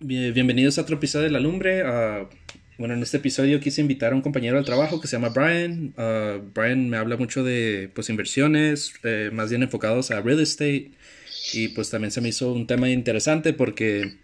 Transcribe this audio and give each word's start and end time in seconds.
bienvenidos 0.00 0.78
a 0.78 0.82
otro 0.82 0.96
episodio 0.96 1.26
de 1.26 1.30
La 1.30 1.40
Lumbre. 1.40 1.84
Uh, 1.84 2.26
bueno, 2.78 2.94
en 2.94 3.02
este 3.02 3.18
episodio 3.18 3.60
quise 3.60 3.82
invitar 3.82 4.12
a 4.12 4.16
un 4.16 4.22
compañero 4.22 4.56
del 4.56 4.64
trabajo 4.64 5.00
que 5.00 5.06
se 5.06 5.16
llama 5.16 5.28
Brian. 5.28 5.92
Uh, 5.96 6.42
Brian 6.54 6.88
me 6.88 6.96
habla 6.96 7.16
mucho 7.16 7.44
de 7.44 7.90
pues, 7.94 8.08
inversiones, 8.08 8.94
eh, 9.04 9.30
más 9.32 9.50
bien 9.50 9.62
enfocados 9.62 10.10
a 10.10 10.20
real 10.22 10.40
estate. 10.40 10.92
Y 11.52 11.68
pues 11.68 11.90
también 11.90 12.10
se 12.10 12.20
me 12.20 12.28
hizo 12.28 12.52
un 12.52 12.66
tema 12.66 12.88
interesante 12.88 13.52
porque 13.52 14.14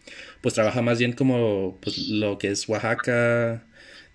pues 0.40 0.54
trabaja 0.54 0.80
más 0.82 0.98
bien 0.98 1.12
como 1.12 1.78
pues, 1.82 2.08
lo 2.08 2.38
que 2.38 2.48
es 2.48 2.68
Oaxaca, 2.68 3.64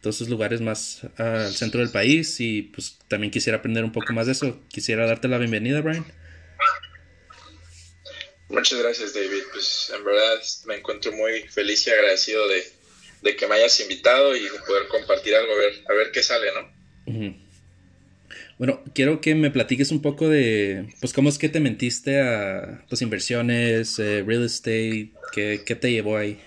todos 0.01 0.15
esos 0.15 0.29
lugares 0.29 0.61
más 0.61 1.07
al 1.17 1.51
centro 1.51 1.81
del 1.81 1.89
país. 1.89 2.39
Y 2.39 2.63
pues 2.63 2.97
también 3.07 3.31
quisiera 3.31 3.59
aprender 3.59 3.83
un 3.83 3.91
poco 3.91 4.13
más 4.13 4.25
de 4.25 4.31
eso. 4.33 4.59
Quisiera 4.69 5.05
darte 5.05 5.27
la 5.27 5.37
bienvenida, 5.37 5.81
Brian. 5.81 6.05
Muchas 8.51 8.79
gracias, 8.79 9.13
David. 9.13 9.43
Pues 9.51 9.91
en 9.95 10.03
verdad 10.03 10.41
me 10.65 10.75
encuentro 10.75 11.11
muy 11.13 11.41
feliz 11.47 11.87
y 11.87 11.89
agradecido 11.89 12.45
de, 12.47 13.35
que 13.35 13.47
me 13.47 13.55
hayas 13.55 13.79
invitado 13.79 14.35
y 14.35 14.43
de 14.43 14.59
poder 14.67 14.87
compartir 14.87 15.35
algo, 15.35 15.53
a 15.53 15.57
ver, 15.57 15.73
a 15.89 15.93
ver 15.93 16.11
qué 16.11 16.21
sale, 16.21 16.51
¿no? 16.53 17.41
Bueno, 18.57 18.83
quiero 18.93 19.21
que 19.21 19.33
me 19.35 19.51
platiques 19.51 19.89
un 19.91 20.01
poco 20.01 20.29
de, 20.29 20.93
pues, 20.99 21.13
cómo 21.13 21.29
es 21.29 21.37
que 21.37 21.49
te 21.49 21.59
mentiste 21.59 22.19
a 22.19 22.85
tus 22.89 23.01
inversiones, 23.01 23.97
eh, 23.99 24.23
real 24.25 24.45
estate, 24.45 25.11
¿qué, 25.33 25.77
te 25.79 25.91
llevó 25.91 26.17
ahí? 26.17 26.39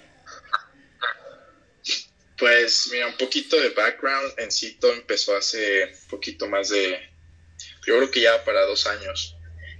Pues, 2.38 2.88
mira, 2.92 3.06
un 3.08 3.16
poquito 3.16 3.60
de 3.60 3.70
background. 3.70 4.34
En 4.38 4.52
sí, 4.52 4.76
todo 4.78 4.92
empezó 4.92 5.36
hace 5.36 5.86
un 5.86 6.08
poquito 6.10 6.48
más 6.48 6.68
de, 6.68 7.00
yo 7.86 7.96
creo 7.96 8.10
que 8.10 8.20
ya 8.20 8.44
para 8.44 8.62
dos 8.62 8.86
años. 8.86 9.36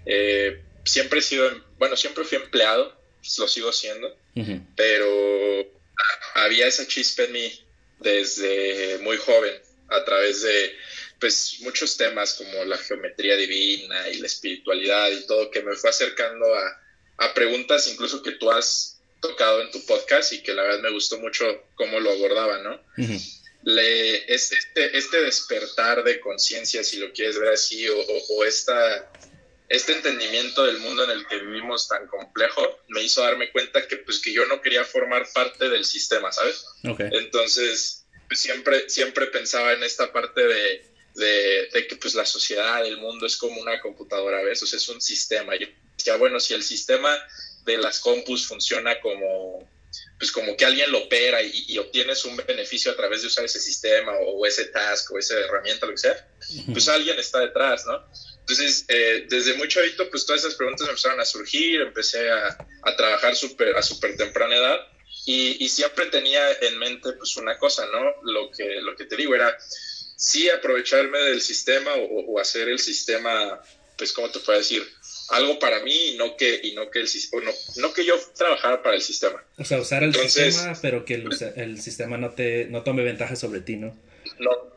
Eh, 0.06 0.61
siempre 0.84 1.20
he 1.20 1.22
sido, 1.22 1.48
bueno, 1.84 1.98
siempre 1.98 2.24
fui 2.24 2.38
empleado, 2.38 2.97
pues, 3.20 3.38
lo 3.38 3.47
sigo 3.47 3.70
siendo, 3.70 4.16
pero 4.75 5.70
había 6.34 6.66
esa 6.66 6.87
chispa 6.87 7.25
en 7.25 7.33
mí 7.33 7.61
desde 8.01 8.98
muy 9.03 9.19
joven, 9.19 9.55
a 9.89 10.03
través 10.03 10.41
de 10.41 10.75
pues 11.20 11.58
muchos 11.61 11.98
temas 11.98 12.34
como 12.34 12.64
la 12.64 12.78
geometría 12.78 13.36
divina 13.36 14.08
y 14.08 14.14
la 14.14 14.27
espiritualidad 14.27 15.11
y 15.11 15.27
todo 15.27 15.50
que 15.50 15.62
me 15.62 15.77
fue 15.77 15.91
acercando 15.91 16.47
a, 16.55 17.34
preguntas 17.34 17.86
incluso 17.92 18.23
que 18.23 18.33
tú 18.33 18.51
has 18.51 18.98
tocado 19.20 19.61
en 19.61 19.70
tu 19.70 19.84
podcast 19.84 20.33
y 20.33 20.42
que 20.42 20.55
la 20.55 20.62
verdad 20.62 20.80
me 20.80 20.91
gustó 20.91 21.19
mucho 21.19 21.45
cómo 21.75 22.01
lo 22.01 22.12
abordaba, 22.12 22.62
¿no? 22.62 22.80
Le, 23.62 24.34
este, 24.34 24.56
este, 24.97 25.20
despertar 25.20 26.03
de 26.03 26.19
conciencia, 26.20 26.83
si 26.83 26.97
lo 26.97 27.12
quieres 27.12 27.39
ver 27.39 27.53
así, 27.53 27.89
o, 27.89 27.97
o 28.30 28.45
esta 28.45 29.11
este 29.75 29.92
entendimiento 29.92 30.64
del 30.64 30.78
mundo 30.78 31.05
en 31.05 31.11
el 31.11 31.27
que 31.27 31.39
vivimos 31.39 31.89
tan 31.89 32.06
complejo 32.06 32.80
me 32.89 33.03
hizo 33.03 33.22
darme 33.22 33.50
cuenta 33.50 33.86
que 33.86 33.97
pues 33.98 34.20
que 34.20 34.33
yo 34.33 34.47
no 34.47 34.61
quería 34.61 34.84
formar 34.84 35.27
parte 35.33 35.69
del 35.69 35.84
sistema, 35.84 36.33
¿sabes? 36.33 36.64
Entonces, 36.83 38.06
pues, 38.28 38.41
siempre, 38.41 38.89
siempre 38.89 39.27
pensaba 39.28 39.72
en 39.72 39.83
esta 39.83 40.12
parte 40.12 40.47
de, 40.47 40.95
de, 41.14 41.86
que 41.86 41.97
pues 41.97 42.14
la 42.14 42.27
sociedad, 42.27 42.84
el 42.84 42.98
mundo 42.98 43.27
es 43.27 43.36
como 43.36 43.61
una 43.61 43.80
computadora, 43.80 44.42
¿ves? 44.42 44.62
O 44.62 44.67
sea, 44.67 44.77
es 44.77 44.89
un 44.89 45.00
sistema. 45.00 45.56
Yo 45.56 45.67
decía, 45.97 46.17
bueno, 46.17 46.41
si 46.41 46.55
el 46.55 46.62
sistema 46.62 47.17
de 47.64 47.78
las 47.78 48.00
compus 48.00 48.47
funciona 48.47 49.00
como 49.00 49.69
pues 50.19 50.31
como 50.31 50.57
que 50.57 50.65
alguien 50.65 50.91
lo 50.93 50.98
opera 50.98 51.43
y, 51.43 51.77
obtienes 51.79 52.25
un 52.25 52.37
beneficio 52.37 52.93
a 52.93 52.97
través 52.97 53.23
de 53.23 53.29
usar 53.29 53.45
ese 53.45 53.61
sistema 53.61 54.12
o, 54.12 54.47
ese 54.47 54.67
task 54.67 55.11
o 55.12 55.19
esa 55.19 55.39
herramienta, 55.39 55.87
lo 55.87 55.93
que 55.93 55.98
sea, 55.98 56.29
pues 56.73 56.89
alguien 56.89 57.19
está 57.19 57.41
detrás, 57.41 57.84
¿no? 57.87 58.05
Entonces, 58.41 58.85
eh, 58.89 59.27
desde 59.29 59.55
muy 59.55 59.69
chavito, 59.69 60.09
pues 60.11 60.27
todas 60.27 60.42
esas 60.42 60.55
preguntas 60.55 60.87
empezaron 60.87 61.19
a 61.19 61.25
surgir, 61.25 61.81
empecé 61.81 62.31
a, 62.31 62.57
trabajar 62.97 63.35
super, 63.35 63.77
a 63.77 63.83
súper 63.83 64.17
temprana 64.17 64.57
edad 64.57 64.81
y, 65.27 65.69
siempre 65.69 66.07
tenía 66.07 66.53
en 66.61 66.79
mente 66.79 67.12
pues 67.15 67.37
una 67.37 67.59
cosa, 67.59 67.87
¿no? 67.87 68.23
Lo 68.23 68.51
que, 68.51 68.81
lo 68.83 68.95
que 68.95 69.07
te 69.07 69.17
digo 69.17 69.35
era, 69.35 69.57
sí 70.17 70.48
aprovecharme 70.48 71.19
del 71.19 71.41
sistema 71.41 71.92
o, 71.97 72.39
hacer 72.39 72.69
el 72.69 72.79
sistema, 72.79 73.61
pues, 73.97 74.13
¿cómo 74.13 74.30
te 74.30 74.41
puedo 74.41 74.58
decir? 74.58 74.86
Algo 75.30 75.58
para 75.58 75.80
mí 75.80 76.11
y 76.11 76.17
no 76.17 76.36
que, 76.36 76.61
y 76.62 76.74
no 76.74 76.90
que, 76.90 77.01
el, 77.01 77.08
no, 77.42 77.51
no 77.77 77.95
que 77.95 78.05
yo 78.05 78.18
trabajara 78.36 78.83
para 78.83 78.96
el 78.96 79.02
sistema. 79.02 79.42
O 79.58 79.64
sea, 79.64 79.80
usar 79.80 80.02
el 80.02 80.14
sistema, 80.14 80.79
pero 80.83 81.05
que 81.05 81.14
el, 81.14 81.29
el 81.57 81.80
sistema 81.80 82.18
no, 82.18 82.30
te, 82.30 82.67
no 82.67 82.83
tome 82.83 83.02
ventaja 83.05 83.36
sobre 83.36 83.61
ti, 83.61 83.77
¿no? 83.77 83.96
No, 84.39 84.74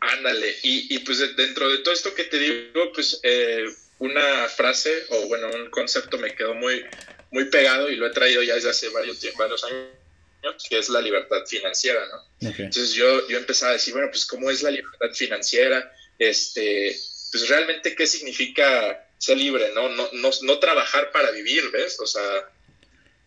Ándale, 0.00 0.54
y, 0.62 0.94
y, 0.94 0.98
pues 1.00 1.18
dentro 1.36 1.68
de 1.68 1.78
todo 1.78 1.92
esto 1.92 2.14
que 2.14 2.24
te 2.24 2.38
digo, 2.38 2.92
pues 2.92 3.18
eh, 3.22 3.64
una 3.98 4.46
frase 4.48 4.92
o 5.08 5.26
bueno, 5.26 5.50
un 5.52 5.70
concepto 5.70 6.18
me 6.18 6.34
quedó 6.34 6.54
muy, 6.54 6.84
muy 7.30 7.46
pegado 7.46 7.90
y 7.90 7.96
lo 7.96 8.06
he 8.06 8.10
traído 8.10 8.42
ya 8.42 8.54
desde 8.54 8.70
hace 8.70 8.88
varios, 8.90 9.18
varios 9.36 9.64
años, 9.64 10.66
que 10.68 10.78
es 10.78 10.90
la 10.90 11.00
libertad 11.00 11.44
financiera, 11.46 12.06
¿no? 12.06 12.48
Entonces 12.48 12.92
yo, 12.92 13.26
yo 13.28 13.38
empezaba 13.38 13.70
a 13.70 13.74
decir, 13.74 13.94
bueno, 13.94 14.08
pues 14.10 14.26
¿cómo 14.26 14.50
es 14.50 14.62
la 14.62 14.70
libertad 14.70 15.10
financiera? 15.12 15.92
Este, 16.18 16.96
pues 17.32 17.48
realmente 17.48 17.96
qué 17.96 18.06
significa 18.06 19.05
ser 19.18 19.36
libre, 19.36 19.72
¿no? 19.74 19.88
No, 19.88 20.08
no, 20.12 20.30
no 20.42 20.58
trabajar 20.58 21.10
para 21.12 21.30
vivir, 21.30 21.70
¿ves? 21.70 21.98
O 22.00 22.06
sea, 22.06 22.50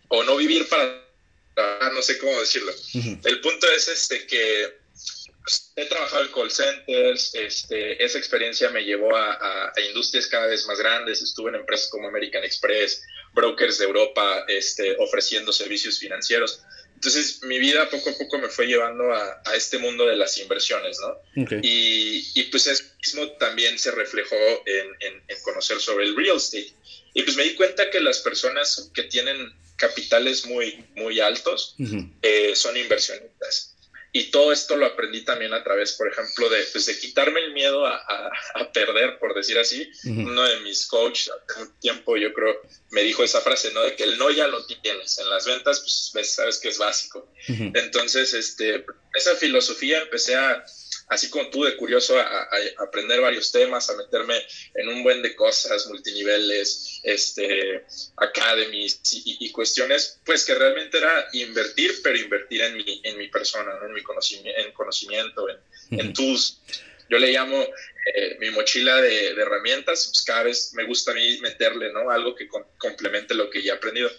o 0.09 0.23
no 0.23 0.35
vivir 0.37 0.67
para 0.67 1.05
trabajar, 1.53 1.93
no 1.93 2.01
sé 2.01 2.17
cómo 2.17 2.39
decirlo. 2.39 2.71
El 3.23 3.41
punto 3.41 3.67
es 3.71 3.87
este 3.87 4.25
que 4.27 4.79
he 5.75 5.85
trabajado 5.85 6.23
en 6.23 6.31
call 6.31 6.51
centers, 6.51 7.33
este, 7.33 8.03
esa 8.03 8.17
experiencia 8.17 8.69
me 8.69 8.83
llevó 8.83 9.15
a, 9.15 9.71
industrias 9.87 10.27
cada 10.27 10.47
vez 10.47 10.65
más 10.67 10.77
grandes, 10.77 11.21
estuve 11.21 11.49
en 11.49 11.55
empresas 11.55 11.89
como 11.89 12.07
American 12.07 12.43
Express, 12.43 13.01
brokers 13.33 13.77
de 13.77 13.85
Europa, 13.85 14.45
este, 14.47 14.95
ofreciendo 14.99 15.51
servicios 15.51 15.99
financieros. 15.99 16.61
Entonces, 16.99 17.41
mi 17.43 17.59
vida 17.59 17.89
poco 17.89 18.09
a 18.09 18.17
poco 18.17 18.39
me 18.39 18.49
fue 18.49 18.67
llevando 18.67 19.13
a, 19.13 19.41
este 19.55 19.77
mundo 19.77 20.05
de 20.05 20.17
las 20.17 20.37
inversiones, 20.37 20.97
¿no? 20.99 21.17
Y, 21.61 22.29
y, 22.35 22.43
pues 22.51 22.67
eso 22.67 22.83
mismo 22.97 23.25
también 23.37 23.79
se 23.79 23.91
reflejó 23.91 24.35
en, 24.65 25.39
conocer 25.43 25.79
sobre 25.79 26.03
el 26.03 26.17
real 26.17 26.35
estate. 26.35 26.73
Y 27.13 27.23
pues 27.23 27.37
me 27.37 27.43
di 27.43 27.55
cuenta 27.55 27.89
que 27.89 28.01
las 28.01 28.19
personas 28.19 28.91
que 28.93 29.03
tienen 29.03 29.37
capitales 29.77 30.45
muy, 30.45 30.83
muy 30.97 31.21
altos 31.21 31.77
eh, 32.21 32.51
son 32.53 32.75
inversionistas. 32.75 33.68
Y 34.11 34.31
todo 34.31 34.51
esto 34.51 34.75
lo 34.75 34.87
aprendí 34.87 35.23
también 35.23 35.53
a 35.53 35.63
través, 35.63 35.93
por 35.93 36.07
ejemplo, 36.11 36.49
de, 36.49 36.63
pues, 36.71 36.87
de 36.87 36.97
quitarme 36.97 37.41
el 37.41 37.53
miedo 37.53 37.85
a, 37.85 37.95
a, 38.55 38.71
perder, 38.71 39.19
por 39.19 39.35
decir 39.35 39.57
así. 39.59 39.89
Uno 40.05 40.43
de 40.43 40.61
mis 40.61 40.87
coaches 40.87 41.31
hace 41.47 41.61
un 41.61 41.79
tiempo, 41.79 42.17
yo 42.17 42.33
creo, 42.33 42.59
me 42.89 43.03
dijo 43.03 43.23
esa 43.23 43.41
frase, 43.41 43.71
¿no? 43.71 43.81
De 43.81 43.95
que 43.95 44.03
el 44.03 44.17
no 44.17 44.31
ya 44.31 44.47
lo 44.47 44.65
tienes. 44.65 45.19
En 45.19 45.29
las 45.29 45.45
ventas, 45.45 46.11
pues 46.11 46.31
sabes 46.31 46.57
que 46.57 46.69
es 46.69 46.79
básico. 46.79 47.31
Entonces, 47.47 48.33
este, 48.33 48.83
esa 49.13 49.35
filosofía 49.35 50.01
empecé 50.01 50.35
a, 50.35 50.65
así 51.09 51.29
como 51.29 51.49
tú 51.49 51.63
de 51.63 51.75
curioso 51.75 52.17
a, 52.17 52.49
aprender 52.77 53.19
varios 53.19 53.51
temas, 53.51 53.89
a 53.89 53.97
meterme 53.97 54.35
en 54.75 54.87
un 54.87 55.03
buen 55.03 55.21
de 55.21 55.35
cosas, 55.35 55.87
multiniveles, 55.87 57.01
este, 57.03 57.83
academies 58.15 59.01
y, 59.11 59.51
cuestiones, 59.51 60.19
pues 60.23 60.45
que 60.45 60.53
realmente 60.53 60.99
era 60.99 61.27
invertir, 61.33 61.99
pero 62.03 62.17
invertir 62.17 62.61
en 62.61 62.77
mi, 62.77 63.01
en 63.03 63.17
mi 63.17 63.27
persona, 63.27 63.71
en 63.83 63.93
mi 63.93 64.03
conocimiento, 64.03 64.61
en, 64.61 64.71
conocimiento, 64.71 65.47
en, 65.91 66.13
tools. 66.13 66.61
Yo 67.09 67.17
le 67.17 67.31
llamo 67.31 67.59
eh, 68.13 68.37
mi 68.39 68.51
mochila 68.51 69.01
de, 69.01 69.31
herramientas, 69.31 70.11
pues 70.13 70.23
cada 70.23 70.43
vez 70.43 70.73
me 70.75 70.85
gusta 70.85 71.09
a 71.09 71.15
mí 71.15 71.39
meterle, 71.41 71.91
¿no? 71.91 72.11
Algo 72.11 72.35
que 72.35 72.47
complemente 72.77 73.33
lo 73.33 73.49
que 73.49 73.63
ya 73.63 73.73
he 73.73 73.75
aprendido. 73.77 74.11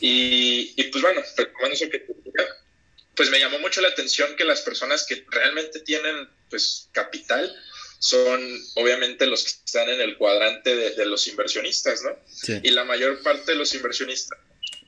Y, 0.00 0.72
y, 0.74 0.84
pues 0.84 1.02
bueno, 1.02 1.22
retomando 1.36 1.74
eso 1.74 1.90
que 1.90 1.98
te 1.98 2.14
pues 3.14 3.30
me 3.30 3.38
llamó 3.38 3.58
mucho 3.58 3.80
la 3.80 3.88
atención 3.88 4.34
que 4.36 4.44
las 4.44 4.62
personas 4.62 5.06
que 5.06 5.24
realmente 5.30 5.80
tienen 5.80 6.28
pues 6.48 6.88
capital 6.92 7.54
son 8.00 8.40
obviamente 8.76 9.26
los 9.26 9.44
que 9.44 9.50
están 9.50 9.88
en 9.90 10.00
el 10.00 10.16
cuadrante 10.16 10.74
de, 10.74 11.04
los 11.04 11.26
inversionistas, 11.28 12.02
¿no? 12.02 12.16
Y 12.62 12.70
la 12.70 12.84
mayor 12.84 13.22
parte 13.22 13.52
de 13.52 13.58
los 13.58 13.74
inversionistas 13.74 14.38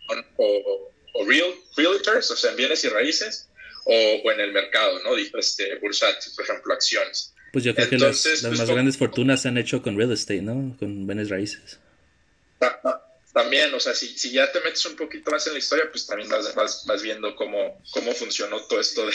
son 0.08 0.26
o, 0.36 0.90
real, 1.26 1.54
realtors, 1.76 2.30
o 2.30 2.36
sea, 2.36 2.50
en 2.50 2.56
bienes 2.56 2.82
y 2.84 2.88
raíces, 2.88 3.48
o, 3.84 4.32
en 4.32 4.40
el 4.40 4.52
mercado, 4.52 4.98
¿no? 5.02 5.14
Este, 5.16 5.74
bursátil, 5.76 6.32
por 6.34 6.44
ejemplo, 6.46 6.72
acciones. 6.72 7.34
Pues 7.52 7.64
yo 7.64 7.74
creo 7.74 7.90
que 7.90 7.98
las, 7.98 8.22
pues, 8.22 8.42
más 8.44 8.70
grandes 8.70 8.96
fortunas 8.96 9.42
se 9.42 9.48
han 9.48 9.58
hecho 9.58 9.82
con 9.82 9.98
real 9.98 10.10
estate, 10.10 10.40
¿no? 10.40 10.74
Con 10.78 11.06
bienes 11.06 11.28
raíces. 11.28 11.78
También, 13.32 13.72
o 13.72 13.80
sea, 13.80 13.94
si, 13.94 14.16
si 14.18 14.30
ya 14.30 14.52
te 14.52 14.60
metes 14.60 14.84
un 14.84 14.96
poquito 14.96 15.30
más 15.30 15.46
en 15.46 15.54
la 15.54 15.58
historia, 15.58 15.90
pues 15.90 16.06
también 16.06 16.28
vas, 16.28 16.84
vas, 16.84 17.02
viendo 17.02 17.34
cómo, 17.34 17.82
cómo 17.90 18.12
funcionó 18.12 18.60
todo 18.66 18.78
esto 18.78 19.06
de, 19.06 19.14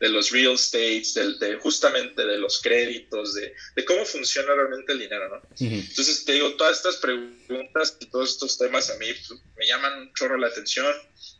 de 0.00 0.08
los 0.08 0.30
real 0.30 0.54
estates, 0.54 1.14
de, 1.14 1.58
justamente 1.60 2.26
de 2.26 2.38
los 2.38 2.60
créditos, 2.60 3.34
de, 3.34 3.54
de, 3.76 3.84
cómo 3.84 4.04
funciona 4.04 4.52
realmente 4.54 4.92
el 4.92 4.98
dinero, 4.98 5.28
¿no? 5.28 5.42
Entonces, 5.60 6.24
te 6.24 6.32
digo, 6.32 6.54
todas 6.54 6.78
estas 6.78 6.96
preguntas 6.96 7.96
y 8.00 8.06
todos 8.06 8.30
estos 8.30 8.58
temas 8.58 8.90
a 8.90 8.96
mí 8.96 9.06
pues, 9.12 9.40
me 9.56 9.66
llaman 9.66 10.00
un 10.00 10.14
chorro 10.14 10.36
la 10.38 10.48
atención 10.48 10.92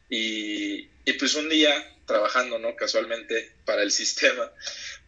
y, 0.08 0.90
y 1.04 1.12
pues 1.18 1.34
un 1.34 1.48
día 1.48 1.91
trabajando, 2.06 2.58
¿no? 2.58 2.74
Casualmente 2.76 3.56
para 3.64 3.82
el 3.82 3.90
sistema, 3.90 4.50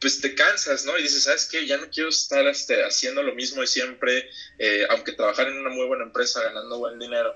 pues 0.00 0.20
te 0.20 0.34
cansas, 0.34 0.84
¿no? 0.84 0.98
Y 0.98 1.02
dices, 1.02 1.24
¿sabes 1.24 1.48
qué? 1.50 1.66
Ya 1.66 1.76
no 1.76 1.88
quiero 1.90 2.08
estar 2.08 2.46
este, 2.46 2.84
haciendo 2.84 3.22
lo 3.22 3.34
mismo 3.34 3.60
de 3.60 3.66
siempre, 3.66 4.28
eh, 4.58 4.86
aunque 4.90 5.12
trabajar 5.12 5.48
en 5.48 5.58
una 5.58 5.70
muy 5.70 5.86
buena 5.86 6.04
empresa 6.04 6.42
ganando 6.42 6.78
buen 6.78 6.98
dinero. 6.98 7.34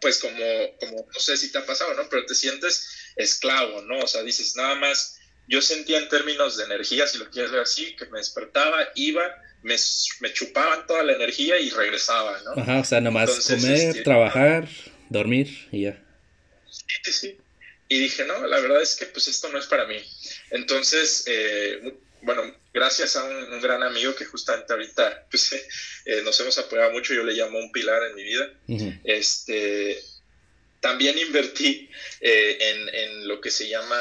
pues 0.00 0.18
como, 0.18 0.38
como, 0.78 1.08
no 1.12 1.20
sé 1.20 1.36
si 1.36 1.52
te 1.52 1.58
ha 1.58 1.66
pasado, 1.66 1.94
¿no? 1.94 2.08
Pero 2.08 2.24
te 2.24 2.34
sientes 2.34 3.12
esclavo, 3.16 3.82
¿no? 3.82 3.98
O 3.98 4.06
sea, 4.06 4.22
dices, 4.22 4.56
nada 4.56 4.74
más, 4.76 5.18
yo 5.46 5.60
sentía 5.60 5.98
en 5.98 6.08
términos 6.08 6.56
de 6.56 6.64
energía, 6.64 7.06
si 7.06 7.18
lo 7.18 7.28
quieres 7.30 7.50
ver 7.50 7.60
así, 7.60 7.94
que 7.96 8.06
me 8.06 8.18
despertaba, 8.18 8.88
iba, 8.94 9.22
me, 9.62 9.76
me 10.20 10.32
chupaban 10.32 10.86
toda 10.86 11.02
la 11.02 11.12
energía 11.12 11.58
y 11.58 11.70
regresaba, 11.70 12.40
¿no? 12.42 12.62
Ajá, 12.62 12.80
o 12.80 12.84
sea, 12.84 13.00
nomás 13.00 13.46
comer, 13.46 13.88
este, 13.88 14.02
trabajar, 14.02 14.68
dormir 15.10 15.68
y 15.70 15.82
ya. 15.82 16.02
Sí, 16.70 17.12
sí. 17.12 17.39
Y 17.92 17.98
dije, 17.98 18.24
no, 18.24 18.46
la 18.46 18.60
verdad 18.60 18.80
es 18.80 18.94
que 18.94 19.06
pues 19.06 19.26
esto 19.26 19.48
no 19.48 19.58
es 19.58 19.66
para 19.66 19.84
mí. 19.84 20.00
Entonces, 20.50 21.24
eh, 21.26 21.92
bueno, 22.22 22.56
gracias 22.72 23.16
a 23.16 23.24
un, 23.24 23.60
gran 23.60 23.82
amigo 23.82 24.14
que 24.14 24.24
justamente 24.26 24.72
ahorita 24.72 25.26
pues, 25.30 25.52
eh, 26.04 26.22
nos 26.22 26.38
hemos 26.38 26.56
apoyado 26.58 26.92
mucho, 26.92 27.14
yo 27.14 27.24
le 27.24 27.32
llamo 27.32 27.58
un 27.58 27.72
pilar 27.72 28.00
en 28.04 28.14
mi 28.14 28.22
vida, 28.22 28.48
este, 29.02 30.00
también 30.78 31.18
invertí 31.18 31.90
eh, 32.20 32.58
en, 32.60 32.94
en, 32.94 33.28
lo 33.28 33.40
que 33.40 33.50
se 33.50 33.68
llama 33.68 33.98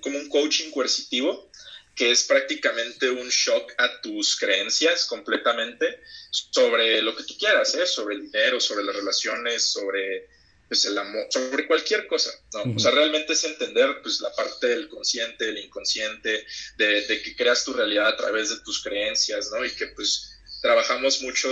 como 0.00 0.18
un 0.18 0.28
coaching 0.28 0.72
coercitivo, 0.72 1.48
que 1.94 2.10
es 2.10 2.24
prácticamente 2.24 3.08
un 3.08 3.28
shock 3.28 3.72
a 3.78 4.00
tus 4.00 4.36
creencias 4.36 5.06
completamente 5.06 6.00
sobre 6.30 7.02
lo 7.02 7.14
que 7.14 7.22
tú 7.22 7.38
quieras, 7.38 7.72
¿eh? 7.76 7.86
sobre 7.86 8.16
el 8.16 8.22
dinero, 8.22 8.60
sobre 8.60 8.84
las 8.84 8.96
relaciones, 8.96 9.62
sobre 9.62 10.28
pues 10.70 10.84
el 10.84 10.96
amor, 10.96 11.26
sobre 11.30 11.66
cualquier 11.66 12.06
cosa, 12.06 12.30
¿no? 12.52 12.76
O 12.76 12.78
sea, 12.78 12.92
realmente 12.92 13.32
es 13.32 13.42
entender 13.42 14.00
pues 14.02 14.20
la 14.20 14.32
parte 14.32 14.68
del 14.68 14.88
consciente, 14.88 15.46
del 15.46 15.58
inconsciente, 15.58 16.46
de, 16.76 17.22
que 17.24 17.34
creas 17.34 17.64
tu 17.64 17.72
realidad 17.72 18.06
a 18.06 18.16
través 18.16 18.50
de 18.50 18.60
tus 18.60 18.80
creencias, 18.80 19.50
¿no? 19.50 19.64
Y 19.64 19.72
que 19.72 19.88
pues 19.88 20.30
trabajamos 20.62 21.22
mucho 21.22 21.48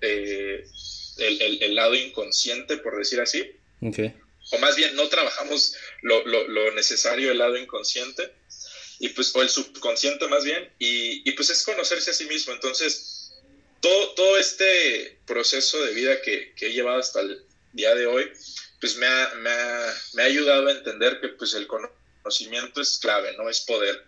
eh, 0.00 0.66
el, 1.18 1.76
lado 1.76 1.94
inconsciente, 1.94 2.78
por 2.78 2.98
decir 2.98 3.20
así. 3.20 3.48
O 4.50 4.58
más 4.58 4.74
bien, 4.74 4.96
no 4.96 5.08
trabajamos 5.10 5.76
lo, 6.02 6.26
lo, 6.26 6.72
necesario 6.72 7.30
el 7.30 7.38
lado 7.38 7.56
inconsciente, 7.56 8.32
y 8.98 9.10
pues, 9.10 9.32
o 9.36 9.42
el 9.42 9.48
subconsciente 9.48 10.26
más 10.26 10.42
bien, 10.42 10.72
y, 10.80 11.22
y 11.28 11.32
pues 11.34 11.50
es 11.50 11.62
conocerse 11.62 12.10
a 12.10 12.14
sí 12.14 12.24
mismo. 12.24 12.52
Entonces, 12.52 13.30
todo, 13.80 14.14
todo 14.14 14.38
este 14.38 15.20
proceso 15.24 15.84
de 15.84 15.94
vida 15.94 16.20
que, 16.20 16.52
que 16.56 16.66
he 16.66 16.72
llevado 16.72 16.98
hasta 16.98 17.20
el 17.20 17.45
día 17.76 17.94
de 17.94 18.06
hoy, 18.06 18.30
pues 18.80 18.96
me 18.96 19.06
ha, 19.06 19.34
me 19.36 19.50
ha, 19.50 19.94
me 20.14 20.22
ha 20.22 20.26
ayudado 20.26 20.68
a 20.68 20.72
entender 20.72 21.20
que 21.20 21.28
pues 21.28 21.54
el 21.54 21.66
conocimiento 21.66 22.80
es 22.80 22.98
clave, 22.98 23.36
no 23.36 23.48
es 23.48 23.60
poder. 23.60 24.04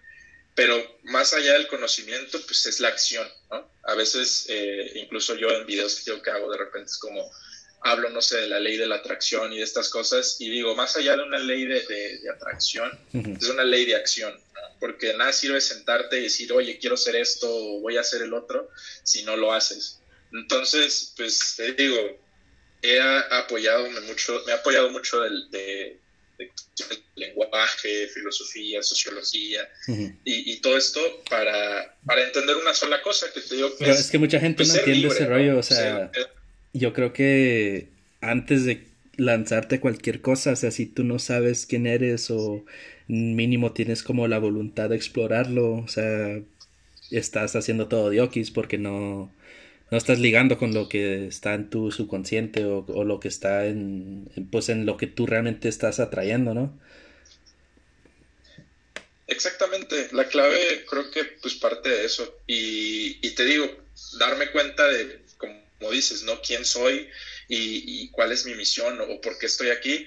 Pero 0.55 0.99
más 1.05 1.33
allá 1.35 1.53
del 1.53 1.69
conocimiento, 1.69 2.41
pues 2.47 2.67
es 2.67 2.81
la 2.81 2.89
acción, 2.89 3.29
¿no? 3.51 3.71
A 3.85 3.95
veces, 3.95 4.47
eh, 4.49 4.93
incluso 4.97 5.37
yo 5.37 5.51
en 5.51 5.67
videos 5.67 6.01
que, 6.01 6.21
que 6.21 6.31
hago, 6.31 6.51
de 6.51 6.59
repente 6.59 6.91
es 6.91 6.99
como, 6.99 7.31
hablo, 7.83 8.11
no 8.11 8.21
sé, 8.21 8.39
de 8.39 8.49
la 8.49 8.59
ley 8.59 8.77
de 8.77 8.87
la 8.87 8.97
atracción 8.97 9.53
y 9.53 9.59
de 9.59 9.63
estas 9.63 9.89
cosas, 9.89 10.37
y 10.41 10.51
digo, 10.51 10.75
más 10.75 10.97
allá 10.97 11.17
de 11.17 11.23
una 11.23 11.39
ley 11.39 11.65
de, 11.65 11.81
de, 11.87 12.31
atracción, 12.31 12.91
es 13.13 13.49
una 13.49 13.63
ley 13.63 13.85
de 13.85 13.95
acción, 13.95 14.37
porque 14.81 15.15
nada 15.15 15.33
sirve 15.33 15.61
sentarte 15.61 16.19
y 16.19 16.25
decir, 16.25 16.53
oye, 16.53 16.79
quiero 16.79 16.95
hacer 16.95 17.17
esto 17.17 17.49
voy 17.81 17.97
a 17.97 18.01
hacer 18.01 18.23
el 18.23 18.35
otro, 18.35 18.69
si 19.05 19.23
no 19.23 19.37
lo 19.37 19.53
haces. 19.53 20.01
Entonces, 20.33 21.13
pues 21.17 21.55
te 21.57 21.73
digo, 21.73 22.19
he 22.83 23.01
apoyado 23.31 23.89
mucho, 24.07 24.43
me 24.47 24.53
ha 24.53 24.57
apoyado 24.57 24.91
mucho 24.91 25.21
del, 25.21 25.51
de, 25.51 25.99
lenguaje, 27.17 28.07
filosofía, 28.09 28.83
sociología 28.83 29.69
y, 30.25 30.57
todo 30.61 30.77
esto 30.77 31.01
para, 31.29 31.97
para 32.07 32.25
entender 32.25 32.57
una 32.57 32.75
sola 32.75 33.03
cosa 33.03 33.27
que 33.35 33.41
te 33.41 33.57
digo 33.57 33.77
que 33.77 33.91
es, 33.91 34.11
que 34.11 34.19
mucha 34.19 34.39
gente 34.39 34.65
no 34.65 34.75
entiende 34.75 35.09
ese 35.09 35.27
rollo, 35.27 35.59
o 35.59 35.63
sea, 35.63 36.11
yo 36.73 36.93
creo 36.93 37.13
que 37.13 37.89
antes 38.21 38.65
de 38.65 38.87
lanzarte 39.17 39.81
cualquier 39.81 40.21
cosa, 40.21 40.53
o 40.53 40.57
sea, 40.57 40.71
si 40.71 40.87
tú 40.87 41.03
no 41.03 41.19
sabes 41.19 41.67
quién 41.67 41.87
eres 41.87 42.31
o 42.31 42.65
mínimo 43.09 43.73
tienes 43.73 44.03
como 44.03 44.29
la 44.29 44.39
voluntad 44.39 44.91
de 44.91 44.97
explorarlo, 44.97 45.73
o 45.73 45.89
sea, 45.89 46.41
estás 47.11 47.57
haciendo 47.57 47.89
todo 47.89 48.11
diokis 48.11 48.51
porque 48.51 48.79
no 48.79 49.33
no 49.91 49.97
estás 49.97 50.19
ligando 50.19 50.59
con 50.59 50.75
lo 50.75 50.89
que 50.89 51.27
está 51.27 51.55
en 51.55 51.71
tu 51.71 51.91
subconsciente 51.91 52.65
o, 52.65 53.05
lo 53.05 53.21
que 53.21 53.29
está 53.29 53.67
en, 53.67 54.29
pues 54.51 54.69
en 54.69 54.85
lo 54.85 54.97
que 54.97 55.07
tú 55.07 55.27
realmente 55.27 55.69
estás 55.69 55.99
atrayendo, 55.99 56.55
¿no? 56.55 56.79
Exactamente, 59.27 60.09
la 60.13 60.27
clave 60.29 60.85
creo 60.89 61.11
que 61.11 61.25
pues 61.25 61.55
parte 61.55 61.89
de 61.89 62.05
eso 62.05 62.41
y, 62.47 63.19
y 63.27 63.31
te 63.33 63.45
digo, 63.45 63.67
darme 64.19 64.51
cuenta 64.51 64.87
de, 64.89 65.21
como 65.37 65.91
dices, 65.91 66.23
¿no? 66.23 66.41
¿Quién 66.43 66.65
soy 66.65 67.09
y, 67.49 68.09
cuál 68.11 68.33
es 68.33 68.45
mi 68.45 68.55
misión 68.55 69.01
o 69.01 69.21
por 69.21 69.39
qué 69.39 69.47
estoy 69.47 69.71
aquí? 69.71 70.07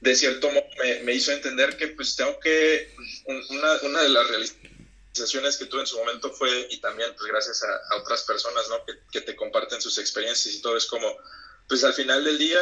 De 0.00 0.16
cierto 0.16 0.50
modo 0.50 0.66
me, 0.82 1.00
me, 1.00 1.14
hizo 1.14 1.32
entender 1.32 1.76
que 1.76 1.88
pues 1.88 2.16
tengo 2.16 2.38
que, 2.40 2.90
una, 3.26 3.74
una 3.82 4.02
de 4.02 4.08
las 4.08 4.28
realidades 4.28 4.56
que 5.12 5.66
tuve 5.66 5.80
en 5.80 5.86
su 5.86 5.98
momento 5.98 6.32
fue, 6.32 6.68
y 6.70 6.78
también 6.78 7.10
pues 7.16 7.30
gracias 7.30 7.62
a, 7.62 7.96
otras 7.96 8.22
personas, 8.22 8.68
¿no? 8.68 8.84
Que, 9.10 9.20
te 9.20 9.36
comparten 9.36 9.80
sus 9.80 9.98
experiencias 9.98 10.54
y 10.54 10.62
todo, 10.62 10.76
es 10.76 10.86
como, 10.86 11.16
pues 11.68 11.84
al 11.84 11.92
final 11.92 12.24
del 12.24 12.38
día 12.38 12.60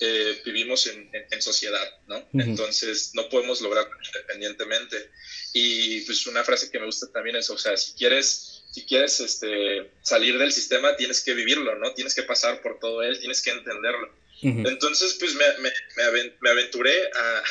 eh, 0.00 0.42
vivimos 0.44 0.86
en, 0.86 1.10
en, 1.12 1.42
sociedad, 1.42 1.88
¿no? 2.06 2.28
Entonces 2.34 3.12
no 3.14 3.28
podemos 3.28 3.60
lograrlo 3.60 3.96
independientemente. 4.04 5.10
Y 5.52 6.00
pues 6.02 6.26
una 6.26 6.44
frase 6.44 6.70
que 6.70 6.78
me 6.78 6.86
gusta 6.86 7.10
también 7.12 7.36
es, 7.36 7.48
o 7.50 7.58
sea, 7.58 7.76
si 7.76 7.92
quieres, 7.92 8.64
si 8.72 8.84
quieres 8.86 9.20
este, 9.20 9.92
salir 10.02 10.38
del 10.38 10.52
sistema, 10.52 10.96
tienes 10.96 11.22
que 11.22 11.34
vivirlo, 11.34 11.76
¿no? 11.76 11.94
Tienes 11.94 12.14
que 12.14 12.24
pasar 12.24 12.60
por 12.60 12.80
todo 12.80 13.02
él, 13.02 13.18
tienes 13.18 13.40
que 13.42 13.50
entenderlo. 13.50 14.24
Entonces, 14.42 15.16
pues 15.18 15.34
me, 15.36 15.44
me, 15.60 15.72
me 16.40 16.50
aventuré 16.50 16.94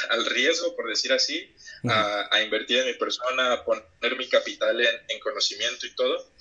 al 0.09 0.25
riesgo, 0.27 0.75
por 0.75 0.87
decir 0.87 1.11
así, 1.11 1.51
a, 1.89 2.41
invertir 2.41 2.79
en 2.79 2.87
mi 2.87 2.93
persona, 2.93 3.53
a 3.53 3.65
poner 3.65 4.17
mi 4.17 4.27
capital 4.27 4.79
en, 4.81 5.19
conocimiento 5.19 5.85
y 5.85 5.95
todo. 5.95 6.31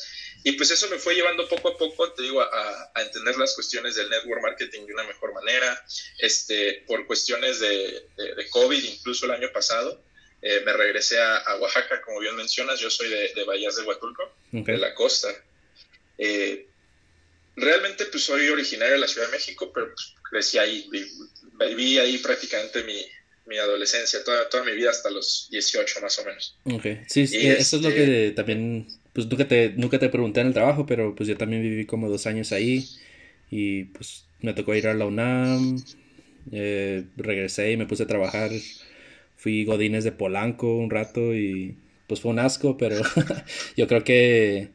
Y 0.44 0.52
pues 0.52 0.70
eso 0.70 0.88
me 0.88 0.98
fue 0.98 1.14
llevando 1.14 1.48
poco 1.48 1.68
a 1.68 1.78
poco, 1.78 2.12
te 2.12 2.22
digo, 2.22 2.42
a, 2.42 2.92
entender 2.96 3.36
las 3.36 3.54
cuestiones 3.54 3.94
del 3.96 4.10
network 4.10 4.42
marketing 4.42 4.86
de 4.86 4.94
una 4.94 5.04
mejor 5.04 5.32
manera. 5.34 5.84
Este, 6.18 6.84
por 6.86 7.06
cuestiones 7.06 7.60
de, 7.60 8.08
de, 8.16 8.50
COVID, 8.50 8.82
incluso 8.82 9.26
el 9.26 9.32
año 9.32 9.50
pasado, 9.52 10.02
eh, 10.40 10.62
me 10.64 10.72
regresé 10.72 11.20
a, 11.20 11.56
Oaxaca, 11.60 12.02
como 12.02 12.20
bien 12.20 12.36
mencionas, 12.36 12.80
yo 12.80 12.90
soy 12.90 13.08
de, 13.08 13.32
de 13.34 13.44
Bahías 13.44 13.76
de 13.76 13.82
Huatulco, 13.82 14.34
de 14.50 14.78
la 14.78 14.94
costa. 14.94 15.28
Eh, 16.18 16.68
realmente 17.56 18.06
pues 18.06 18.24
soy 18.24 18.48
originario 18.48 18.94
de 18.94 19.00
la 19.00 19.08
Ciudad 19.08 19.26
de 19.26 19.32
México, 19.32 19.72
pero 19.72 19.92
pues, 19.92 20.14
crecí 20.30 20.58
ahí, 20.58 20.88
viví 20.90 21.98
ahí 21.98 22.18
prácticamente 22.18 22.82
mi, 22.84 23.04
mi 23.46 23.58
adolescencia, 23.58 24.22
toda, 24.24 24.48
toda 24.48 24.64
mi 24.64 24.72
vida 24.72 24.90
hasta 24.90 25.10
los 25.10 25.48
18 25.50 26.00
más 26.00 26.18
o 26.18 26.24
menos. 26.24 26.56
Ok, 26.64 26.86
sí, 27.06 27.22
eso 27.22 27.76
es 27.76 27.82
lo 27.82 27.90
que 27.90 28.28
este 28.28 28.30
también, 28.32 28.86
pues 29.12 29.26
nunca 29.26 29.48
te, 29.48 29.70
nunca 29.70 29.98
te 29.98 30.08
pregunté 30.08 30.40
en 30.40 30.48
el 30.48 30.52
trabajo, 30.52 30.86
pero 30.86 31.14
pues 31.14 31.28
yo 31.28 31.36
también 31.36 31.62
viví 31.62 31.86
como 31.86 32.08
dos 32.08 32.26
años 32.26 32.52
ahí 32.52 32.88
y 33.50 33.84
pues 33.84 34.24
me 34.40 34.54
tocó 34.54 34.74
ir 34.74 34.86
a 34.86 34.94
la 34.94 35.06
UNAM, 35.06 35.82
eh, 36.52 37.04
regresé 37.16 37.72
y 37.72 37.76
me 37.76 37.86
puse 37.86 38.04
a 38.04 38.06
trabajar, 38.06 38.50
fui 39.36 39.64
godines 39.64 40.04
de 40.04 40.12
Polanco 40.12 40.76
un 40.76 40.90
rato 40.90 41.34
y 41.34 41.76
pues 42.06 42.20
fue 42.20 42.30
un 42.30 42.38
asco, 42.38 42.76
pero 42.76 42.96
yo 43.76 43.86
creo 43.86 44.04
que 44.04 44.70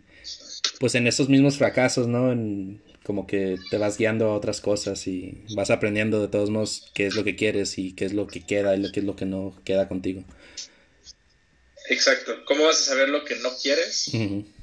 pues 0.80 0.96
en 0.96 1.08
esos 1.08 1.30
mismos 1.30 1.58
fracasos, 1.58 2.08
¿no? 2.08 2.32
En, 2.32 2.82
como 3.08 3.26
que 3.26 3.56
te 3.70 3.78
vas 3.78 3.98
guiando 3.98 4.26
a 4.26 4.36
otras 4.36 4.60
cosas 4.60 5.08
y 5.08 5.46
vas 5.56 5.70
aprendiendo 5.70 6.20
de 6.20 6.28
todos 6.28 6.50
modos 6.50 6.92
qué 6.94 7.08
es 7.08 7.16
lo 7.16 7.24
que 7.24 7.38
quieres 7.38 7.78
y 7.78 7.96
qué 7.96 8.04
es 8.04 8.12
lo 8.12 8.28
que 8.28 8.46
queda 8.46 8.76
y 8.76 8.92
qué 8.92 9.00
es 9.00 9.06
lo 9.06 9.16
que 9.16 9.24
no 9.24 9.58
queda 9.64 9.88
contigo. 9.88 10.26
Exacto. 11.88 12.44
¿Cómo 12.44 12.66
vas 12.66 12.82
a 12.82 12.84
saber 12.84 13.08
lo 13.08 13.24
que 13.24 13.38
no 13.38 13.56
quieres? 13.56 14.12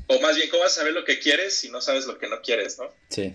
O 0.09 0.21
más 0.21 0.37
bien, 0.37 0.51
¿cómo 0.51 0.63
vas 0.63 0.73
a 0.73 0.81
saber 0.81 0.93
lo 0.93 1.07
que 1.07 1.19
quieres 1.21 1.55
si 1.55 1.71
no 1.71 1.81
sabes 1.81 2.05
lo 2.05 2.19
que 2.19 2.29
no 2.29 2.43
quieres, 2.43 2.79
no? 2.79 2.95
Sí. 3.09 3.33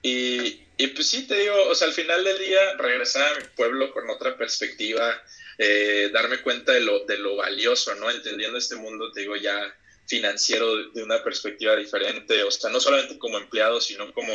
Y, 0.00 0.62
y 0.76 0.86
pues 0.86 1.08
sí, 1.08 1.26
te 1.26 1.34
digo, 1.34 1.56
o 1.68 1.74
sea, 1.74 1.88
al 1.88 1.94
final 1.94 2.22
del 2.22 2.38
día 2.38 2.74
regresar 2.74 3.26
a 3.26 3.40
mi 3.40 3.46
pueblo 3.56 3.92
con 3.92 4.08
otra 4.08 4.38
perspectiva, 4.38 5.20
eh, 5.58 6.10
darme 6.12 6.38
cuenta 6.42 6.70
de 6.70 6.80
lo, 6.80 7.04
de 7.06 7.18
lo 7.18 7.34
valioso, 7.34 7.92
¿no? 7.96 8.08
Entendiendo 8.08 8.56
este 8.56 8.76
mundo, 8.76 9.10
te 9.10 9.22
digo, 9.22 9.34
ya 9.34 9.76
financiero 10.06 10.90
de 10.90 11.02
una 11.02 11.22
perspectiva 11.22 11.76
diferente, 11.76 12.42
o 12.42 12.50
sea, 12.50 12.70
no 12.70 12.80
solamente 12.80 13.18
como 13.18 13.38
empleado, 13.38 13.80
sino 13.80 14.12
como 14.12 14.32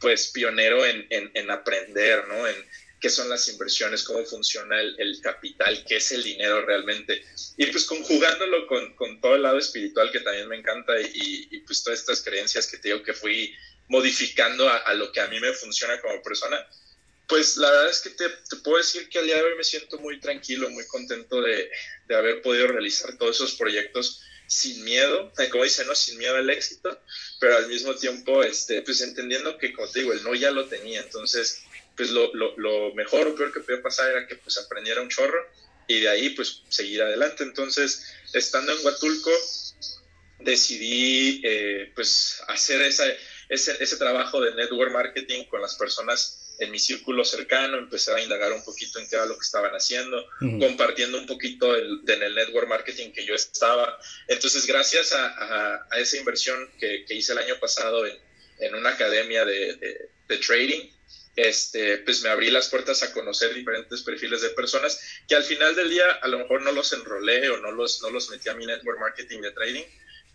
pues 0.00 0.28
pionero 0.28 0.84
en, 0.86 1.06
en, 1.10 1.50
aprender, 1.50 2.26
¿no? 2.28 2.46
En 2.46 2.56
qué 3.00 3.10
son 3.10 3.28
las 3.28 3.48
inversiones, 3.48 4.04
cómo 4.04 4.24
funciona 4.24 4.80
el, 4.80 5.20
capital, 5.22 5.84
qué 5.86 5.96
es 5.96 6.12
el 6.12 6.22
dinero 6.22 6.64
realmente. 6.64 7.24
Y 7.56 7.66
pues 7.66 7.84
conjugándolo 7.84 8.66
con, 8.66 8.94
con, 8.94 9.20
todo 9.20 9.36
el 9.36 9.42
lado 9.42 9.58
espiritual 9.58 10.10
que 10.12 10.20
también 10.20 10.48
me 10.48 10.56
encanta 10.56 11.00
y, 11.00 11.48
y, 11.50 11.60
pues 11.60 11.82
todas 11.82 12.00
estas 12.00 12.22
creencias 12.22 12.66
que 12.66 12.78
te 12.78 12.88
digo 12.88 13.02
que 13.02 13.12
fui 13.12 13.54
modificando 13.88 14.68
a, 14.68 14.92
lo 14.94 15.10
que 15.12 15.20
a 15.20 15.28
mí 15.28 15.40
me 15.40 15.52
funciona 15.52 16.00
como 16.00 16.22
persona, 16.22 16.64
pues 17.26 17.56
la 17.56 17.70
verdad 17.70 17.90
es 17.90 18.00
que 18.00 18.10
te, 18.10 18.28
te, 18.28 18.56
puedo 18.56 18.76
decir 18.76 19.08
que 19.08 19.18
al 19.18 19.26
día 19.26 19.36
de 19.36 19.42
hoy 19.42 19.56
me 19.56 19.64
siento 19.64 19.98
muy 19.98 20.20
tranquilo, 20.20 20.68
muy 20.70 20.86
contento 20.86 21.40
de, 21.40 21.70
de 22.06 22.14
haber 22.14 22.42
podido 22.42 22.68
realizar 22.68 23.16
todos 23.16 23.36
esos 23.36 23.54
proyectos 23.54 24.22
sin 24.48 24.82
miedo, 24.82 25.30
como 25.50 25.62
dicen, 25.62 25.86
¿no? 25.86 25.94
Sin 25.94 26.18
miedo 26.18 26.34
al 26.34 26.50
éxito, 26.50 26.98
pero 27.38 27.56
al 27.56 27.68
mismo 27.68 27.94
tiempo, 27.94 28.42
este, 28.42 28.82
pues 28.82 29.02
entendiendo 29.02 29.58
que, 29.58 29.72
como 29.72 29.88
te 29.88 30.00
digo, 30.00 30.12
el 30.12 30.24
no 30.24 30.34
ya 30.34 30.50
lo 30.50 30.66
tenía, 30.66 31.02
entonces, 31.02 31.62
pues 31.96 32.10
lo, 32.10 32.32
lo, 32.34 32.56
lo 32.56 32.94
mejor 32.94 33.28
o 33.28 33.36
peor 33.36 33.52
que 33.52 33.60
podía 33.60 33.82
pasar 33.82 34.10
era 34.10 34.26
que 34.26 34.36
pues 34.36 34.56
aprendiera 34.56 35.02
un 35.02 35.10
chorro 35.10 35.38
y 35.86 36.00
de 36.00 36.08
ahí 36.08 36.30
pues 36.30 36.62
seguir 36.68 37.02
adelante. 37.02 37.44
Entonces, 37.44 38.04
estando 38.32 38.72
en 38.72 38.84
Huatulco, 38.84 39.30
decidí 40.38 41.42
eh, 41.44 41.92
pues 41.94 42.40
hacer 42.48 42.80
esa, 42.82 43.04
ese, 43.48 43.76
ese 43.82 43.96
trabajo 43.96 44.40
de 44.40 44.54
network 44.54 44.92
marketing 44.92 45.44
con 45.44 45.60
las 45.60 45.74
personas 45.74 46.47
en 46.58 46.70
mi 46.70 46.78
círculo 46.78 47.24
cercano, 47.24 47.78
empecé 47.78 48.12
a 48.12 48.20
indagar 48.20 48.52
un 48.52 48.64
poquito 48.64 48.98
en 48.98 49.08
qué 49.08 49.16
era 49.16 49.26
lo 49.26 49.34
que 49.34 49.44
estaban 49.44 49.72
haciendo, 49.72 50.24
compartiendo 50.60 51.18
un 51.18 51.26
poquito 51.26 51.76
el, 51.76 52.00
en 52.06 52.22
el 52.22 52.34
network 52.34 52.68
marketing 52.68 53.12
que 53.12 53.24
yo 53.24 53.34
estaba. 53.34 53.98
Entonces, 54.26 54.66
gracias 54.66 55.12
a, 55.12 55.86
a, 55.90 55.98
esa 55.98 56.16
inversión 56.16 56.68
que, 56.78 57.04
que, 57.04 57.14
hice 57.14 57.32
el 57.32 57.38
año 57.38 57.58
pasado 57.60 58.06
en, 58.06 58.16
en 58.58 58.74
una 58.74 58.90
academia 58.90 59.44
de, 59.44 59.76
de, 59.76 60.10
de, 60.26 60.36
trading, 60.38 60.90
este, 61.36 61.98
pues 61.98 62.22
me 62.22 62.30
abrí 62.30 62.50
las 62.50 62.68
puertas 62.68 63.04
a 63.04 63.12
conocer 63.12 63.54
diferentes 63.54 64.02
perfiles 64.02 64.42
de 64.42 64.50
personas 64.50 65.00
que 65.28 65.36
al 65.36 65.44
final 65.44 65.76
del 65.76 65.90
día 65.90 66.10
a 66.10 66.26
lo 66.26 66.38
mejor 66.38 66.62
no 66.62 66.72
los 66.72 66.92
enrolé 66.92 67.48
o 67.50 67.58
no 67.58 67.70
los, 67.70 68.02
no 68.02 68.10
los 68.10 68.28
metí 68.30 68.48
a 68.48 68.54
mi 68.54 68.66
network 68.66 68.98
marketing 68.98 69.42
de 69.42 69.52
trading, 69.52 69.84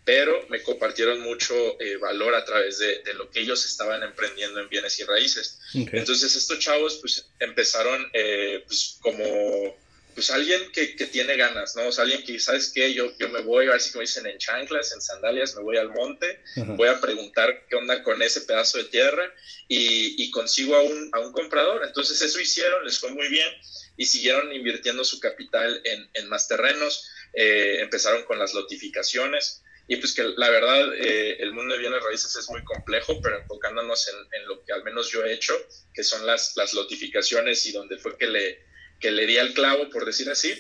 pero 0.06 0.46
me 0.50 0.62
compartieron 0.62 1.22
mucho 1.22 1.56
eh, 1.80 1.98
valor 1.98 2.36
a 2.36 2.44
través 2.44 2.80
de, 2.80 3.00
de, 3.04 3.14
lo 3.14 3.30
que 3.30 3.40
ellos 3.40 3.66
estaban 3.66 4.04
emprendiendo 4.04 4.60
en 4.60 4.70
bienes 4.70 5.00
y 5.00 5.04
raíces. 5.04 5.60
Entonces 5.74 6.36
estos 6.36 6.60
chavos 6.60 6.98
pues 7.00 7.26
empezaron 7.40 8.10
eh, 8.14 8.64
pues 8.68 8.98
como 9.02 9.78
pues 10.14 10.30
alguien 10.30 10.72
que, 10.72 10.96
que, 10.96 11.08
tiene 11.08 11.36
ganas, 11.36 11.76
¿no? 11.76 11.88
O 11.88 11.92
sea, 11.92 12.04
alguien 12.04 12.24
que, 12.24 12.40
¿sabes 12.40 12.72
qué? 12.74 12.94
Yo, 12.94 13.18
yo 13.18 13.30
me 13.30 13.42
voy, 13.42 13.66
a 13.66 13.72
ver 13.72 13.82
si 13.82 13.92
como 13.92 14.02
dicen, 14.02 14.28
en 14.28 14.38
chanclas, 14.38 14.92
en 14.94 15.02
sandalias, 15.02 15.56
me 15.56 15.64
voy 15.64 15.78
al 15.78 15.90
monte, 15.90 16.40
voy 16.56 16.88
a 16.88 17.02
preguntar 17.02 17.66
qué 17.68 17.76
onda 17.78 18.04
con 18.04 18.22
ese 18.22 18.42
pedazo 18.42 18.78
de 18.78 18.84
tierra 18.86 19.34
y, 19.68 20.24
y 20.24 20.30
consigo 20.30 20.76
a 20.76 20.84
un, 20.84 21.10
a 21.14 21.20
un 21.20 21.32
comprador. 21.32 21.84
Entonces 21.84 22.22
eso 22.22 22.40
hicieron, 22.40 22.86
les 22.86 23.00
fue 23.00 23.10
muy 23.10 23.28
bien 23.30 23.50
y 23.98 24.06
siguieron 24.06 24.54
invirtiendo 24.54 25.04
su 25.04 25.20
capital 25.20 25.82
en, 25.84 26.08
en 26.14 26.30
más 26.30 26.48
terrenos, 26.48 27.10
eh, 27.34 27.78
empezaron 27.80 28.24
con 28.26 28.38
las 28.38 28.54
notificaciones 28.54 29.64
y 29.88 29.98
pues 29.98 30.14
que 30.14 30.24
la 30.38 30.50
verdad 30.50 30.94
eh, 30.96 31.38
el 31.40 31.52
mundo 31.54 31.74
de 31.74 31.80
bienes 31.82 32.02
raíces 32.04 32.36
es 32.36 32.50
muy 32.50 32.64
complejo, 32.64 33.20
pero 33.22 33.38
enfocándonos 33.40 34.08
en, 34.08 34.42
en, 34.42 34.48
lo 34.48 34.64
que 34.64 34.72
al 34.72 34.84
menos 34.84 35.12
yo 35.12 35.26
he 35.26 35.34
hecho, 35.34 35.54
que 35.94 36.04
son 36.04 36.26
las, 36.26 36.56
las 36.56 36.74
notificaciones 36.74 37.66
y 37.66 37.74
donde 37.74 37.98
fue 37.98 38.18
que 38.18 38.28
le, 38.28 38.64
que 39.00 39.12
le 39.12 39.26
di 39.26 39.38
al 39.38 39.54
clavo, 39.54 39.90
por 39.90 40.06
decir 40.06 40.30
así, 40.30 40.54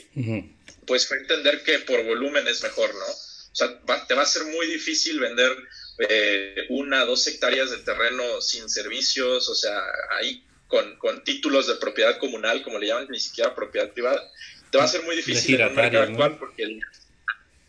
pues 0.85 1.07
fue 1.07 1.17
entender 1.17 1.63
que 1.63 1.79
por 1.79 2.03
volumen 2.03 2.47
es 2.47 2.61
mejor, 2.63 2.93
¿no? 2.93 3.05
O 3.05 3.55
sea, 3.55 3.79
va, 3.89 4.05
te 4.05 4.15
va 4.15 4.23
a 4.23 4.25
ser 4.25 4.43
muy 4.45 4.67
difícil 4.67 5.19
vender 5.19 5.55
eh, 6.09 6.65
una, 6.69 7.05
dos 7.05 7.25
hectáreas 7.27 7.71
de 7.71 7.77
terreno 7.77 8.41
sin 8.41 8.69
servicios, 8.69 9.47
o 9.47 9.55
sea, 9.55 9.79
ahí 10.17 10.43
con, 10.67 10.97
con, 10.97 11.23
títulos 11.23 11.67
de 11.67 11.75
propiedad 11.75 12.17
comunal, 12.17 12.63
como 12.63 12.79
le 12.79 12.87
llaman, 12.87 13.07
ni 13.09 13.19
siquiera 13.19 13.55
propiedad 13.55 13.91
privada, 13.91 14.29
te 14.71 14.77
va 14.77 14.83
a 14.85 14.87
ser 14.87 15.03
muy 15.03 15.15
difícil 15.15 15.61
en 15.61 15.67
un 15.67 15.75
mercado 15.75 16.03
actual 16.03 16.37
porque 16.39 16.63
el, 16.63 16.81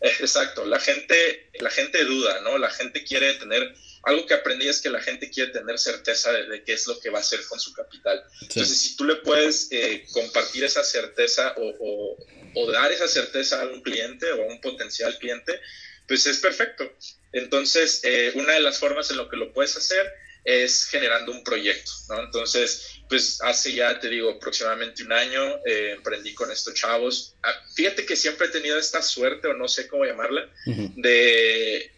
Exacto, 0.21 0.67
la 0.67 0.79
gente, 0.79 1.49
la 1.61 1.71
gente 1.71 2.05
duda, 2.05 2.41
¿no? 2.43 2.59
La 2.59 2.71
gente 2.71 3.03
quiere 3.05 3.35
tener, 3.35 3.75
algo 4.03 4.27
que 4.27 4.35
aprendí 4.35 4.69
es 4.69 4.83
que 4.83 4.91
la 4.91 5.01
gente 5.01 5.31
quiere 5.31 5.51
tener 5.51 5.79
certeza 5.79 6.31
de, 6.31 6.63
qué 6.63 6.75
es 6.75 6.87
lo 6.87 7.01
que 7.01 7.09
va 7.09 7.19
a 7.19 7.21
hacer 7.23 7.43
con 7.47 7.59
su 7.59 7.73
capital. 7.73 8.23
Entonces, 8.43 8.77
si 8.77 8.97
tú 8.97 9.05
le 9.05 9.17
puedes 9.17 9.69
eh, 9.71 10.05
compartir 10.13 10.63
esa 10.65 10.85
certeza 10.85 11.55
o, 11.57 12.19
o, 12.55 12.71
dar 12.71 12.93
esa 12.93 13.09
certeza 13.09 13.63
a 13.63 13.67
un 13.67 13.81
cliente 13.81 14.31
o 14.33 14.43
a 14.43 14.47
un 14.47 14.61
potencial 14.61 15.17
cliente, 15.19 15.59
pues 16.07 16.27
es 16.27 16.37
perfecto. 16.37 16.93
Entonces, 17.33 18.01
eh, 18.03 18.33
una 18.35 18.53
de 18.53 18.61
las 18.61 18.79
formas 18.79 19.11
en 19.11 19.17
lo 19.17 19.31
que 19.31 19.39
lo 19.39 19.55
puedes 19.55 19.75
hacer 19.75 20.13
es 20.45 20.85
generando 20.85 21.33
un 21.33 21.43
proyecto, 21.43 21.91
¿no? 22.11 22.23
Entonces, 22.23 22.94
pues 23.09 23.41
hace 23.43 23.73
ya, 23.73 23.99
te 24.01 24.09
digo, 24.09 24.31
aproximadamente 24.31 25.03
un 25.03 25.13
año 25.13 25.57
eh, 25.65 25.93
emprendí 25.97 26.35
con 26.35 26.51
estos 26.51 26.75
chavos. 26.75 27.35
Ah, 27.43 27.55
fíjate 27.75 28.07
que 28.07 28.17
siempre 28.17 28.47
he 28.47 28.51
tenido 28.51 28.79
esta 28.79 29.03
suerte, 29.03 29.49
o 29.49 29.55
no 29.55 29.69
sé 29.69 29.89
cómo 29.89 30.05
llamarla, 30.05 30.51
de, 30.67 31.93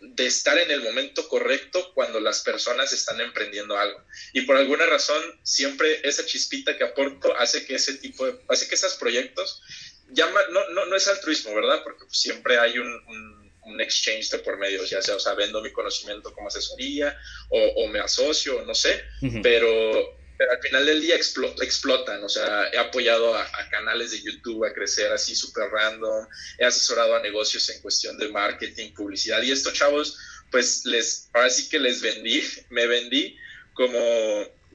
de 0.00 0.26
estar 0.26 0.58
en 0.58 0.70
el 0.70 0.80
momento 0.80 1.28
correcto 1.28 1.92
cuando 1.94 2.20
las 2.20 2.40
personas 2.40 2.92
están 2.92 3.20
emprendiendo 3.20 3.76
algo. 3.76 4.02
Y 4.32 4.42
por 4.42 4.56
alguna 4.56 4.86
razón, 4.86 5.22
siempre 5.42 6.00
esa 6.06 6.24
chispita 6.24 6.76
que 6.76 6.84
aporto 6.84 7.36
hace 7.36 7.64
que 7.64 7.74
ese 7.74 7.94
tipo 7.94 8.26
de, 8.26 8.38
hace 8.48 8.68
que 8.68 8.74
esos 8.74 8.94
proyectos, 8.94 9.62
llama, 10.10 10.40
no, 10.50 10.68
no, 10.70 10.86
no 10.86 10.96
es 10.96 11.08
altruismo, 11.08 11.54
¿verdad? 11.54 11.82
Porque 11.82 12.04
pues, 12.04 12.18
siempre 12.18 12.58
hay 12.58 12.78
un, 12.78 12.88
un 12.88 13.42
un 13.64 13.80
exchange 13.80 14.28
de 14.30 14.38
por 14.38 14.58
medio, 14.58 14.84
ya 14.84 15.00
sea, 15.02 15.16
o 15.16 15.20
sea, 15.20 15.34
vendo 15.34 15.62
mi 15.62 15.70
conocimiento 15.70 16.32
como 16.32 16.48
asesoría 16.48 17.16
o, 17.48 17.58
o 17.76 17.88
me 17.88 18.00
asocio, 18.00 18.62
no 18.62 18.74
sé, 18.74 19.04
pero, 19.42 20.21
pero, 20.42 20.52
al 20.52 20.60
final 20.60 20.86
del 20.86 21.00
día 21.00 21.16
explotan, 21.16 22.22
o 22.24 22.28
sea, 22.28 22.68
he 22.72 22.78
apoyado 22.78 23.34
a, 23.34 23.42
a, 23.42 23.68
canales 23.70 24.10
de 24.10 24.22
YouTube 24.22 24.64
a 24.64 24.72
crecer 24.72 25.12
así 25.12 25.34
súper 25.34 25.70
random, 25.70 26.26
he 26.58 26.64
asesorado 26.64 27.14
a 27.14 27.22
negocios 27.22 27.68
en 27.70 27.80
cuestión 27.80 28.18
de 28.18 28.28
marketing, 28.28 28.92
publicidad, 28.92 29.40
y 29.42 29.52
estos 29.52 29.74
chavos, 29.74 30.18
pues 30.50 30.84
les, 30.84 31.28
ahora 31.32 31.50
sí 31.50 31.68
que 31.68 31.78
les 31.78 32.02
vendí, 32.02 32.42
me 32.70 32.86
vendí 32.86 33.36
como 33.74 33.98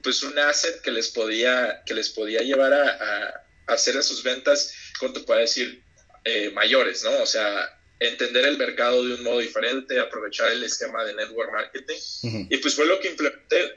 pues 0.02 0.22
un 0.22 0.38
asset 0.38 0.80
que 0.80 0.90
les 0.90 1.08
podía, 1.08 1.82
que 1.84 1.94
les 1.94 2.08
podía 2.08 2.40
llevar 2.40 2.72
a, 2.72 2.88
a, 2.88 3.44
a 3.66 3.72
hacer 3.74 4.02
sus 4.02 4.22
ventas, 4.22 4.72
¿cómo 4.98 5.12
te 5.12 5.20
puedo 5.20 5.40
decir? 5.40 5.82
Eh, 6.24 6.50
mayores, 6.50 7.04
¿no? 7.04 7.22
O 7.22 7.26
sea, 7.26 7.78
entender 8.00 8.46
el 8.46 8.58
mercado 8.58 9.04
de 9.04 9.14
un 9.14 9.22
modo 9.22 9.40
diferente, 9.40 9.98
aprovechar 9.98 10.52
el 10.52 10.62
esquema 10.62 11.04
de 11.04 11.14
network 11.14 11.50
marketing. 11.52 12.46
Y 12.50 12.56
pues 12.58 12.74
fue 12.74 12.86
lo 12.86 13.00
que 13.00 13.08
implementé. 13.08 13.76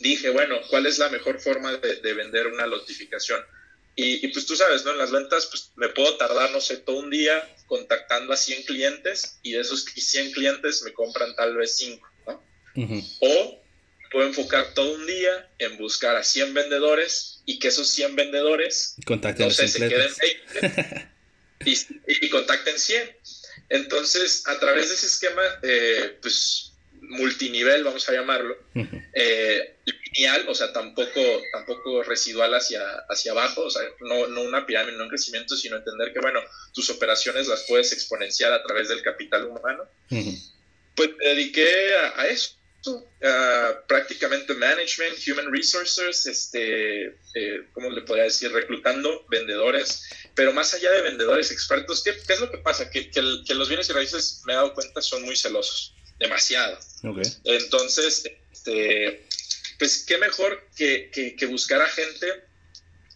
Dije, 0.00 0.30
bueno, 0.30 0.56
¿cuál 0.70 0.86
es 0.86 0.98
la 0.98 1.08
mejor 1.08 1.40
forma 1.40 1.76
de, 1.76 1.96
de 1.96 2.12
vender 2.14 2.46
una 2.46 2.66
notificación? 2.66 3.40
Y, 3.96 4.24
y, 4.24 4.28
pues 4.28 4.46
tú 4.46 4.54
sabes, 4.54 4.84
¿no? 4.84 4.92
En 4.92 4.98
las 4.98 5.10
ventas, 5.10 5.46
pues 5.46 5.72
me 5.74 5.88
puedo 5.88 6.16
tardar, 6.16 6.52
no 6.52 6.60
sé, 6.60 6.76
todo 6.76 6.98
un 6.98 7.10
día 7.10 7.56
contactando 7.66 8.32
a 8.32 8.36
100 8.36 8.62
clientes 8.62 9.40
y 9.42 9.52
de 9.52 9.60
esos 9.60 9.84
100 9.84 10.32
clientes 10.32 10.82
me 10.84 10.92
compran 10.92 11.34
tal 11.34 11.56
vez 11.56 11.74
5, 11.76 12.08
¿no? 12.28 12.44
O 13.20 13.62
puedo 14.12 14.28
enfocar 14.28 14.72
todo 14.74 14.94
un 14.94 15.06
día 15.06 15.50
en 15.58 15.76
buscar 15.78 16.16
a 16.16 16.22
100 16.22 16.54
vendedores 16.54 17.42
y 17.44 17.58
que 17.58 17.68
esos 17.68 17.88
100 17.88 18.14
vendedores, 18.14 18.94
Contacten 19.04 19.48
no 19.48 19.52
sé, 19.52 19.68
se 19.68 19.78
queden 19.88 20.12
20 20.54 21.08
y, 21.64 22.26
y, 22.26 22.30
contacten 22.30 22.78
100. 22.78 23.16
Entonces, 23.70 24.46
a 24.46 24.58
través 24.58 24.88
de 24.88 24.94
ese 24.94 25.06
esquema, 25.06 25.42
eh, 25.62 26.18
pues 26.22 26.67
multinivel, 27.02 27.84
vamos 27.84 28.08
a 28.08 28.12
llamarlo, 28.12 28.56
eh, 29.14 29.76
lineal, 29.84 30.48
o 30.48 30.54
sea, 30.54 30.72
tampoco, 30.72 31.20
tampoco 31.52 32.02
residual 32.02 32.54
hacia, 32.54 32.82
hacia 33.08 33.32
abajo, 33.32 33.62
o 33.62 33.70
sea, 33.70 33.82
no, 34.00 34.26
no 34.28 34.42
una 34.42 34.66
pirámide, 34.66 34.96
no 34.96 35.04
un 35.04 35.08
crecimiento, 35.08 35.56
sino 35.56 35.76
entender 35.76 36.12
que, 36.12 36.20
bueno, 36.20 36.40
tus 36.72 36.90
operaciones 36.90 37.48
las 37.48 37.64
puedes 37.68 37.92
exponenciar 37.92 38.52
a 38.52 38.62
través 38.62 38.88
del 38.88 39.02
capital 39.02 39.46
humano. 39.46 39.84
Pues 40.94 41.10
me 41.16 41.26
dediqué 41.26 41.68
a, 41.96 42.22
a 42.22 42.28
eso. 42.28 42.58
Uh, 42.86 43.74
prácticamente 43.88 44.54
management, 44.54 45.18
human 45.26 45.52
resources, 45.52 46.26
este, 46.26 47.06
eh, 47.34 47.66
¿cómo 47.72 47.90
le 47.90 48.02
podría 48.02 48.24
decir? 48.24 48.52
Reclutando 48.52 49.26
vendedores, 49.28 50.08
pero 50.34 50.52
más 50.52 50.72
allá 50.74 50.92
de 50.92 51.02
vendedores 51.02 51.50
expertos, 51.50 52.04
¿qué, 52.04 52.14
qué 52.24 52.34
es 52.34 52.40
lo 52.40 52.50
que 52.50 52.58
pasa? 52.58 52.88
Que, 52.88 53.10
que, 53.10 53.20
los 53.54 53.68
bienes 53.68 53.90
y 53.90 53.92
raíces, 53.92 54.42
me 54.46 54.52
he 54.52 54.56
dado 54.56 54.74
cuenta, 54.74 55.02
son 55.02 55.22
muy 55.22 55.36
celosos, 55.36 55.96
demasiado. 56.18 56.78
Okay. 57.02 57.24
Entonces, 57.44 58.24
este, 58.52 59.26
pues 59.78 60.04
qué 60.06 60.18
mejor 60.18 60.66
que, 60.76 61.10
que, 61.10 61.46
buscar 61.46 61.80
a 61.80 61.88
gente 61.88 62.26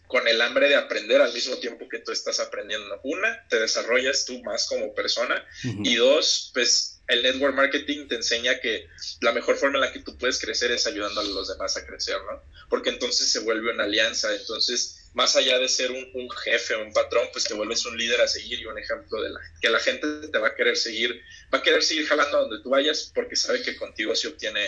con 0.07 0.27
el 0.27 0.41
hambre 0.41 0.69
de 0.69 0.75
aprender 0.75 1.21
al 1.21 1.33
mismo 1.33 1.57
tiempo 1.57 1.89
que 1.89 1.99
tú 1.99 2.11
estás 2.11 2.39
aprendiendo. 2.39 2.99
Una, 3.03 3.45
te 3.49 3.59
desarrollas 3.59 4.25
tú 4.25 4.41
más 4.43 4.67
como 4.67 4.93
persona 4.93 5.45
uh 5.63 5.67
-huh. 5.67 5.87
y 5.87 5.95
dos, 5.95 6.51
pues 6.53 6.93
el 7.07 7.23
network 7.23 7.55
marketing 7.55 8.07
te 8.07 8.15
enseña 8.15 8.59
que 8.59 8.87
la 9.21 9.33
mejor 9.33 9.57
forma 9.57 9.77
en 9.77 9.81
la 9.81 9.91
que 9.91 9.99
tú 9.99 10.17
puedes 10.17 10.39
crecer 10.39 10.71
es 10.71 10.87
ayudando 10.87 11.21
a 11.21 11.23
los 11.23 11.49
demás 11.49 11.75
a 11.75 11.85
crecer, 11.85 12.17
¿no? 12.29 12.41
Porque 12.69 12.91
entonces 12.91 13.29
se 13.29 13.39
vuelve 13.39 13.73
una 13.73 13.83
alianza, 13.83 14.33
entonces 14.33 15.02
más 15.13 15.35
allá 15.35 15.59
de 15.59 15.67
ser 15.69 15.91
un, 15.91 16.09
un 16.13 16.29
jefe 16.29 16.73
o 16.75 16.83
un 16.83 16.93
patrón, 16.93 17.27
pues 17.31 17.45
te 17.45 17.53
vuelves 17.53 17.85
un 17.85 17.97
líder 17.97 18.21
a 18.21 18.27
seguir 18.27 18.59
y 18.59 18.65
un 18.65 18.77
ejemplo 18.77 19.21
de 19.21 19.29
la, 19.29 19.39
que 19.61 19.69
la 19.69 19.79
gente 19.79 20.27
te 20.27 20.37
va 20.37 20.49
a 20.49 20.55
querer 20.55 20.75
seguir, 20.75 21.21
va 21.53 21.59
a 21.59 21.61
querer 21.61 21.83
seguir 21.83 22.07
jalando 22.07 22.37
a 22.37 22.41
donde 22.41 22.61
tú 22.61 22.69
vayas 22.69 23.11
porque 23.13 23.35
sabe 23.35 23.61
que 23.61 23.75
contigo 23.75 24.15
se 24.15 24.27
obtiene 24.27 24.61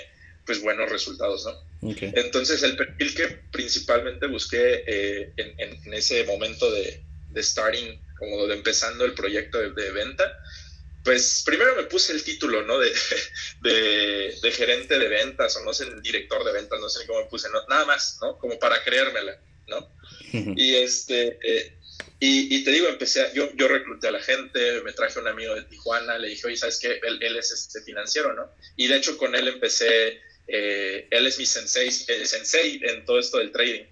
pues 0.46 0.62
buenos 0.62 0.90
resultados, 0.92 1.46
¿no? 1.46 1.92
Okay. 1.92 2.12
Entonces 2.16 2.62
el 2.64 2.76
perfil 2.78 3.16
que 3.16 3.28
principalmente 3.52 4.28
busqué 4.28 4.84
eh, 4.86 5.34
en, 5.38 5.60
en, 5.60 5.94
ese 5.94 6.24
momento 6.26 6.72
de, 6.72 7.04
de 7.32 7.44
starting, 7.44 8.00
como 8.20 8.46
de 8.46 8.56
empezando 8.56 9.06
el 9.06 9.14
proyecto 9.14 9.58
de, 9.58 9.72
de 9.72 9.92
venta, 9.92 10.40
pues 11.06 11.44
primero 11.46 11.76
me 11.76 11.84
puse 11.84 12.14
el 12.14 12.24
título, 12.24 12.64
¿no? 12.64 12.80
De, 12.80 12.92
de, 14.42 14.52
gerente 14.52 14.98
de 14.98 15.08
ventas 15.08 15.56
o 15.56 15.64
no 15.64 15.72
sé, 15.72 15.86
director 16.02 16.44
de 16.44 16.52
ventas, 16.52 16.80
no 16.80 16.90
sé 16.90 17.02
ni 17.02 17.06
cómo 17.06 17.22
me 17.22 17.30
puse, 17.30 17.48
no, 17.50 17.66
nada 17.68 17.86
más, 17.86 18.18
¿no? 18.22 18.38
Como 18.40 18.58
para 18.58 18.84
creérmela, 18.84 19.40
¿no? 19.68 19.92
Y 20.56 20.76
este, 20.76 21.40
eh, 21.44 21.74
Y, 22.20 22.64
te 22.64 22.72
digo, 22.72 22.88
empecé, 22.88 23.30
yo, 23.34 23.50
yo 23.56 23.68
recluté 23.68 24.08
a 24.08 24.12
la 24.12 24.22
gente, 24.22 24.82
me 24.82 24.94
traje 24.94 25.20
un 25.20 25.28
amigo 25.28 25.54
de 25.54 25.64
Tijuana, 25.64 26.18
le 26.18 26.30
dije, 26.30 26.48
oye, 26.48 26.58
¿sabes 26.58 26.80
qué? 26.80 27.00
Él, 27.04 27.20
él 27.22 27.38
es 27.38 27.52
este 27.52 27.82
financiero, 27.82 28.34
¿no? 28.34 28.50
Y 28.76 28.88
de 28.88 28.98
hecho 28.98 29.18
con 29.18 29.36
él 29.36 29.48
empecé, 29.48 30.22
eh, 30.48 31.08
él 31.12 31.28
es 31.28 31.38
mi 31.38 31.46
sensei, 31.46 31.88
eh, 31.88 32.26
sensei 32.26 32.80
en 32.84 33.06
todo 33.06 33.20
esto 33.20 33.38
del 33.38 33.52
trading. 33.52 33.84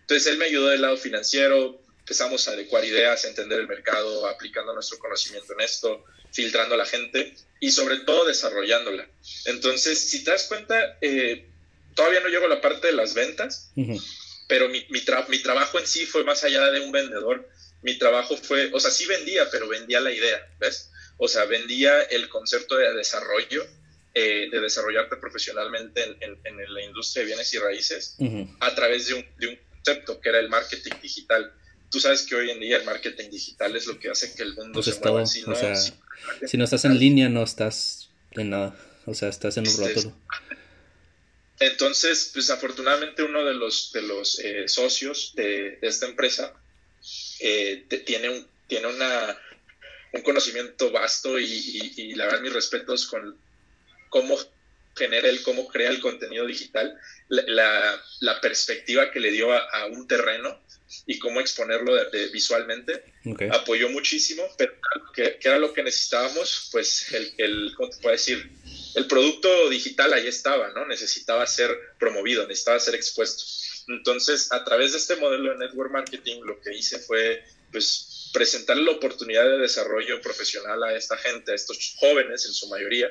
Entonces 0.00 0.26
él 0.32 0.38
me 0.38 0.46
ayudó 0.46 0.68
del 0.68 0.82
lado 0.82 0.96
financiero, 0.96 1.80
empezamos 2.00 2.46
a 2.48 2.52
adecuar 2.52 2.84
ideas, 2.84 3.24
a 3.24 3.28
entender 3.28 3.60
el 3.60 3.68
mercado, 3.68 4.26
aplicando 4.28 4.74
nuestro 4.74 4.98
conocimiento 4.98 5.52
en 5.54 5.60
esto, 5.60 6.04
filtrando 6.32 6.74
a 6.74 6.78
la 6.78 6.86
gente 6.86 7.34
y 7.60 7.70
sobre 7.70 7.98
todo 7.98 8.26
desarrollándola. 8.26 9.08
Entonces, 9.46 9.98
si 9.98 10.24
te 10.24 10.32
das 10.32 10.44
cuenta, 10.44 10.98
eh, 11.00 11.46
todavía 11.94 12.20
no 12.20 12.28
llego 12.28 12.46
a 12.46 12.48
la 12.48 12.60
parte 12.60 12.88
de 12.88 12.94
las 12.94 13.14
ventas, 13.14 13.70
pero 14.52 14.68
mi, 14.68 14.84
mi, 14.90 15.00
mi, 15.28 15.38
trabajo 15.38 15.78
en 15.78 15.86
sí 15.86 16.04
fue 16.04 16.24
más 16.24 16.44
allá 16.44 16.70
de 16.70 16.80
un 16.80 16.92
vendedor. 16.92 17.48
Mi 17.80 17.96
trabajo 17.96 18.36
fue, 18.36 18.70
o 18.74 18.80
sea, 18.80 18.90
sí 18.90 19.06
vendía, 19.06 19.48
pero 19.50 19.66
vendía 19.66 19.98
la 19.98 20.12
idea, 20.12 20.46
¿ves? 20.60 20.90
O 21.16 21.26
sea, 21.26 21.46
vendía 21.46 22.02
el 22.02 22.28
concepto 22.28 22.76
de 22.76 22.92
desarrollo, 22.92 23.64
eh, 24.12 24.50
de 24.52 24.60
desarrollarte 24.60 25.16
profesionalmente 25.16 26.04
en, 26.20 26.38
en, 26.44 26.74
la 26.74 26.82
industria 26.82 27.22
de 27.22 27.28
bienes 27.28 27.54
y 27.54 27.58
raíces 27.60 28.18
a 28.60 28.74
través 28.74 29.06
de 29.06 29.14
un, 29.14 29.26
de 29.38 29.46
un 29.46 29.58
concepto 29.70 30.20
que 30.20 30.28
era 30.28 30.38
el 30.38 30.50
marketing 30.50 31.00
digital 31.00 31.50
tú 31.88 31.98
sabes 31.98 32.22
que 32.26 32.34
hoy 32.34 32.50
en 32.50 32.60
día 32.60 32.76
el 32.76 32.84
marketing 32.84 33.30
digital 33.30 33.74
es 33.74 33.86
lo 33.86 33.98
que 33.98 34.10
hace 34.10 34.34
que 34.34 34.42
el 34.42 34.54
mundo 34.54 34.82
pues 34.82 34.86
se 34.86 35.00
mueva 35.00 35.22
así, 35.22 35.42
¿no? 35.46 35.52
O 35.52 35.56
sea, 35.56 35.74
si 35.74 36.56
no 36.58 36.64
estás 36.64 36.84
en 36.84 36.98
línea, 36.98 37.30
no 37.30 37.42
estás 37.42 38.10
en 38.32 38.50
nada. 38.50 38.76
O 39.06 39.14
sea, 39.14 39.28
estás 39.28 39.56
en 39.56 39.66
un 39.66 39.76
rótulo. 39.76 40.16
Entonces, 41.62 42.30
pues 42.34 42.50
afortunadamente 42.50 43.22
uno 43.22 43.44
de 43.44 43.54
los, 43.54 43.92
de 43.92 44.02
los 44.02 44.40
eh, 44.40 44.66
socios 44.66 45.32
de, 45.36 45.78
esta 45.80 46.06
empresa 46.06 46.52
eh, 47.38 47.86
tiene, 48.04 48.30
un, 48.30 48.48
tiene 48.66 48.88
una, 48.88 49.38
un 50.12 50.22
conocimiento 50.22 50.90
vasto 50.90 51.38
y, 51.38 52.14
la 52.16 52.24
verdad 52.24 52.40
mis 52.40 52.52
respetos 52.52 53.06
con 53.06 53.38
cómo 54.08 54.36
genera 54.96 55.28
él, 55.28 55.40
cómo 55.42 55.68
crea 55.68 55.90
el 55.90 56.00
contenido 56.00 56.46
digital, 56.46 56.98
la, 57.28 58.02
la 58.18 58.40
perspectiva 58.40 59.12
que 59.12 59.20
le 59.20 59.30
dio 59.30 59.52
a, 59.52 59.86
un 59.86 60.08
terreno 60.08 60.60
y 61.06 61.20
cómo 61.20 61.40
exponerlo 61.40 61.94
visualmente, 62.32 63.04
apoyó 63.52 63.88
muchísimo, 63.88 64.42
pero 64.58 64.74
que, 65.14 65.38
era 65.40 65.58
lo 65.58 65.72
que 65.72 65.84
necesitábamos, 65.84 66.68
pues 66.72 67.12
el, 67.12 67.32
el 67.38 67.74
¿cómo 67.76 67.88
te 67.88 67.98
puedo 67.98 68.16
decir? 68.16 68.50
El 68.94 69.06
producto 69.06 69.70
digital 69.70 70.12
ahí 70.12 70.26
estaba, 70.26 70.70
¿no? 70.70 70.86
Necesitaba 70.86 71.46
ser 71.46 71.70
promovido, 71.98 72.46
necesitaba 72.46 72.78
ser 72.80 72.94
expuesto. 72.94 73.44
Entonces, 73.88 74.52
a 74.52 74.64
través 74.64 74.92
de 74.92 74.98
este 74.98 75.16
modelo 75.16 75.50
de 75.50 75.66
network 75.66 75.90
marketing, 75.90 76.42
lo 76.42 76.60
que 76.60 76.74
hice 76.74 76.98
fue, 76.98 77.42
pues, 77.70 78.30
presentar 78.32 78.76
la 78.76 78.92
oportunidad 78.92 79.44
de 79.44 79.58
desarrollo 79.58 80.20
profesional 80.20 80.82
a 80.84 80.96
esta 80.96 81.16
gente, 81.16 81.52
a 81.52 81.54
estos 81.54 81.94
jóvenes 81.98 82.46
en 82.46 82.52
su 82.52 82.68
mayoría, 82.68 83.08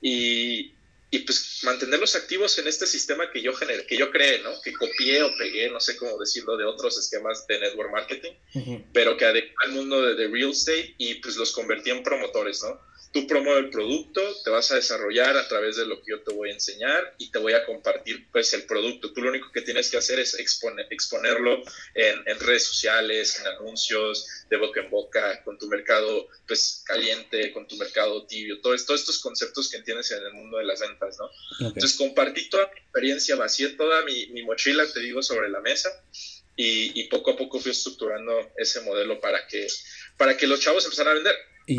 y, 0.00 0.72
y 1.10 1.18
pues 1.20 1.60
mantenerlos 1.62 2.14
activos 2.16 2.58
en 2.58 2.68
este 2.68 2.86
sistema 2.86 3.30
que 3.30 3.40
yo 3.40 3.54
generé, 3.54 3.86
que 3.86 3.96
yo 3.96 4.10
creé, 4.10 4.40
¿no? 4.40 4.50
Que 4.62 4.72
copié 4.72 5.22
o 5.22 5.36
pegué, 5.36 5.70
no 5.70 5.80
sé 5.80 5.96
cómo 5.96 6.18
decirlo, 6.18 6.56
de 6.56 6.64
otros 6.64 6.98
esquemas 6.98 7.46
de 7.46 7.60
network 7.60 7.90
marketing, 7.90 8.32
pero 8.92 9.16
que 9.16 9.24
adecué 9.24 9.54
al 9.64 9.72
mundo 9.72 10.02
de, 10.02 10.14
de, 10.14 10.28
real 10.28 10.50
estate 10.50 10.94
y 10.98 11.16
pues 11.16 11.36
los 11.36 11.52
convertí 11.52 11.90
en 11.90 12.02
promotores, 12.02 12.62
¿no? 12.62 12.80
Tú 13.16 13.26
promueves 13.26 13.64
el 13.64 13.70
producto, 13.70 14.20
te 14.44 14.50
vas 14.50 14.70
a 14.70 14.74
desarrollar 14.74 15.38
a 15.38 15.48
través 15.48 15.76
de 15.76 15.86
lo 15.86 16.02
que 16.02 16.10
yo 16.10 16.22
te 16.22 16.34
voy 16.34 16.50
a 16.50 16.52
enseñar 16.52 17.14
y 17.16 17.30
te 17.30 17.38
voy 17.38 17.54
a 17.54 17.64
compartir 17.64 18.28
pues 18.30 18.52
el 18.52 18.64
producto. 18.64 19.10
Tú 19.14 19.22
lo 19.22 19.30
único 19.30 19.50
que 19.52 19.62
tienes 19.62 19.90
que 19.90 19.96
hacer 19.96 20.18
es 20.18 20.38
exponer, 20.38 20.86
exponerlo 20.90 21.62
en, 21.94 22.38
redes 22.40 22.64
sociales, 22.64 23.40
en 23.40 23.46
anuncios, 23.46 24.26
de 24.50 24.58
boca 24.58 24.82
en 24.82 24.90
boca, 24.90 25.42
con 25.44 25.56
tu 25.56 25.66
mercado 25.66 26.28
pues 26.46 26.82
caliente, 26.84 27.52
con 27.54 27.66
tu 27.66 27.76
mercado 27.76 28.26
tibio, 28.26 28.60
todo 28.60 28.76
todos 28.76 29.00
estos 29.00 29.18
conceptos 29.20 29.70
que 29.70 29.78
entiendes 29.78 30.10
en 30.10 30.22
el 30.22 30.34
mundo 30.34 30.58
de 30.58 30.64
las 30.64 30.80
ventas, 30.80 31.16
¿no? 31.18 31.30
Entonces 31.68 31.96
compartí 31.96 32.50
toda 32.50 32.70
mi 32.74 32.80
experiencia, 32.80 33.36
vacié 33.36 33.70
toda 33.70 34.02
mi, 34.02 34.42
mochila, 34.42 34.84
te 34.92 35.00
digo, 35.00 35.22
sobre 35.22 35.48
la 35.48 35.62
mesa 35.62 35.88
y, 36.54 37.00
y 37.00 37.08
poco 37.08 37.30
a 37.30 37.36
poco 37.36 37.60
fui 37.60 37.72
estructurando 37.72 38.52
ese 38.58 38.82
modelo 38.82 39.18
para 39.20 39.46
que, 39.46 39.66
para 40.16 40.36
que 40.36 40.46
los 40.46 40.60
chavos 40.60 40.84
empezaran 40.84 41.12
a 41.12 41.14
vender 41.14 41.34
¿Y 41.66 41.78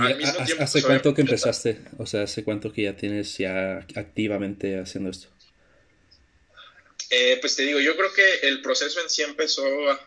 hace 0.59 0.83
cuánto 0.83 1.13
que 1.13 1.21
empezaste? 1.21 1.79
O 1.97 2.05
sea, 2.05 2.23
¿hace 2.23 2.43
cuánto 2.43 2.73
que 2.73 2.83
ya 2.83 2.95
tienes 2.95 3.37
ya 3.37 3.85
activamente 3.95 4.79
haciendo 4.79 5.09
esto? 5.09 5.29
Eh, 7.09 7.37
pues 7.39 7.55
te 7.55 7.63
digo, 7.63 7.79
yo 7.79 7.95
creo 7.95 8.11
que 8.13 8.47
el 8.47 8.61
proceso 8.61 9.01
en 9.01 9.09
sí 9.09 9.21
empezó 9.21 9.63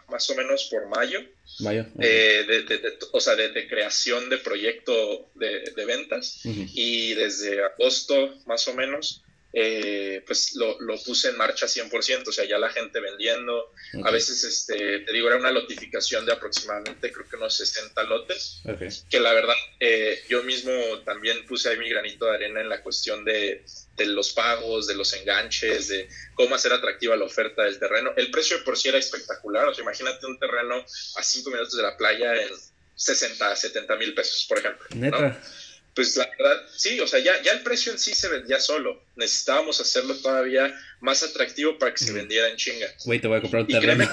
más 0.08 0.28
o 0.28 0.34
menos 0.34 0.64
por 0.70 0.86
mayo. 0.88 1.20
Mayo. 1.60 1.86
Eh, 1.98 2.44
de, 2.46 2.98
o 3.12 3.20
sea, 3.20 3.36
de, 3.36 3.68
creación 3.68 4.28
de 4.28 4.36
proyecto 4.36 5.30
de, 5.34 5.84
ventas. 5.86 6.40
Y 6.44 7.14
desde 7.14 7.64
agosto 7.64 8.34
más 8.44 8.68
o 8.68 8.74
menos 8.74 9.22
eh, 9.52 10.22
pues 10.26 10.54
lo, 10.54 10.76
puse 11.04 11.30
en 11.30 11.36
marcha 11.36 11.66
100%, 11.66 12.28
o 12.28 12.32
sea, 12.32 12.44
ya 12.44 12.58
la 12.58 12.70
gente 12.70 13.00
vendiendo. 13.00 13.72
A 14.04 14.10
veces, 14.10 14.44
este, 14.44 15.00
te 15.00 15.12
digo, 15.12 15.28
era 15.28 15.38
una 15.38 15.50
notificación 15.50 16.24
de 16.24 16.32
aproximadamente, 16.32 17.12
creo 17.12 17.28
que 17.28 17.36
unos 17.36 17.56
60 17.56 18.02
lotes, 18.04 18.62
que 19.10 19.18
la 19.18 19.32
verdad, 19.32 19.54
eh, 19.80 20.22
yo 20.28 20.42
mismo 20.44 20.72
también 21.04 21.44
puse 21.46 21.68
ahí 21.68 21.78
mi 21.78 21.88
granito 21.88 22.26
de 22.26 22.34
arena 22.34 22.60
en 22.60 22.68
la 22.68 22.82
cuestión 22.82 23.24
de, 23.24 23.64
los 23.98 24.32
pagos, 24.32 24.86
de 24.86 24.94
los 24.94 25.12
enganches, 25.12 25.88
de 25.88 26.08
cómo 26.34 26.54
hacer 26.54 26.72
atractiva 26.72 27.16
la 27.16 27.24
oferta 27.24 27.64
del 27.64 27.78
terreno. 27.78 28.12
El 28.16 28.30
precio 28.30 28.62
por 28.64 28.78
sí 28.78 28.88
era 28.88 28.98
espectacular, 28.98 29.66
o 29.66 29.74
sea, 29.74 29.82
imagínate 29.82 30.26
un 30.26 30.38
terreno 30.38 30.76
a 31.16 31.22
5 31.22 31.50
minutos 31.50 31.76
de 31.76 31.82
la 31.82 31.96
playa 31.96 32.34
en 32.34 32.48
60, 32.94 33.56
70 33.56 33.96
mil 33.96 34.14
pesos, 34.14 34.46
por 34.48 34.58
ejemplo. 34.58 34.86
Neta 34.94 35.40
pues 36.00 36.16
la 36.16 36.30
verdad, 36.38 36.62
sí, 36.74 36.98
o 36.98 37.06
sea, 37.06 37.20
ya, 37.20 37.42
ya 37.42 37.52
el 37.52 37.60
precio 37.60 37.92
en 37.92 37.98
sí 37.98 38.14
se 38.14 38.26
vendía 38.28 38.58
solo. 38.58 39.04
Necesitábamos 39.16 39.82
hacerlo 39.82 40.14
todavía 40.14 40.74
más 41.00 41.22
atractivo 41.22 41.76
para 41.76 41.92
que 41.92 42.02
se 42.02 42.14
vendiera 42.14 42.48
en 42.48 42.56
chinga. 42.56 42.86
Güey, 43.04 43.20
te 43.20 43.28
voy 43.28 43.36
a 43.36 43.42
comprar 43.42 43.64
un 43.64 43.68
terreno. 43.68 44.08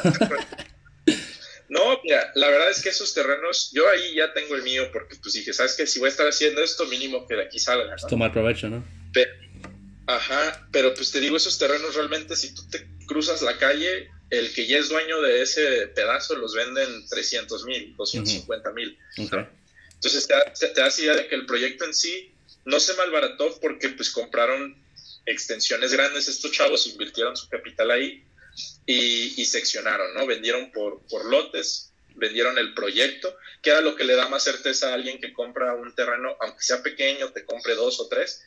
no, 1.70 2.02
mira, 2.04 2.30
la 2.36 2.50
verdad 2.50 2.70
es 2.70 2.82
que 2.82 2.90
esos 2.90 3.14
terrenos, 3.14 3.72
yo 3.74 3.88
ahí 3.88 4.16
ya 4.16 4.34
tengo 4.34 4.56
el 4.56 4.64
mío 4.64 4.90
porque 4.92 5.16
pues 5.16 5.34
dije, 5.34 5.54
¿sabes 5.54 5.76
qué? 5.76 5.88
Si 5.88 6.00
voy 6.00 6.08
a 6.08 6.12
estar 6.12 6.28
haciendo 6.28 6.62
esto, 6.62 6.86
mínimo 6.88 7.26
que 7.26 7.36
de 7.36 7.44
aquí 7.44 7.58
salga. 7.58 7.96
¿no? 7.96 8.08
tomar 8.10 8.34
provecho, 8.34 8.68
¿no? 8.68 8.84
ajá, 10.08 10.68
pero 10.74 10.94
pues 10.94 11.10
te 11.14 11.22
digo, 11.22 11.38
esos 11.38 11.58
terrenos 11.58 11.96
realmente, 11.96 12.36
si 12.36 12.54
tú 12.54 12.64
te 12.70 12.86
cruzas 13.06 13.42
la 13.42 13.58
calle, 13.58 14.10
el 14.30 14.54
que 14.54 14.68
ya 14.68 14.78
es 14.78 14.90
dueño 14.90 15.22
de 15.22 15.42
ese 15.42 15.88
pedazo 15.88 16.36
los 16.36 16.54
venden 16.54 17.08
300 17.08 17.64
mil, 17.64 17.96
250 17.96 18.72
mil. 18.74 18.98
Entonces 19.98 20.28
te, 20.28 20.68
te 20.68 20.82
das 20.82 21.00
idea 21.00 21.16
de 21.16 21.28
que 21.28 21.36
el 21.36 21.46
proyecto 21.46 21.86
en 21.86 21.94
sí 21.94 22.32
no 22.66 22.80
se 22.80 22.94
malbarató 22.94 23.60
porque 23.60 23.90
pues 23.90 24.10
compraron 24.10 24.76
extensiones 25.26 25.92
grandes 25.92 26.28
estos 26.28 26.52
chavos, 26.52 26.88
invirtieron 26.88 27.36
su 27.36 27.50
capital 27.50 27.92
ahí 27.92 28.24
y, 28.86 29.46
seccionaron, 29.46 30.14
¿no? 30.14 30.26
Vendieron 30.26 30.72
por 30.72 31.26
lotes, 31.26 31.88
vendieron 32.18 32.58
el 32.58 32.74
proyecto, 32.74 33.36
que 33.62 33.70
era 33.70 33.82
lo 33.82 33.96
que 33.96 34.04
le 34.04 34.16
da 34.16 34.28
más 34.28 34.44
certeza 34.44 34.90
a 34.90 34.94
alguien 34.96 35.20
que 35.20 35.34
compra 35.34 35.74
un 35.76 35.94
terreno, 35.94 36.36
aunque 36.42 36.64
sea 36.64 36.84
pequeño, 36.84 37.32
te 37.32 37.46
compre 37.46 37.76
dos 37.76 38.00
o 38.00 38.08
tres, 38.08 38.44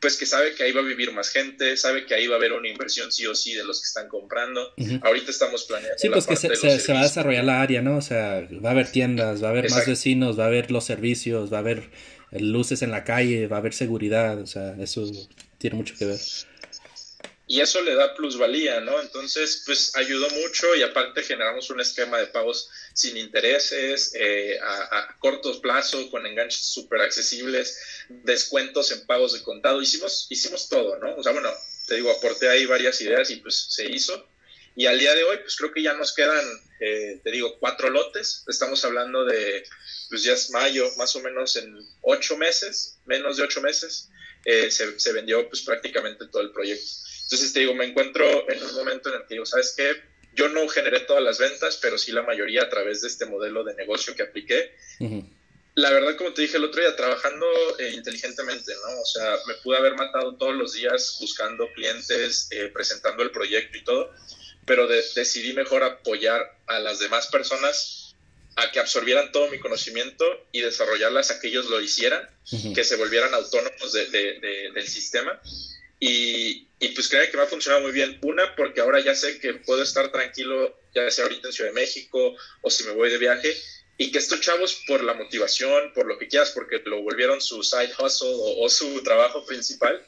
pues 0.00 0.16
que 0.16 0.24
sabe 0.24 0.54
que 0.54 0.62
ahí 0.62 0.72
va 0.72 0.80
a 0.80 0.84
vivir 0.84 1.12
más 1.12 1.28
gente, 1.28 1.76
sabe 1.76 2.06
que 2.06 2.14
ahí 2.14 2.26
va 2.26 2.36
a 2.36 2.38
haber 2.38 2.52
una 2.52 2.68
inversión 2.68 3.12
sí 3.12 3.26
o 3.26 3.34
sí 3.34 3.54
de 3.54 3.64
los 3.64 3.80
que 3.80 3.86
están 3.86 4.08
comprando. 4.08 4.72
Ahorita 5.02 5.30
estamos 5.30 5.64
planeando. 5.64 5.98
Sí, 5.98 6.08
pues 6.08 6.26
que 6.26 6.36
se, 6.36 6.48
va 6.92 7.00
a 7.00 7.02
desarrollar 7.02 7.44
la 7.44 7.60
área, 7.60 7.82
¿no? 7.82 7.98
O 7.98 8.02
sea, 8.02 8.46
va 8.64 8.70
a 8.70 8.72
haber 8.72 8.90
tiendas, 8.90 9.42
va 9.42 9.48
a 9.48 9.50
haber 9.50 9.70
más 9.70 9.86
vecinos, 9.86 10.38
va 10.38 10.44
a 10.44 10.46
haber 10.46 10.70
los 10.70 10.84
servicios, 10.84 11.52
va 11.52 11.58
a 11.58 11.60
haber 11.60 11.90
luces 12.32 12.80
en 12.82 12.90
la 12.90 13.04
calle, 13.04 13.46
va 13.46 13.56
a 13.56 13.58
haber 13.60 13.74
seguridad, 13.74 14.40
o 14.40 14.46
sea, 14.46 14.74
eso 14.80 15.10
tiene 15.58 15.76
mucho 15.76 15.94
que 15.98 16.06
ver 16.06 16.18
y 17.50 17.60
eso 17.60 17.82
le 17.82 17.96
da 17.96 18.14
plusvalía, 18.14 18.80
¿no? 18.80 19.00
Entonces, 19.00 19.64
pues 19.66 19.96
ayudó 19.96 20.30
mucho 20.30 20.72
y 20.76 20.84
aparte 20.84 21.24
generamos 21.24 21.68
un 21.70 21.80
esquema 21.80 22.16
de 22.18 22.28
pagos 22.28 22.70
sin 22.94 23.16
intereses, 23.16 24.12
eh, 24.14 24.56
a, 24.62 25.16
cortos 25.18 25.58
plazos, 25.58 26.10
con 26.10 26.24
enganches 26.24 26.64
súper 26.66 27.00
accesibles, 27.00 27.76
descuentos 28.08 28.92
en 28.92 29.04
pagos 29.04 29.32
de 29.32 29.42
contado, 29.42 29.82
hicimos, 29.82 30.28
hicimos 30.30 30.68
todo, 30.68 30.96
¿no? 30.98 31.16
O 31.16 31.24
sea, 31.24 31.32
bueno, 31.32 31.50
te 31.88 31.96
digo, 31.96 32.12
aporté 32.12 32.48
ahí 32.48 32.66
varias 32.66 33.00
ideas 33.00 33.28
y 33.30 33.36
pues 33.38 33.56
se 33.56 33.90
hizo. 33.90 34.28
Y 34.76 34.86
al 34.86 35.00
día 35.00 35.16
de 35.16 35.24
hoy, 35.24 35.38
pues 35.38 35.56
creo 35.56 35.72
que 35.72 35.82
ya 35.82 35.94
nos 35.94 36.14
quedan, 36.14 36.44
eh, 36.78 37.20
te 37.24 37.32
digo, 37.32 37.58
cuatro 37.58 37.90
lotes. 37.90 38.44
Estamos 38.46 38.84
hablando 38.84 39.24
de, 39.24 39.66
pues 40.08 40.22
ya 40.22 40.34
es 40.34 40.50
mayo, 40.50 40.88
más 40.98 41.16
o 41.16 41.20
menos 41.20 41.56
en 41.56 41.76
ocho 42.02 42.36
meses, 42.36 43.00
menos 43.06 43.38
de 43.38 43.42
ocho 43.42 43.60
meses, 43.60 44.08
eh, 44.44 44.70
se, 44.70 45.00
se 45.00 45.12
vendió 45.12 45.48
pues 45.48 45.62
prácticamente 45.62 46.28
todo 46.28 46.42
el 46.42 46.52
proyecto. 46.52 47.09
Entonces 47.30 47.52
te 47.52 47.60
digo, 47.60 47.74
me 47.74 47.84
encuentro 47.84 48.50
en 48.50 48.60
un 48.60 48.74
momento 48.74 49.08
en 49.08 49.20
el 49.20 49.26
que 49.28 49.34
digo, 49.34 49.46
¿sabes 49.46 49.74
qué? 49.76 50.02
Yo 50.34 50.48
no 50.48 50.66
generé 50.66 50.98
todas 51.00 51.22
las 51.22 51.38
ventas, 51.38 51.78
pero 51.80 51.96
sí 51.96 52.10
la 52.10 52.24
mayoría 52.24 52.62
a 52.62 52.68
través 52.68 53.02
de 53.02 53.08
este 53.08 53.24
modelo 53.24 53.62
de 53.62 53.76
negocio 53.76 54.16
que 54.16 54.24
apliqué. 54.24 54.74
La 55.74 55.90
verdad, 55.92 56.16
como 56.16 56.34
te 56.34 56.42
dije 56.42 56.56
el 56.56 56.64
otro 56.64 56.80
día, 56.80 56.96
trabajando 56.96 57.46
eh, 57.78 57.92
inteligentemente, 57.94 58.72
¿no? 58.74 59.00
O 59.00 59.04
sea, 59.06 59.36
me 59.46 59.54
pude 59.54 59.78
haber 59.78 59.94
matado 59.94 60.34
todos 60.34 60.56
los 60.56 60.72
días 60.72 61.18
buscando 61.20 61.68
clientes, 61.72 62.48
eh, 62.50 62.68
presentando 62.74 63.22
el 63.22 63.30
proyecto 63.30 63.78
y 63.78 63.84
todo, 63.84 64.12
pero 64.66 64.88
decidí 64.88 65.52
mejor 65.52 65.84
apoyar 65.84 66.58
a 66.66 66.80
las 66.80 66.98
demás 66.98 67.28
personas 67.28 68.16
a 68.56 68.72
que 68.72 68.80
absorbieran 68.80 69.30
todo 69.30 69.48
mi 69.48 69.60
conocimiento 69.60 70.24
y 70.50 70.62
desarrollarlas 70.62 71.30
a 71.30 71.38
que 71.38 71.46
ellos 71.46 71.66
lo 71.66 71.80
hicieran, 71.80 72.28
que 72.74 72.82
se 72.82 72.96
volvieran 72.96 73.32
autónomos 73.34 73.92
del 73.92 74.88
sistema. 74.88 75.40
Y, 76.00 76.66
y 76.80 76.88
pues 76.88 77.08
creo 77.08 77.30
que 77.30 77.36
me 77.36 77.44
ha 77.44 77.46
funcionado 77.46 77.82
muy 77.82 77.92
bien. 77.92 78.18
Una, 78.22 78.56
porque 78.56 78.80
ahora 78.80 79.00
ya 79.00 79.14
sé 79.14 79.38
que 79.38 79.54
puedo 79.54 79.82
estar 79.82 80.10
tranquilo, 80.10 80.76
ya 80.94 81.08
sea 81.10 81.24
ahorita 81.24 81.48
en 81.48 81.52
Ciudad 81.52 81.70
de 81.70 81.80
México 81.80 82.36
o 82.62 82.70
si 82.70 82.84
me 82.84 82.92
voy 82.92 83.10
de 83.10 83.18
viaje, 83.18 83.54
y 83.98 84.10
que 84.10 84.18
estos 84.18 84.40
chavos, 84.40 84.82
por 84.86 85.04
la 85.04 85.12
motivación, 85.12 85.92
por 85.92 86.06
lo 86.06 86.18
que 86.18 86.26
quieras, 86.26 86.52
porque 86.52 86.80
lo 86.86 87.02
volvieron 87.02 87.38
su 87.42 87.62
side 87.62 87.92
hustle 88.02 88.30
o, 88.32 88.66
su 88.70 89.02
trabajo 89.02 89.44
principal, 89.44 90.02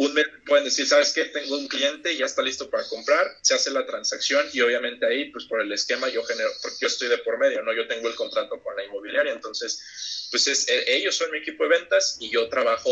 un 0.00 0.14
mes 0.14 0.26
pueden 0.46 0.64
decir, 0.64 0.86
¿sabes 0.86 1.12
qué? 1.12 1.24
Tengo 1.24 1.58
un 1.58 1.66
cliente, 1.66 2.16
ya 2.16 2.24
está 2.24 2.40
listo 2.40 2.70
para 2.70 2.88
comprar, 2.88 3.26
se 3.42 3.54
hace 3.54 3.70
la 3.70 3.84
transacción 3.84 4.46
y 4.52 4.60
obviamente 4.60 5.04
ahí, 5.04 5.30
pues 5.32 5.44
por 5.46 5.60
el 5.60 5.70
esquema 5.72 6.08
yo 6.08 6.22
genero, 6.22 6.50
porque 6.62 6.78
yo 6.82 6.86
estoy 6.86 7.08
de 7.08 7.18
por 7.18 7.36
medio, 7.36 7.62
¿no? 7.62 7.74
Yo 7.74 7.88
tengo 7.88 8.08
el 8.08 8.14
contrato 8.14 8.62
con 8.62 8.76
la 8.76 8.84
inmobiliaria, 8.84 9.32
entonces, 9.32 10.28
pues 10.30 10.46
es, 10.46 10.68
e, 10.68 10.96
ellos 10.96 11.16
son 11.16 11.32
mi 11.32 11.38
equipo 11.38 11.64
de 11.64 11.80
ventas 11.80 12.16
y 12.20 12.30
yo 12.30 12.48
trabajo, 12.48 12.90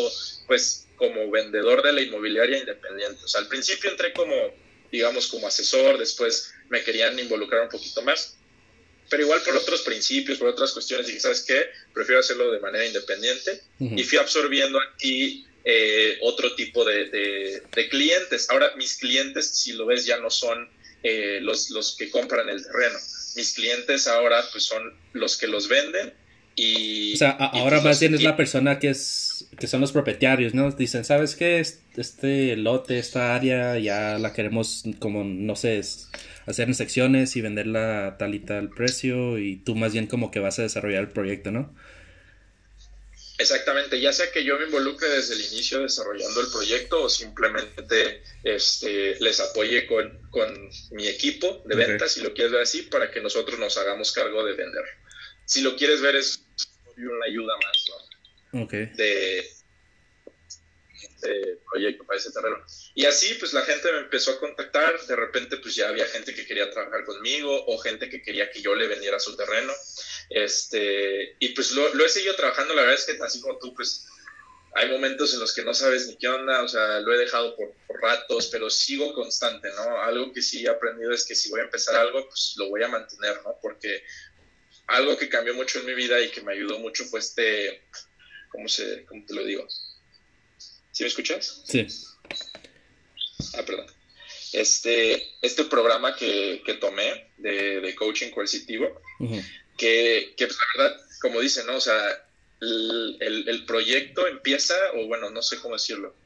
pues, 0.48 0.88
como 0.98 1.30
vendedor 1.30 1.82
de 1.82 1.92
la 1.92 2.02
inmobiliaria 2.02 2.58
independiente. 2.58 3.24
O 3.24 3.28
sea, 3.28 3.40
al 3.40 3.48
principio 3.48 3.90
entré 3.90 4.12
como, 4.12 4.34
digamos, 4.92 5.28
como 5.28 5.46
asesor, 5.46 5.96
después 5.96 6.52
me 6.68 6.82
querían 6.82 7.18
involucrar 7.18 7.62
un 7.62 7.68
poquito 7.68 8.02
más, 8.02 8.37
pero 9.08 9.22
igual 9.22 9.40
por 9.42 9.56
otros 9.56 9.82
principios, 9.82 10.38
por 10.38 10.48
otras 10.48 10.72
cuestiones, 10.72 11.06
dije, 11.06 11.20
¿sabes 11.20 11.42
qué? 11.42 11.70
Prefiero 11.94 12.20
hacerlo 12.20 12.50
de 12.50 12.61
manera 12.61 12.84
independiente 12.84 13.62
y 13.78 14.02
fui 14.02 14.18
absorbiendo 14.18 14.78
aquí 14.80 15.46
eh, 15.64 16.18
otro 16.20 16.54
tipo 16.54 16.84
de, 16.84 17.62
clientes. 17.88 18.50
Ahora, 18.50 18.74
mis 18.76 18.96
clientes, 18.98 19.48
si 19.48 19.72
lo 19.72 19.87
ves, 19.87 20.04
ya 20.04 20.18
no 20.18 20.30
son 20.30 20.68
eh, 21.02 21.38
los, 21.40 21.70
los 21.70 21.96
que 21.96 22.11
compran 22.11 22.48
el 22.50 22.62
terreno. 22.62 22.98
Mis 23.37 23.54
clientes 23.54 24.06
ahora 24.08 24.44
pues 24.50 24.64
son 24.64 24.98
los 25.12 25.37
que 25.38 25.46
los 25.46 25.68
venden 25.68 26.12
y... 26.59 27.14
O 27.14 27.16
sea, 27.16 27.31
ahora 27.31 27.79
pues, 27.79 27.85
más 27.85 28.01
bien 28.01 28.14
es 28.14 28.23
la 28.23 28.37
persona 28.37 28.79
que 28.79 28.90
es 28.90 29.29
que 29.59 29.66
son 29.66 29.81
los 29.81 29.92
propietarios, 29.92 30.55
¿no? 30.55 30.71
Dicen, 30.71 31.05
¿sabes 31.05 31.35
qué? 31.35 31.59
Este 31.61 32.57
lote, 32.57 32.99
esta 32.99 33.35
área, 33.35 33.79
ya 33.79 34.18
la 34.18 34.33
queremos 34.33 34.85
como, 34.99 35.25
no 35.25 35.57
sé, 35.57 35.81
hacer 36.47 36.68
en 36.68 36.75
secciones 36.75 37.37
y 37.37 37.40
venderla 37.40 38.07
a 38.07 38.18
tal 38.18 38.35
y 38.35 38.40
tal 38.40 38.71
precio 38.71 39.38
y 39.38 39.57
tú 39.57 39.75
más 39.75 39.92
bien 39.92 40.07
como 40.07 40.31
que 40.31 40.40
vas 40.40 40.59
a 40.59 40.62
desarrollar 40.62 41.03
el 41.03 41.09
proyecto, 41.09 41.51
¿no? 41.51 41.75
Exactamente, 43.38 44.01
ya 44.01 44.12
sea 44.12 44.33
que 44.33 44.42
yo 44.42 44.59
me 44.59 44.64
involucre 44.64 45.09
desde 45.09 45.35
el 45.35 45.40
inicio 45.53 45.81
desarrollando 45.81 46.40
el 46.40 46.49
proyecto 46.49 47.05
o 47.05 47.09
simplemente 47.09 48.23
este, 48.42 49.16
les 49.21 49.38
apoye 49.38 49.87
con, 49.87 50.18
mi 50.90 51.07
equipo 51.07 51.62
de 51.64 51.77
ventas, 51.77 52.12
si 52.12 52.21
lo 52.21 52.35
quieres 52.35 52.53
ver 52.53 52.62
así, 52.62 52.83
para 52.83 53.12
que 53.12 53.21
nosotros 53.21 53.59
nos 53.61 53.79
hagamos 53.79 54.11
cargo 54.11 54.44
de 54.44 54.55
vender. 54.55 54.85
Si 55.48 55.62
lo 55.62 55.76
quieres 55.76 56.02
ver 56.02 56.14
es 56.14 56.44
una 56.98 57.24
ayuda 57.24 57.54
más, 57.56 57.84
¿no? 58.52 58.66
De, 58.66 59.50
proyecto 61.70 62.04
para 62.04 62.18
ese 62.18 62.30
terreno. 62.30 62.58
Y 62.94 63.06
así, 63.06 63.32
pues 63.34 63.54
la 63.54 63.62
gente 63.62 63.90
me 63.90 63.98
empezó 64.00 64.32
a 64.32 64.40
contactar, 64.40 65.00
de 65.06 65.16
repente 65.16 65.56
pues 65.56 65.74
ya 65.74 65.88
había 65.88 66.04
gente 66.06 66.34
que 66.34 66.46
quería 66.46 66.70
trabajar 66.70 67.04
conmigo 67.04 67.64
o 67.66 67.78
gente 67.78 68.11
que 68.11 68.22
quería 68.22 68.50
que 68.50 68.61
yo 68.61 68.74
le 68.74 68.88
vendiera 68.88 69.18
su 69.18 69.37
terreno. 69.37 69.72
Este, 70.28 71.37
y 71.38 71.48
pues 71.50 71.72
lo, 71.72 72.04
he 72.04 72.08
seguido 72.11 72.37
trabajando, 72.37 72.74
la 72.74 72.82
verdad 72.82 72.98
es 72.98 73.06
que 73.06 73.22
así 73.22 73.40
como 73.40 73.58
tú, 73.58 73.72
pues 73.74 74.06
hay 74.74 74.90
momentos 74.90 75.32
en 75.32 75.40
los 75.40 75.54
que 75.54 75.64
no 75.64 75.72
sabes 75.72 76.08
ni 76.08 76.16
qué 76.16 76.28
onda, 76.28 76.62
o 76.62 76.68
sea, 76.68 77.00
lo 77.00 77.14
he 77.14 77.18
dejado 77.18 77.56
por, 77.56 77.74
ratos, 78.00 78.48
pero 78.48 78.70
sigo 78.70 79.12
constante, 79.14 79.68
¿no? 79.74 80.02
Algo 80.02 80.32
que 80.32 80.42
sí 80.42 80.64
he 80.64 80.68
aprendido 80.68 81.11
es 81.12 81.24
que 81.24 81.34
si 81.34 81.50
voy 81.50 81.61
a 81.61 81.64
empezar 81.64 81.96
algo, 81.96 82.28
pues 82.28 82.54
lo 82.56 82.68
voy 82.68 82.82
a 82.82 82.88
mantener, 82.88 83.40
¿no? 83.44 83.58
Porque 83.61 84.04
algo 84.88 85.16
que 85.16 85.29
cambió 85.29 85.55
mucho 85.55 85.79
en 85.79 85.87
mi 85.87 85.94
vida 85.94 86.20
y 86.20 86.31
que 86.31 86.40
me 86.40 86.53
ayudó 86.53 86.79
mucho 86.79 87.05
fue 87.05 87.20
este, 87.20 87.83
¿cómo, 88.51 88.68
se, 88.68 89.05
cómo 89.05 89.24
te 89.24 89.35
lo 89.35 89.44
digo? 89.44 89.66
¿Sí 90.90 91.05
me 91.05 91.09
escuchas? 91.09 91.62
Sí. 91.66 91.87
Ah, 93.55 93.62
perdón. 93.64 93.87
Este, 94.53 95.35
este 95.42 95.64
programa 95.64 96.16
que, 96.16 96.62
que 96.64 96.74
tomé 96.74 97.31
de, 97.37 97.81
de 97.81 97.94
coaching 97.94 98.31
coercitivo, 98.31 99.01
que, 99.77 100.35
que 100.37 100.46
pues, 100.46 100.59
la 100.59 100.83
verdad, 100.83 101.01
como 101.20 101.40
dicen, 101.40 101.66
¿no? 101.66 101.77
O 101.77 101.81
sea, 101.81 102.27
el, 102.61 103.44
el, 103.46 103.64
proyecto 103.66 104.27
empieza, 104.27 104.74
o 104.94 105.07
bueno, 105.07 105.31
no 105.31 105.42
sé 105.42 105.61
cómo 105.61 105.74
decirlo. 105.74 106.16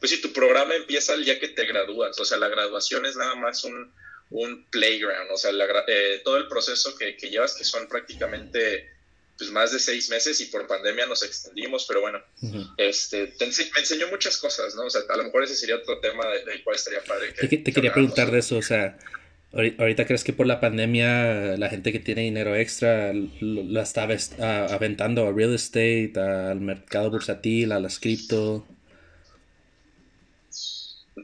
Pues 0.00 0.10
si 0.10 0.20
tu 0.20 0.32
programa 0.32 0.74
empieza 0.74 1.14
el 1.14 1.24
día 1.24 1.38
que 1.38 1.48
te 1.48 1.66
gradúas, 1.66 2.18
o 2.18 2.24
sea, 2.24 2.38
la 2.38 2.48
graduación 2.48 3.04
es 3.04 3.16
nada 3.16 3.34
más 3.34 3.64
un, 3.64 3.92
un 4.30 4.66
playground, 4.70 5.30
o 5.30 5.36
sea, 5.36 5.50
eh, 5.88 6.20
todo 6.24 6.36
el 6.36 6.48
proceso 6.48 6.96
que, 6.96 7.16
que, 7.16 7.30
llevas, 7.30 7.54
que 7.54 7.64
son 7.64 7.88
prácticamente 7.88 8.88
pues 9.38 9.52
más 9.52 9.72
de 9.72 9.78
seis 9.78 10.10
meses 10.10 10.40
y 10.40 10.46
por 10.46 10.66
pandemia 10.66 11.06
nos 11.06 11.22
extendimos, 11.22 11.84
pero 11.86 12.00
bueno, 12.00 12.20
este, 12.76 13.28
te 13.28 13.46
me 13.46 13.80
enseñó 13.80 14.08
muchas 14.08 14.36
cosas, 14.36 14.74
¿no? 14.74 14.86
O 14.86 14.90
sea, 14.90 15.02
a 15.08 15.16
lo 15.16 15.24
mejor 15.24 15.44
ese 15.44 15.54
sería 15.54 15.76
otro 15.76 16.00
tema 16.00 16.26
del 16.44 16.62
cual 16.64 16.74
estaría 16.74 17.00
padre. 17.04 17.32
Que, 17.34 17.46
te, 17.46 17.72
quería 17.72 17.92
preguntar 17.92 18.32
de 18.32 18.40
eso, 18.40 18.56
o 18.58 18.62
sea, 18.62 18.98
Ahorita 19.50 20.04
crees 20.04 20.24
que 20.24 20.34
por 20.34 20.46
la 20.46 20.60
pandemia 20.60 21.56
la 21.56 21.70
gente 21.70 21.90
que 21.90 21.98
tiene 21.98 22.20
dinero 22.20 22.54
extra 22.54 23.14
la 23.14 23.82
está 23.82 24.02
aventando 24.02 25.26
a 25.26 25.32
real 25.32 25.54
estate, 25.54 26.12
al 26.16 26.60
mercado 26.60 27.10
bursátil, 27.10 27.72
a 27.72 27.80
las 27.80 27.98
cripto. 27.98 28.66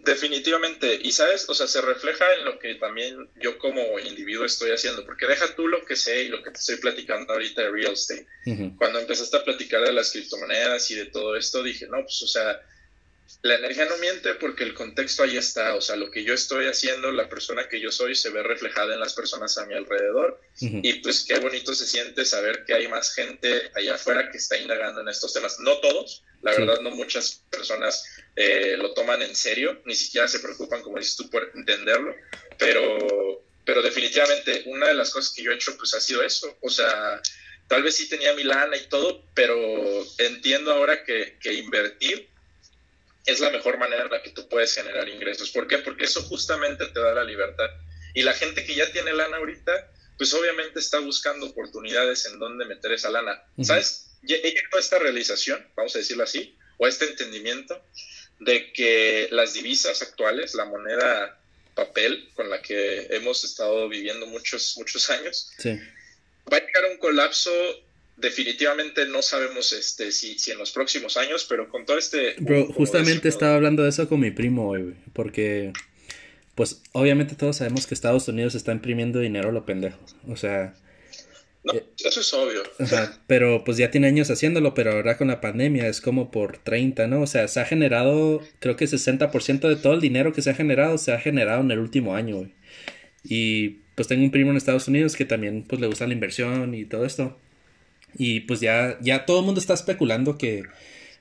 Definitivamente, 0.02 0.98
y 1.02 1.12
sabes, 1.12 1.48
o 1.48 1.54
sea, 1.54 1.66
se 1.66 1.80
refleja 1.80 2.24
en 2.35 2.44
lo 2.44 2.59
que 2.59 2.74
también 2.76 3.28
yo 3.40 3.59
como 3.59 3.98
individuo 3.98 4.44
estoy 4.44 4.70
haciendo, 4.70 5.04
porque 5.04 5.26
deja 5.26 5.54
tú 5.54 5.68
lo 5.68 5.85
que 5.85 5.96
sé 5.96 6.24
y 6.24 6.28
lo 6.28 6.42
que 6.42 6.50
te 6.50 6.59
estoy 6.59 6.76
platicando 6.76 7.33
ahorita 7.33 7.62
de 7.62 7.70
real 7.70 7.92
estate. 7.92 8.26
Cuando 8.76 8.98
empezaste 8.98 9.37
a 9.37 9.44
platicar 9.44 9.83
de 9.83 9.92
las 9.92 10.11
criptomonedas 10.12 10.90
y 10.90 10.94
de 10.94 11.07
todo 11.07 11.37
esto, 11.37 11.62
dije, 11.62 11.87
no, 11.87 12.02
pues, 12.02 12.22
o 12.22 12.26
sea, 12.26 12.61
la 13.42 13.57
energía 13.57 13.85
no 13.85 13.97
miente 13.99 14.35
porque 14.35 14.64
el 14.64 14.75
contexto 14.75 15.23
ahí 15.23 15.37
está, 15.37 15.75
o 15.75 15.81
sea, 15.81 15.97
lo 15.97 16.11
que 16.11 16.25
yo 16.25 16.35
estoy 16.35 16.66
haciendo, 16.66 17.12
la 17.12 17.29
persona 17.29 17.68
que 17.68 17.81
yo 17.81 17.92
soy 17.92 18.14
se 18.14 18.31
ve 18.31 18.42
reflejada 18.42 18.94
en 18.94 19.01
las 19.01 19.14
personas 19.14 19.59
a 19.59 19.66
mi 19.66 19.75
alrededor. 19.75 20.40
Y 20.61 20.94
pues 21.01 21.25
qué 21.25 21.38
bonito 21.40 21.75
se 21.75 21.87
siente 21.87 22.25
saber 22.25 22.64
que 22.64 22.75
hay 22.75 22.88
más 22.88 23.14
gente 23.14 23.70
allá 23.75 23.97
afuera 23.97 24.31
que 24.31 24.38
está 24.38 24.57
indagando 24.57 25.01
en 25.01 25.09
estos 25.09 25.33
temas. 25.33 25.59
No 25.61 25.79
todos, 25.79 26.23
la 26.42 26.53
verdad 26.53 26.81
no 26.81 26.90
muchas 26.90 27.42
personas 27.51 28.05
eh, 28.37 28.77
lo 28.79 28.92
toman 28.94 29.23
en 29.23 29.35
serio, 29.35 29.81
ni 29.85 29.94
siquiera 29.94 30.27
se 30.27 30.40
preocupan, 30.40 30.83
como 30.83 30.99
dices 30.99 31.16
tú, 31.16 31.31
por 31.31 31.51
entenderlo, 31.55 32.14
pero, 32.59 33.44
pero 33.64 33.83
definitivamente 33.83 34.64
una 34.66 34.88
de 34.88 34.94
las 34.94 35.11
cosas 35.11 35.33
que 35.35 35.42
yo 35.42 35.53
he 35.53 35.55
hecho 35.55 35.77
pues 35.77 35.94
ha 35.94 36.01
sido 36.01 36.23
eso, 36.23 36.57
o 36.61 36.68
sea, 36.68 37.20
tal 37.68 37.83
vez 37.83 37.97
sí 37.97 38.09
tenía 38.09 38.35
mi 38.35 38.44
lana 38.44 38.77
y 38.77 38.87
todo, 38.88 39.25
pero 39.35 39.57
entiendo 40.18 40.73
ahora 40.73 41.05
que, 41.05 41.38
que 41.40 41.55
invertir 41.55 42.29
es 43.27 43.41
la 43.41 43.51
mejor 43.51 43.79
manera 43.79 44.05
en 44.05 44.11
la 44.11 44.23
que 44.23 44.31
tú 44.31 44.49
puedes 44.49 44.75
generar 44.75 45.09
ingresos. 45.09 45.51
¿Por 45.51 45.67
qué? 45.67 45.79
Porque 45.79 46.05
eso 46.05 46.23
justamente 46.23 46.87
te 46.87 47.01
da 47.01 47.15
la 47.15 47.25
libertad. 47.25 47.69
Y 48.15 48.23
la 48.23 48.35
gente 48.35 48.65
que 48.65 48.75
ya 48.75 48.91
tiene 48.93 49.13
lana 49.13 49.39
ahorita, 49.39 49.91
pues 50.19 50.33
obviamente 50.35 50.79
está 50.79 50.99
buscando 50.99 51.47
oportunidades 51.47 52.27
en 52.27 52.39
donde 52.39 52.65
meter 52.65 52.93
esa 52.93 53.11
lana. 53.11 53.43
¿Sabes? 53.63 54.11
Ella 54.23 54.39
llegó 54.43 54.77
a 54.77 54.81
esta 54.81 54.99
realización, 54.99 55.67
vamos 55.75 55.95
a 55.97 55.99
decirlo 55.99 56.23
así, 56.23 56.57
o 56.79 56.87
este 56.87 57.07
entendimiento 57.07 57.83
de 58.41 58.73
que 58.73 59.29
las 59.31 59.55
divisas 59.55 60.03
actuales, 60.03 60.55
la 60.55 60.65
moneda 60.65 61.41
papel 61.75 62.31
con 62.35 62.51
la 62.51 62.63
que 62.63 63.07
hemos 63.11 63.45
estado 63.45 63.89
viviendo 63.89 64.27
muchos, 64.27 64.77
muchos 64.77 65.11
años, 65.11 65.53
va 65.65 66.57
a 66.57 66.61
llegar 66.61 66.85
a 66.85 66.89
un 66.89 66.99
colapso 66.99 67.51
definitivamente 68.16 69.07
no 69.07 69.22
sabemos 69.22 69.72
este 69.72 70.12
si, 70.12 70.38
si 70.38 70.53
en 70.53 70.59
los 70.59 70.72
próximos 70.72 71.16
años, 71.16 71.46
pero 71.48 71.68
con 71.68 71.85
todo 71.85 71.98
este... 71.98 72.35
Bro, 72.38 72.72
justamente 72.72 73.29
estaba 73.29 73.57
hablando 73.57 73.83
de 73.83 73.88
eso 73.88 74.09
con 74.09 74.20
mi 74.20 74.31
primo 74.31 74.68
hoy, 74.68 74.94
porque 75.12 75.72
pues 76.55 76.83
obviamente 76.92 77.35
todos 77.35 77.57
sabemos 77.57 77.87
que 77.87 77.94
Estados 77.94 78.29
Unidos 78.29 78.55
está 78.55 78.72
imprimiendo 78.72 79.18
dinero 79.18 79.48
a 79.48 79.53
lo 79.53 79.66
pendejo, 79.66 79.98
o 80.29 80.37
sea... 80.37 80.74
No, 81.64 81.72
eh, 81.72 81.85
eso 82.05 82.20
es 82.20 82.35
obvio. 82.35 82.62
pero 83.27 83.64
pues 83.64 83.79
ya 83.79 83.90
tiene 83.90 84.07
años 84.07 84.31
haciéndolo, 84.31 84.74
pero 84.74 84.92
ahora 84.92 85.16
con 85.16 85.29
la 85.29 85.40
pandemia 85.40 85.88
es 85.88 86.03
como 86.03 86.31
por 86.31 86.59
30, 86.59 87.07
¿no? 87.07 87.22
O 87.22 87.27
sea, 87.27 87.48
se 87.48 87.59
ha 87.59 87.64
generado, 87.64 88.42
creo 88.61 88.77
que 88.77 88.85
60% 88.85 89.68
de 89.68 89.77
todo 89.77 89.94
el 89.94 90.00
dinero 90.03 90.35
que 90.35 90.42
se 90.42 90.50
ha 90.50 90.55
generado 90.55 90.98
se 90.98 91.12
ha 91.12 91.18
generado 91.18 91.62
en 91.62 91.70
el 91.70 91.79
último 91.79 92.14
año, 92.14 92.37
güey. 92.37 92.53
Y 93.24 93.79
pues 93.94 94.09
tengo 94.09 94.22
un 94.22 94.31
primo 94.31 94.50
en 94.50 94.59
Estados 94.59 94.87
Unidos 94.88 95.16
que 95.16 95.24
también 95.24 95.64
pues 95.66 95.81
le 95.81 95.87
gusta 95.87 96.07
la 96.07 96.12
inversión 96.12 96.74
y 96.74 96.85
todo 96.85 97.07
esto. 97.07 97.38
Y 98.16 98.40
pues 98.40 98.61
ya, 98.61 98.98
ya 99.00 99.27
todo 99.27 99.40
el 99.40 99.46
mundo 99.46 99.61
está 99.61 99.74
especulando 99.74 100.38
que 100.38 100.64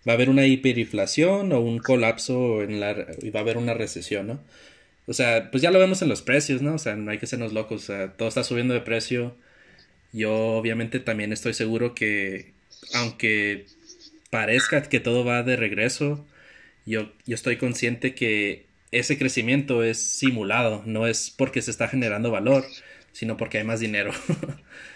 va 0.08 0.14
a 0.14 0.16
haber 0.16 0.30
una 0.30 0.46
hiperinflación 0.46 1.52
o 1.54 1.60
un 1.62 1.80
colapso 1.80 2.62
en 2.62 2.80
la, 2.80 3.08
y 3.22 3.30
va 3.30 3.40
a 3.40 3.44
haber 3.44 3.58
una 3.58 3.74
recesión, 3.74 4.28
¿no? 4.28 4.40
O 5.06 5.14
sea, 5.14 5.52
pues 5.52 5.62
ya 5.62 5.72
lo 5.72 5.80
vemos 5.80 6.02
en 6.02 6.10
los 6.10 6.22
precios, 6.22 6.62
¿no? 6.62 6.76
O 6.76 6.80
sea, 6.80 6.96
no 6.96 7.12
hay 7.12 7.18
que 7.18 7.28
sernos 7.28 7.54
locos, 7.54 7.84
o 7.84 7.86
sea, 7.86 8.14
todo 8.14 8.28
está 8.30 8.44
subiendo 8.44 8.74
de 8.74 8.82
precio. 8.82 9.36
Yo 10.14 10.34
obviamente 10.34 11.00
también 11.00 11.34
estoy 11.34 11.54
seguro 11.54 11.96
que 11.96 12.54
aunque 12.94 13.66
parezca 14.30 14.84
que 14.84 15.00
todo 15.00 15.26
va 15.26 15.44
de 15.44 15.56
regreso, 15.58 16.26
yo, 16.86 17.12
yo 17.26 17.36
estoy 17.36 17.58
consciente 17.58 18.16
que 18.16 18.66
ese 18.92 19.18
crecimiento 19.18 19.84
es 19.84 20.02
simulado, 20.04 20.84
no 20.86 21.08
es 21.08 21.32
porque 21.32 21.62
se 21.62 21.72
está 21.72 21.88
generando 21.88 22.32
valor, 22.32 22.66
sino 23.12 23.38
porque 23.38 23.60
hay 23.60 23.64
más 23.64 23.80
dinero. 23.80 24.12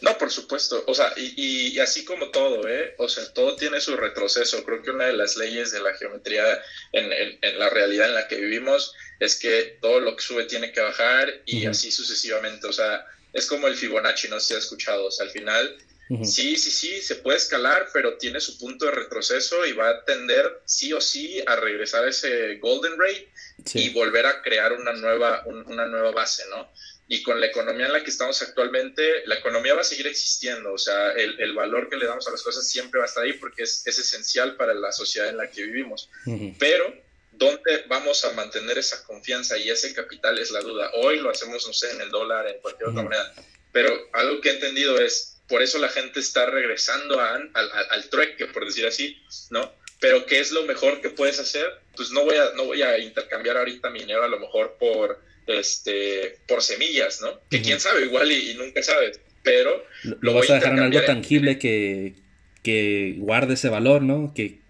No, 0.00 0.16
por 0.16 0.30
supuesto. 0.30 0.84
O 0.86 0.94
sea, 0.94 1.12
y, 1.16 1.72
y, 1.74 1.78
así 1.80 2.04
como 2.04 2.30
todo, 2.30 2.68
¿eh? 2.68 2.94
O 2.98 3.08
sea, 3.08 3.32
todo 3.32 3.56
tiene 3.56 3.80
su 3.80 3.96
retroceso. 3.96 4.64
Creo 4.64 4.82
que 4.82 4.90
una 4.90 5.06
de 5.06 5.12
las 5.14 5.36
leyes 5.36 5.72
de 5.72 5.80
la 5.80 5.94
geometría 5.94 6.62
en, 6.92 7.10
en, 7.12 7.58
la 7.58 7.70
realidad 7.70 8.08
en 8.08 8.14
la 8.14 8.28
que 8.28 8.36
vivimos 8.36 8.94
es 9.18 9.38
que 9.38 9.78
todo 9.80 10.00
lo 10.00 10.16
que 10.16 10.22
sube 10.22 10.44
tiene 10.44 10.72
que 10.72 10.80
bajar 10.80 11.42
y 11.46 11.66
así 11.66 11.90
sucesivamente. 11.90 12.66
O 12.66 12.72
sea, 12.72 13.04
es 13.32 13.46
como 13.46 13.66
el 13.66 13.76
Fibonacci, 13.76 14.28
no 14.28 14.38
sé 14.40 14.48
si 14.48 14.54
has 14.54 14.64
escuchado. 14.64 15.06
O 15.06 15.10
sea, 15.10 15.26
al 15.26 15.32
final, 15.32 15.76
sí, 16.24 16.56
sí, 16.56 16.70
sí, 16.70 17.02
se 17.02 17.16
puede 17.16 17.38
escalar, 17.38 17.88
pero 17.92 18.16
tiene 18.16 18.40
su 18.40 18.58
punto 18.58 18.86
de 18.86 18.92
retroceso 18.92 19.66
y 19.66 19.72
va 19.72 19.90
a 19.90 20.04
tender 20.04 20.62
sí 20.64 20.92
o 20.92 21.00
sí 21.00 21.42
a 21.46 21.56
regresar 21.56 22.04
a 22.04 22.10
ese 22.10 22.56
golden 22.56 22.98
rate 22.98 23.28
y 23.74 23.90
volver 23.90 24.26
a 24.26 24.42
crear 24.42 24.72
una 24.72 24.92
nueva, 24.92 25.42
una 25.46 25.86
nueva 25.86 26.12
base, 26.12 26.44
¿no? 26.50 26.70
Y 27.10 27.22
con 27.22 27.40
la 27.40 27.46
economía 27.46 27.86
en 27.86 27.92
la 27.94 28.04
que 28.04 28.10
estamos 28.10 28.40
actualmente, 28.42 29.22
la 29.24 29.36
economía 29.36 29.72
va 29.72 29.80
a 29.80 29.84
seguir 29.84 30.06
existiendo, 30.06 30.74
o 30.74 30.78
sea, 30.78 31.12
el, 31.12 31.40
el 31.40 31.54
valor 31.54 31.88
que 31.88 31.96
le 31.96 32.04
damos 32.04 32.28
a 32.28 32.30
las 32.30 32.42
cosas 32.42 32.68
siempre 32.68 32.98
va 32.98 33.06
a 33.06 33.08
estar 33.08 33.24
ahí 33.24 33.32
porque 33.32 33.62
es, 33.62 33.82
es 33.86 33.98
esencial 33.98 34.56
para 34.56 34.74
la 34.74 34.92
sociedad 34.92 35.30
en 35.30 35.38
la 35.38 35.50
que 35.50 35.62
vivimos. 35.62 36.10
Pero, 36.58 36.94
¿dónde 37.32 37.84
vamos 37.88 38.26
a 38.26 38.32
mantener 38.34 38.76
esa 38.76 39.02
confianza 39.04 39.56
y 39.56 39.70
ese 39.70 39.94
capital 39.94 40.38
es 40.38 40.50
la 40.50 40.60
duda? 40.60 40.90
Hoy 40.96 41.18
lo 41.18 41.30
hacemos, 41.30 41.66
no 41.66 41.72
sé, 41.72 41.92
en 41.92 42.02
el 42.02 42.10
dólar, 42.10 42.46
en 42.46 42.60
cualquier 42.60 42.90
otra 42.90 43.02
moneda, 43.02 43.34
pero 43.72 43.90
algo 44.12 44.42
que 44.42 44.50
he 44.50 44.54
entendido 44.54 45.00
es, 45.00 45.40
por 45.48 45.62
eso 45.62 45.78
la 45.78 45.88
gente 45.88 46.20
está 46.20 46.44
regresando 46.44 47.20
a, 47.20 47.36
al, 47.36 47.72
al, 47.90 48.10
trueque, 48.10 48.46
por 48.46 48.66
decir 48.66 48.86
así, 48.86 49.16
¿no? 49.48 49.72
Pero 49.98 50.26
¿qué 50.26 50.40
es 50.40 50.50
lo 50.50 50.64
mejor 50.64 51.00
que 51.00 51.08
puedes 51.08 51.40
hacer? 51.40 51.80
Pues 51.98 52.12
no 52.12 52.24
voy 52.24 52.36
a, 52.36 52.54
no 52.54 52.64
voy 52.64 52.80
a 52.80 52.96
intercambiar 52.96 53.56
ahorita 53.56 53.90
mi 53.90 53.98
dinero 53.98 54.22
a 54.22 54.28
lo 54.28 54.38
mejor 54.38 54.76
por 54.78 55.20
este, 55.48 56.38
por 56.46 56.62
semillas, 56.62 57.20
¿no? 57.20 57.40
Que 57.50 57.60
quién 57.60 57.80
sabe, 57.80 58.04
igual 58.04 58.30
y, 58.30 58.54
nunca 58.54 58.82
sabes, 58.84 59.20
pero... 59.42 59.84
Lo, 60.20 60.32
vas 60.32 60.48
a 60.48 60.54
dejar 60.54 60.74
en 60.74 60.78
algo 60.78 61.02
tangible 61.02 61.58
que, 61.58 62.14
que 62.62 63.16
guarde 63.18 63.54
ese 63.54 63.68
valor, 63.68 64.02
¿no? 64.02 64.32
Que 64.32 64.60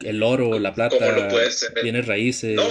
el 0.00 0.24
oro 0.24 0.48
o 0.48 0.58
la 0.58 0.74
plata, 0.74 0.96
tiene 1.80 2.02
raíces. 2.02 2.56
No, 2.56 2.68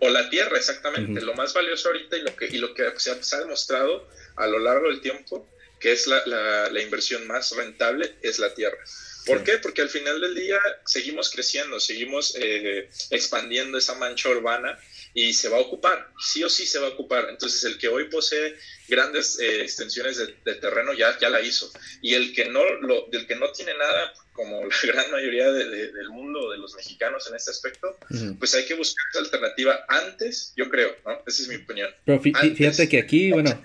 o, 0.00 0.10
la 0.10 0.28
tierra, 0.28 0.58
exactamente. 0.58 1.22
Lo 1.22 1.34
más 1.34 1.54
valioso 1.54 1.88
ahorita 1.88 2.18
y 2.18 2.20
lo 2.20 2.36
que, 2.36 2.46
y 2.46 2.58
lo 2.58 2.74
que 2.74 2.84
se, 2.96 3.10
ha, 3.10 3.38
demostrado 3.40 4.06
a 4.36 4.46
lo 4.46 4.58
largo 4.58 4.88
del 4.88 5.00
tiempo, 5.00 5.48
que 5.80 5.92
es 5.92 6.06
la, 6.06 6.20
la, 6.26 6.70
la 6.70 6.82
inversión 6.82 7.26
más 7.26 7.56
rentable, 7.56 8.12
es 8.20 8.38
la 8.38 8.52
tierra. 8.54 8.78
¿Por 9.26 9.42
qué? 9.42 9.58
Porque 9.58 9.82
al 9.82 9.88
final 9.88 10.20
del 10.20 10.34
día 10.36 10.58
seguimos 10.84 11.30
creciendo, 11.30 11.80
seguimos 11.80 12.36
eh, 12.40 12.88
expandiendo 13.10 13.76
esa 13.76 13.96
mancha 13.96 14.28
urbana 14.28 14.78
y 15.14 15.32
se 15.32 15.48
va 15.48 15.56
a 15.56 15.60
ocupar, 15.60 16.10
sí 16.18 16.44
o 16.44 16.48
sí 16.48 16.64
se 16.66 16.78
va 16.78 16.86
a 16.86 16.90
ocupar. 16.90 17.26
Entonces 17.28 17.64
el 17.64 17.76
que 17.76 17.88
hoy 17.88 18.04
posee 18.08 18.56
grandes 18.86 19.40
eh, 19.40 19.62
extensiones 19.62 20.18
de, 20.18 20.54
terreno 20.54 20.92
ya, 20.92 21.18
ya 21.18 21.28
la 21.28 21.40
hizo. 21.40 21.72
Y 22.02 22.14
el 22.14 22.34
que 22.34 22.44
no, 22.48 22.62
lo, 22.82 23.06
del 23.10 23.26
que 23.26 23.34
no 23.34 23.50
tiene 23.50 23.72
nada, 23.76 24.12
como 24.32 24.64
la 24.64 24.76
gran 24.84 25.10
mayoría 25.10 25.50
del 25.50 26.08
mundo, 26.10 26.50
de 26.50 26.58
los 26.58 26.74
mexicanos 26.76 27.26
en 27.28 27.34
este 27.34 27.50
aspecto, 27.50 27.98
pues 28.38 28.54
hay 28.54 28.64
que 28.66 28.74
buscar 28.74 29.04
esa 29.10 29.20
alternativa 29.20 29.84
antes, 29.88 30.52
yo 30.56 30.70
creo, 30.70 30.94
¿no? 31.04 31.22
Esa 31.26 31.42
es 31.42 31.48
mi 31.48 31.56
opinión. 31.56 31.90
Pero 32.04 32.20
fíjate 32.20 32.88
que 32.88 32.98
aquí, 32.98 33.32
bueno, 33.32 33.60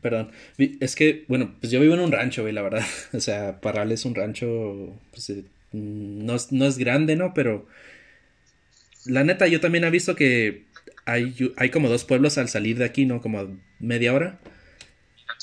perdón, 0.00 0.30
es 0.58 0.96
que, 0.96 1.24
bueno, 1.28 1.54
pues 1.60 1.70
yo 1.70 1.80
vivo 1.80 1.94
en 1.94 2.00
un 2.00 2.12
rancho, 2.12 2.42
güey, 2.42 2.54
la 2.54 2.62
verdad. 2.62 2.84
O 3.12 3.20
sea, 3.20 3.60
Parral 3.60 3.92
es 3.92 4.04
un 4.04 4.14
rancho, 4.14 4.98
pues, 5.10 5.30
eh, 5.30 5.44
no, 5.72 6.36
no 6.50 6.66
es 6.66 6.78
grande, 6.78 7.16
¿no? 7.16 7.34
Pero 7.34 7.66
la 9.06 9.24
neta, 9.24 9.46
yo 9.46 9.60
también 9.60 9.84
he 9.84 9.90
visto 9.90 10.16
que 10.16 10.64
hay, 11.04 11.34
hay 11.56 11.70
como 11.70 11.88
dos 11.88 12.04
pueblos 12.04 12.38
al 12.38 12.48
salir 12.48 12.78
de 12.78 12.84
aquí, 12.84 13.06
¿no? 13.06 13.20
Como 13.20 13.58
media 13.78 14.12
hora. 14.14 14.38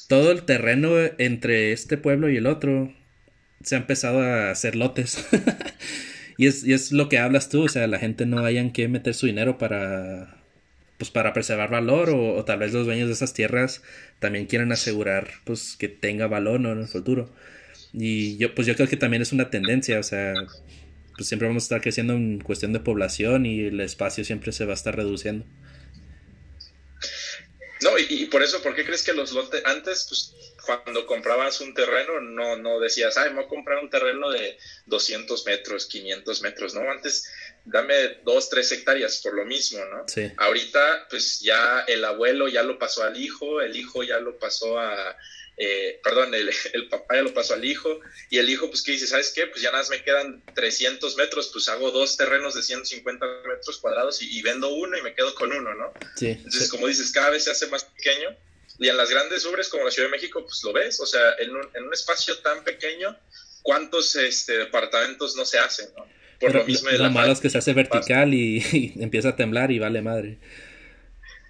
Todo 0.07 0.31
el 0.31 0.43
terreno 0.43 0.91
entre 1.17 1.71
este 1.71 1.97
pueblo 1.97 2.29
y 2.29 2.37
el 2.37 2.47
otro 2.47 2.93
se 3.63 3.75
ha 3.75 3.79
empezado 3.79 4.21
a 4.21 4.51
hacer 4.51 4.75
lotes. 4.75 5.25
y, 6.37 6.47
es, 6.47 6.63
y 6.63 6.73
es 6.73 6.91
lo 6.91 7.09
que 7.09 7.17
hablas 7.17 7.49
tú, 7.49 7.63
o 7.63 7.69
sea, 7.69 7.87
la 7.87 7.99
gente 7.99 8.25
no 8.25 8.45
hayan 8.45 8.71
que 8.71 8.87
meter 8.87 9.13
su 9.13 9.25
dinero 9.25 9.57
para 9.57 10.37
pues 10.97 11.11
para 11.11 11.33
preservar 11.33 11.69
valor 11.69 12.09
o, 12.09 12.43
tal 12.45 12.59
vez 12.59 12.73
los 12.73 12.85
dueños 12.85 13.07
de 13.07 13.13
esas 13.13 13.33
tierras 13.33 13.81
también 14.19 14.45
quieren 14.45 14.71
asegurar 14.71 15.29
pues 15.43 15.75
que 15.77 15.87
tenga 15.89 16.27
valor 16.27 16.59
en 16.61 16.79
el 16.79 16.87
futuro 16.87 17.29
y 17.93 18.37
yo 18.37 18.55
pues 18.55 18.67
yo 18.67 18.75
creo 18.75 18.87
que 18.87 18.97
también 18.97 19.21
es 19.21 19.31
una 19.31 19.49
tendencia 19.49 19.99
o 19.99 20.03
sea 20.03 20.33
pues 21.15 21.27
siempre 21.27 21.47
vamos 21.47 21.63
a 21.63 21.65
estar 21.65 21.81
creciendo 21.81 22.13
en 22.13 22.39
cuestión 22.41 22.73
de 22.73 22.79
población 22.79 23.45
y 23.45 23.67
el 23.67 23.79
espacio 23.79 24.23
siempre 24.25 24.51
se 24.51 24.65
va 24.65 24.71
a 24.71 24.75
estar 24.75 24.95
reduciendo. 24.95 25.45
No, 27.81 27.97
y, 27.97 28.25
por 28.27 28.41
eso, 28.41 28.61
¿por 28.61 28.73
qué 28.73 28.85
crees 28.85 29.03
que 29.03 29.13
los 29.13 29.31
lotes, 29.33 29.63
antes, 29.65 30.05
pues 30.07 30.33
cuando 30.65 31.05
comprabas 31.05 31.61
un 31.61 31.73
terreno, 31.73 32.19
no, 32.19 32.57
no 32.57 32.79
decías, 32.79 33.17
ay, 33.17 33.29
me 33.29 33.35
voy 33.35 33.45
a 33.45 33.47
comprar 33.47 33.83
un 33.83 33.89
terreno 33.89 34.31
de 34.31 34.57
200 34.87 35.45
metros, 35.45 35.85
500 35.85 36.41
metros, 36.41 36.73
¿no? 36.73 36.89
Antes, 36.89 37.29
dame 37.65 38.19
dos, 38.23 38.49
tres 38.49 38.71
hectáreas 38.71 39.19
por 39.21 39.33
lo 39.33 39.45
mismo, 39.45 39.83
¿no? 39.85 40.07
Sí. 40.07 40.31
Ahorita, 40.37 41.07
pues 41.09 41.39
ya 41.39 41.81
el 41.87 42.05
abuelo 42.05 42.47
ya 42.47 42.63
lo 42.63 42.77
pasó 42.79 43.03
al 43.03 43.19
hijo, 43.19 43.61
el 43.61 43.75
hijo 43.75 44.03
ya 44.03 44.19
lo 44.19 44.37
pasó 44.37 44.79
a, 44.79 45.17
eh, 45.57 45.99
perdón, 46.03 46.33
el, 46.35 46.51
el, 46.73 46.89
papá 46.89 47.15
ya 47.15 47.21
lo 47.21 47.33
pasó 47.33 47.53
al 47.53 47.65
hijo, 47.65 47.99
y 48.29 48.37
el 48.37 48.49
hijo, 48.49 48.69
pues, 48.69 48.81
¿qué 48.81 48.93
dice? 48.93 49.07
¿Sabes 49.07 49.31
qué? 49.33 49.47
Pues 49.47 49.61
ya 49.61 49.71
nada 49.71 49.83
más 49.83 49.89
me 49.89 50.03
quedan 50.03 50.43
300 50.53 51.15
metros, 51.15 51.49
pues 51.51 51.69
hago 51.69 51.91
dos 51.91 52.17
terrenos 52.17 52.55
de 52.55 52.63
150 52.63 53.25
metros 53.47 53.77
cuadrados 53.79 54.21
y, 54.21 54.41
vendo 54.41 54.69
uno 54.69 54.97
y 54.97 55.01
me 55.01 55.13
quedo 55.13 55.33
con 55.35 55.51
uno, 55.51 55.73
¿no? 55.73 55.93
Sí. 56.15 56.27
Entonces, 56.29 56.69
como 56.69 56.87
dices, 56.87 57.11
cada 57.11 57.29
vez 57.29 57.45
se 57.45 57.51
hace 57.51 57.67
más 57.67 57.85
pequeño, 57.85 58.29
y 58.77 58.89
en 58.89 58.97
las 58.97 59.09
grandes 59.09 59.45
ubres 59.45 59.69
como 59.69 59.85
la 59.85 59.91
Ciudad 59.91 60.09
de 60.09 60.11
México, 60.11 60.43
pues 60.43 60.61
lo 60.63 60.73
ves, 60.73 60.99
o 60.99 61.05
sea, 61.05 61.35
en 61.39 61.55
un, 61.55 61.69
en 61.73 61.83
un 61.85 61.93
espacio 61.93 62.37
tan 62.39 62.63
pequeño, 62.63 63.17
¿cuántos 63.61 64.15
este, 64.15 64.57
departamentos 64.57 65.35
no 65.35 65.45
se 65.45 65.57
hacen, 65.57 65.89
no? 65.95 66.05
Por 66.45 66.55
lo 66.55 66.65
mismo 66.65 66.89
lo 66.91 67.11
malo 67.11 67.33
es 67.33 67.39
que 67.39 67.49
se 67.49 67.57
hace 67.57 67.73
vertical 67.73 68.33
y, 68.33 68.57
y 68.71 69.03
empieza 69.03 69.29
a 69.29 69.35
temblar 69.35 69.71
y 69.71 69.79
vale 69.79 70.01
madre 70.01 70.37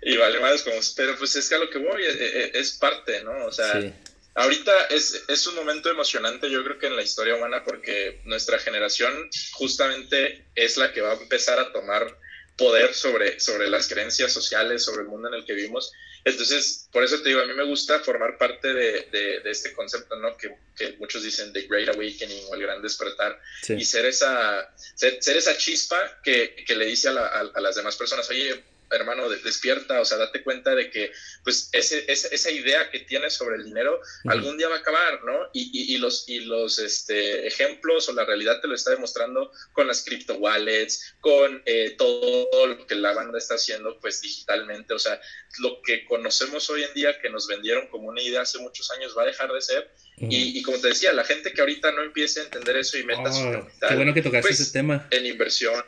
y 0.06 0.18
vale 0.18 0.38
como, 0.64 0.78
pero 0.96 1.18
pues 1.18 1.36
es 1.36 1.50
que 1.50 1.56
a 1.56 1.58
lo 1.58 1.70
que 1.70 1.80
voy 1.80 2.06
es, 2.06 2.16
e, 2.16 2.26
e, 2.26 2.60
es 2.60 2.74
parte, 2.74 3.24
¿no? 3.24 3.46
O 3.46 3.52
sea, 3.52 3.92
ahorita 4.36 4.72
es, 4.92 5.24
es, 5.28 5.48
un 5.48 5.56
momento 5.56 5.90
emocionante 5.90 6.50
yo 6.50 6.64
creo 6.64 6.78
que 6.78 6.86
en 6.86 6.96
la 6.96 7.02
historia 7.02 7.36
humana 7.36 7.64
porque 7.64 8.22
nuestra 8.26 8.60
generación 8.60 9.12
justamente 9.54 10.46
es 10.54 10.78
la 10.78 10.94
que 10.94 11.02
va 11.02 11.14
a 11.14 11.16
empezar 11.16 11.58
a 11.58 11.72
tomar 11.72 12.20
poder 12.56 12.94
sobre, 12.94 13.40
sobre 13.40 13.68
las 13.68 13.88
creencias 13.88 14.32
sociales, 14.32 14.86
sobre 14.86 15.02
el 15.02 15.08
mundo 15.08 15.28
en 15.28 15.34
el 15.34 15.46
que 15.46 15.54
vivimos. 15.54 15.92
Entonces, 16.26 16.90
por 16.92 17.04
eso 17.04 17.22
te 17.22 17.30
digo, 17.30 17.42
a 17.42 17.46
mí 17.46 17.54
me 17.54 17.66
gusta 17.66 18.00
formar 18.00 18.40
parte 18.40 18.74
de, 18.74 19.08
de, 19.12 19.52
este 19.52 19.74
concepto, 19.74 20.16
¿no? 20.16 20.36
Que, 20.36 20.58
que, 20.76 20.94
muchos 20.94 21.22
dicen 21.22 21.54
The 21.54 21.68
Great 21.68 21.90
Awakening 21.90 22.46
o 22.50 22.56
el 22.56 22.62
Gran 22.62 22.82
Despertar, 22.82 23.40
y 23.70 23.86
ser 23.86 24.08
esa, 24.08 24.74
ser, 24.96 25.20
esa 25.20 25.56
chispa 25.56 26.20
que, 26.24 26.56
que 26.66 26.76
le 26.76 26.86
dice 26.86 27.10
a, 27.10 27.28
a, 27.54 27.62
las 27.62 27.76
demás 27.76 27.96
personas, 27.96 28.28
oye, 28.32 28.64
hermano, 28.92 29.30
despierta, 29.30 30.00
o 30.00 30.06
sea, 30.06 30.18
date 30.18 30.44
cuenta 30.44 30.76
de 30.76 30.90
que, 30.90 31.12
pues, 31.44 31.70
ese, 31.72 32.06
esa 32.10 32.52
idea 32.52 32.90
que 32.90 33.00
tienes 33.00 33.34
sobre 33.34 33.58
el 33.58 33.66
dinero 33.66 34.00
algún 34.26 34.58
día 34.58 34.70
va 34.70 34.76
a 34.76 34.80
acabar, 34.80 35.24
¿no? 35.24 35.50
Y, 35.54 35.94
y, 35.94 35.98
los, 35.98 36.28
y 36.28 36.42
los 36.42 36.80
este, 36.80 37.48
ejemplos 37.48 38.10
o 38.10 38.14
la 38.14 38.26
realidad 38.26 38.62
te 38.62 38.68
lo 38.68 38.76
está 38.76 38.92
demostrando 38.92 39.52
con 39.74 39.88
las 39.88 40.04
crypto 40.04 40.36
wallets, 40.36 41.16
con 41.20 41.62
eh, 41.66 41.96
todo 41.98 42.68
lo 42.68 42.86
que 42.88 42.96
la 42.96 43.14
banda 43.14 43.38
está 43.38 43.56
haciendo, 43.56 44.00
pues, 44.00 44.22
digitalmente, 44.22 44.94
o 44.94 45.00
sea, 45.00 45.20
lo 45.60 45.82
que 45.82 46.06
conocemos 46.06 46.70
hoy 46.70 46.84
en 46.84 46.94
día 46.94 47.20
que 47.20 47.30
nos 47.30 47.48
vendieron 47.48 47.88
como 47.88 48.10
una 48.10 48.22
idea 48.22 48.42
hace 48.42 48.60
muchos 48.60 48.92
años 48.92 49.16
va 49.18 49.24
a 49.24 49.26
dejar 49.26 49.52
de 49.52 49.62
ser. 49.62 49.92
y, 50.18 50.62
como 50.64 50.78
te 50.80 50.90
decía, 50.90 51.12
la 51.14 51.24
gente 51.24 51.52
que 51.52 51.62
ahorita 51.62 51.92
no 51.92 52.02
empiece 52.02 52.40
a 52.40 52.44
entender 52.44 52.78
eso 52.78 52.98
y 52.98 53.04
meta 53.04 53.32
su 53.32 53.44
oh, 53.48 53.68
Qué 53.88 53.96
bueno 53.96 54.14
que 54.14 54.22
tocaste 54.22 54.50
pues, 54.50 54.60
ese 54.60 54.72
tema. 54.72 55.08
En 55.12 55.26
inversión. 55.26 55.84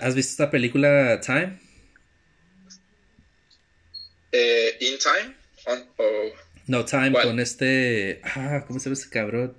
¿Has 0.00 0.14
visto 0.14 0.30
esta 0.30 0.50
película 0.50 1.20
Time? 1.20 1.67
Eh, 4.32 4.76
in 4.80 4.98
Time 4.98 5.34
No 6.66 6.84
Time 6.84 7.12
con 7.12 7.40
este 7.40 8.20
ah 8.24 8.64
cómo 8.66 8.78
se 8.78 8.86
llama 8.86 8.94
este 8.94 9.10
cabrón 9.10 9.56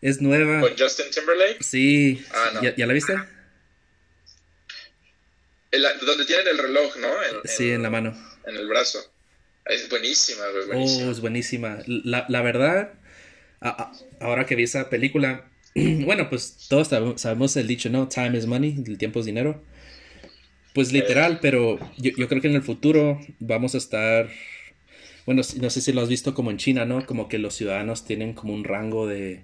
es 0.00 0.20
nueva. 0.20 0.60
Con 0.60 0.78
Justin 0.78 1.06
Timberlake. 1.10 1.56
Sí. 1.60 2.24
Ah, 2.32 2.60
¿Ya, 2.76 2.86
la 2.86 2.92
viste 2.92 3.14
donde 6.08 6.24
tienen 6.24 6.48
el 6.48 6.58
reloj 6.58 6.96
no 6.96 7.08
sí 7.44 7.70
en 7.70 7.82
la 7.82 7.90
mano. 7.90 8.16
en 8.46 8.56
el 8.56 8.66
brazo. 8.68 8.98
Es 9.66 9.88
buenísima, 9.90 10.44
oh 10.74 11.10
es 11.10 11.20
buenísima. 11.20 11.78
La, 11.86 12.24
la 12.28 12.42
verdad 12.42 12.94
ahora 14.20 14.46
que 14.46 14.54
vi 14.54 14.62
esa 14.62 14.88
película 14.88 15.50
bueno 15.74 16.30
pues 16.30 16.66
todos 16.68 16.88
sabemos 17.20 17.56
el 17.56 17.66
dicho 17.66 17.90
no 17.90 18.08
time 18.08 18.38
is 18.38 18.46
money 18.46 18.82
el 18.86 18.96
tiempo 18.98 19.18
es 19.18 19.26
dinero 19.26 19.62
pues 20.78 20.92
literal, 20.92 21.40
pero 21.42 21.76
yo, 21.96 22.12
yo, 22.16 22.28
creo 22.28 22.40
que 22.40 22.46
en 22.46 22.54
el 22.54 22.62
futuro 22.62 23.18
vamos 23.40 23.74
a 23.74 23.78
estar, 23.78 24.30
bueno, 25.26 25.42
no 25.60 25.70
sé 25.70 25.80
si 25.80 25.92
lo 25.92 26.02
has 26.02 26.08
visto 26.08 26.34
como 26.34 26.52
en 26.52 26.56
China, 26.56 26.84
¿no? 26.84 27.04
Como 27.04 27.28
que 27.28 27.38
los 27.38 27.56
ciudadanos 27.56 28.04
tienen 28.04 28.32
como 28.32 28.54
un 28.54 28.62
rango 28.62 29.08
de, 29.08 29.42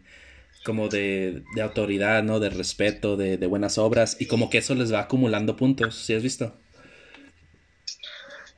como 0.65 0.89
de, 0.89 1.43
de 1.57 1.61
autoridad, 1.63 2.23
¿no? 2.23 2.39
De 2.39 2.51
respeto, 2.51 3.17
de, 3.17 3.37
de, 3.37 3.47
buenas 3.49 3.79
obras, 3.79 4.17
y 4.21 4.27
como 4.27 4.49
que 4.49 4.59
eso 4.59 4.77
les 4.77 4.93
va 4.93 5.01
acumulando 5.01 5.57
puntos, 5.57 5.97
¿sí 5.97 6.15
has 6.15 6.23
visto? 6.23 6.57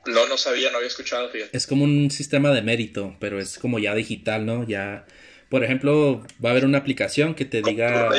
No, 0.05 0.27
no 0.27 0.37
sabía, 0.37 0.69
no 0.69 0.77
había 0.77 0.89
escuchado, 0.89 1.31
fíjate. 1.31 1.57
Es 1.57 1.65
como 1.65 1.83
un 1.83 2.11
sistema 2.11 2.51
de 2.51 2.61
mérito, 2.61 3.17
pero 3.19 3.39
es 3.39 3.57
como 3.57 3.79
ya 3.79 3.95
digital, 3.95 4.45
¿no? 4.45 4.67
Ya, 4.67 5.07
por 5.49 5.63
ejemplo, 5.63 6.23
va 6.45 6.49
a 6.49 6.51
haber 6.51 6.65
una 6.65 6.77
aplicación 6.77 7.33
que 7.33 7.45
te 7.45 7.63
diga 7.63 8.11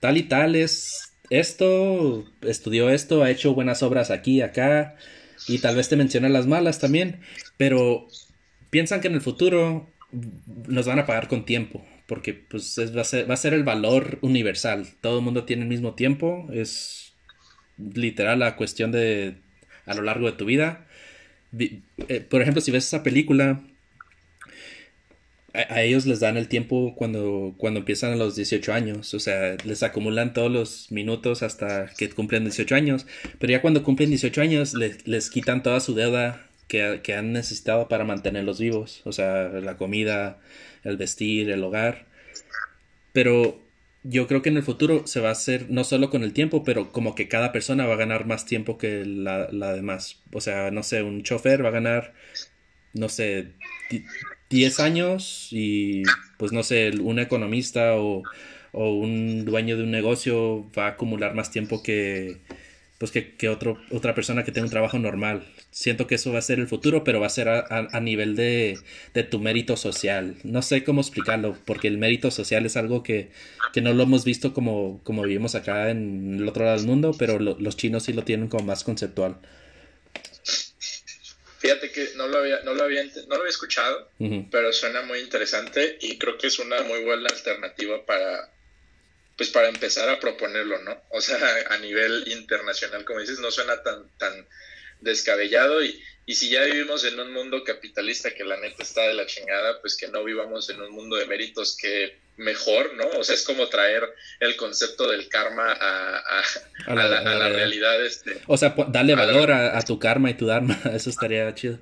tal 0.00 0.16
y 0.16 0.22
tal 0.22 0.56
es 0.56 1.11
esto, 1.38 2.24
estudió 2.42 2.90
esto, 2.90 3.22
ha 3.22 3.30
hecho 3.30 3.54
buenas 3.54 3.82
obras 3.82 4.10
aquí, 4.10 4.42
acá, 4.42 4.96
y 5.48 5.58
tal 5.58 5.76
vez 5.76 5.88
te 5.88 5.96
menciona 5.96 6.28
las 6.28 6.46
malas 6.46 6.78
también, 6.78 7.20
pero 7.56 8.06
piensan 8.70 9.00
que 9.00 9.08
en 9.08 9.14
el 9.14 9.20
futuro 9.20 9.88
nos 10.66 10.86
van 10.86 10.98
a 10.98 11.06
pagar 11.06 11.28
con 11.28 11.44
tiempo, 11.44 11.84
porque 12.06 12.34
pues 12.34 12.78
va, 12.96 13.00
a 13.00 13.04
ser, 13.04 13.28
va 13.28 13.34
a 13.34 13.38
ser 13.38 13.54
el 13.54 13.64
valor 13.64 14.18
universal, 14.20 14.86
todo 15.00 15.18
el 15.18 15.24
mundo 15.24 15.44
tiene 15.44 15.62
el 15.62 15.68
mismo 15.68 15.94
tiempo, 15.94 16.48
es 16.52 17.12
literal 17.78 18.38
la 18.38 18.56
cuestión 18.56 18.92
de 18.92 19.36
a 19.86 19.94
lo 19.94 20.02
largo 20.02 20.26
de 20.26 20.36
tu 20.36 20.44
vida. 20.44 20.86
Eh, 21.58 22.20
por 22.20 22.42
ejemplo, 22.42 22.60
si 22.60 22.70
ves 22.70 22.86
esa 22.86 23.02
película, 23.02 23.62
a, 25.54 25.82
ellos 25.82 26.06
les 26.06 26.20
dan 26.20 26.36
el 26.36 26.48
tiempo 26.48 26.94
cuando, 26.96 27.54
cuando 27.58 27.80
empiezan 27.80 28.12
a 28.12 28.16
los 28.16 28.36
18 28.36 28.72
años, 28.72 29.14
o 29.14 29.20
sea, 29.20 29.56
les 29.64 29.82
acumulan 29.82 30.32
todos 30.32 30.50
los 30.50 30.90
minutos 30.90 31.42
hasta 31.42 31.90
que 31.96 32.08
cumplen 32.10 32.44
18 32.44 32.74
años, 32.74 33.06
pero 33.38 33.52
ya 33.52 33.62
cuando 33.62 33.82
cumplen 33.82 34.10
18 34.10 34.40
años 34.40 34.74
les, 34.74 35.30
quitan 35.30 35.62
toda 35.62 35.80
su 35.80 35.94
deuda 35.94 36.46
que, 36.68 37.00
que, 37.02 37.14
han 37.14 37.32
necesitado 37.32 37.88
para 37.88 38.04
mantenerlos 38.04 38.60
vivos, 38.60 39.02
o 39.04 39.12
sea, 39.12 39.48
la 39.48 39.76
comida, 39.76 40.38
el 40.84 40.96
vestir, 40.96 41.50
el 41.50 41.62
hogar, 41.62 42.06
pero 43.12 43.60
yo 44.04 44.26
creo 44.26 44.42
que 44.42 44.48
en 44.48 44.56
el 44.56 44.62
futuro 44.62 45.06
se 45.06 45.20
va 45.20 45.28
a 45.28 45.32
hacer 45.32 45.70
no 45.70 45.84
solo 45.84 46.10
con 46.10 46.22
el 46.24 46.32
tiempo, 46.32 46.64
pero 46.64 46.92
como 46.92 47.14
que 47.14 47.28
cada 47.28 47.52
persona 47.52 47.86
va 47.86 47.94
a 47.94 47.98
ganar 47.98 48.26
más 48.26 48.46
tiempo 48.46 48.78
que 48.78 49.04
la, 49.04 49.48
la 49.52 49.72
demás. 49.74 50.20
O 50.32 50.40
sea, 50.40 50.70
no 50.70 50.82
sé, 50.82 51.02
un 51.02 51.22
chofer 51.22 51.64
va 51.64 51.68
a 51.68 51.72
ganar, 51.72 52.12
no 52.94 53.08
sé, 53.08 53.52
10 54.52 54.80
años 54.80 55.48
y 55.50 56.02
pues 56.36 56.52
no 56.52 56.62
sé, 56.62 56.90
un 57.00 57.18
economista 57.18 57.96
o, 57.96 58.22
o 58.72 58.92
un 58.94 59.44
dueño 59.44 59.76
de 59.76 59.84
un 59.84 59.90
negocio 59.90 60.70
va 60.76 60.86
a 60.86 60.88
acumular 60.90 61.34
más 61.34 61.50
tiempo 61.50 61.82
que, 61.82 62.38
pues 62.98 63.10
que, 63.10 63.34
que 63.34 63.48
otro, 63.48 63.78
otra 63.90 64.14
persona 64.14 64.44
que 64.44 64.52
tenga 64.52 64.66
un 64.66 64.70
trabajo 64.70 64.98
normal. 64.98 65.42
Siento 65.70 66.06
que 66.06 66.16
eso 66.16 66.32
va 66.32 66.38
a 66.38 66.42
ser 66.42 66.58
el 66.60 66.68
futuro, 66.68 67.02
pero 67.02 67.18
va 67.18 67.26
a 67.26 67.30
ser 67.30 67.48
a, 67.48 67.64
a, 67.68 68.00
nivel 68.00 68.36
de, 68.36 68.78
de, 69.14 69.22
tu 69.24 69.40
mérito 69.40 69.78
social. 69.78 70.36
No 70.44 70.60
sé 70.60 70.84
cómo 70.84 71.00
explicarlo, 71.00 71.56
porque 71.64 71.88
el 71.88 71.96
mérito 71.96 72.30
social 72.30 72.66
es 72.66 72.76
algo 72.76 73.02
que, 73.02 73.30
que 73.72 73.80
no 73.80 73.94
lo 73.94 74.02
hemos 74.02 74.24
visto 74.26 74.52
como, 74.52 75.00
como 75.02 75.22
vivimos 75.22 75.54
acá 75.54 75.90
en 75.90 76.36
el 76.40 76.48
otro 76.48 76.64
lado 76.64 76.76
del 76.76 76.86
mundo, 76.86 77.12
pero 77.18 77.38
los 77.38 77.76
chinos 77.76 78.02
sí 78.02 78.12
lo 78.12 78.22
tienen 78.22 78.48
como 78.48 78.66
más 78.66 78.84
conceptual. 78.84 79.38
Fíjate 81.62 81.92
que 81.92 82.10
no 82.16 82.26
lo 82.26 82.38
había, 82.38 82.60
no 82.64 82.74
lo 82.74 82.82
había, 82.82 83.04
no 83.04 83.36
lo 83.36 83.36
había 83.36 83.50
escuchado, 83.50 84.10
pero 84.50 84.72
suena 84.72 85.02
muy 85.02 85.20
interesante 85.20 85.96
y 86.00 86.18
creo 86.18 86.36
que 86.36 86.48
es 86.48 86.58
una 86.58 86.82
muy 86.82 87.04
buena 87.04 87.28
alternativa 87.28 88.04
para, 88.04 88.52
pues 89.36 89.48
para 89.50 89.68
empezar 89.68 90.08
a 90.08 90.18
proponerlo, 90.18 90.80
¿no? 90.80 91.00
O 91.10 91.20
sea, 91.20 91.38
a 91.70 91.78
nivel 91.78 92.24
internacional, 92.26 93.04
como 93.04 93.20
dices, 93.20 93.38
no 93.38 93.52
suena 93.52 93.80
tan, 93.80 94.10
tan 94.18 94.44
descabellado 95.02 95.84
y, 95.84 96.02
y 96.26 96.34
si 96.34 96.50
ya 96.50 96.64
vivimos 96.64 97.04
en 97.04 97.20
un 97.20 97.32
mundo 97.32 97.62
capitalista 97.62 98.34
que 98.34 98.42
la 98.42 98.56
neta 98.56 98.82
está 98.82 99.02
de 99.02 99.14
la 99.14 99.26
chingada, 99.26 99.80
pues 99.80 99.96
que 99.96 100.08
no 100.08 100.24
vivamos 100.24 100.68
en 100.68 100.82
un 100.82 100.90
mundo 100.90 101.14
de 101.14 101.26
méritos 101.26 101.76
que 101.80 102.21
mejor, 102.36 102.94
¿no? 102.94 103.06
O 103.18 103.24
sea, 103.24 103.34
es 103.34 103.42
como 103.42 103.68
traer 103.68 104.02
el 104.40 104.56
concepto 104.56 105.08
del 105.10 105.28
karma 105.28 105.72
a, 105.72 106.42
la, 106.94 107.48
realidad. 107.48 108.04
Este, 108.04 108.40
o 108.46 108.56
sea, 108.56 108.74
darle 108.88 109.14
valor 109.14 109.52
a, 109.52 109.80
tu 109.82 109.98
karma 109.98 110.30
y 110.30 110.34
tu 110.34 110.46
dharma, 110.46 110.80
eso 110.94 111.10
estaría 111.10 111.54
chido. 111.54 111.78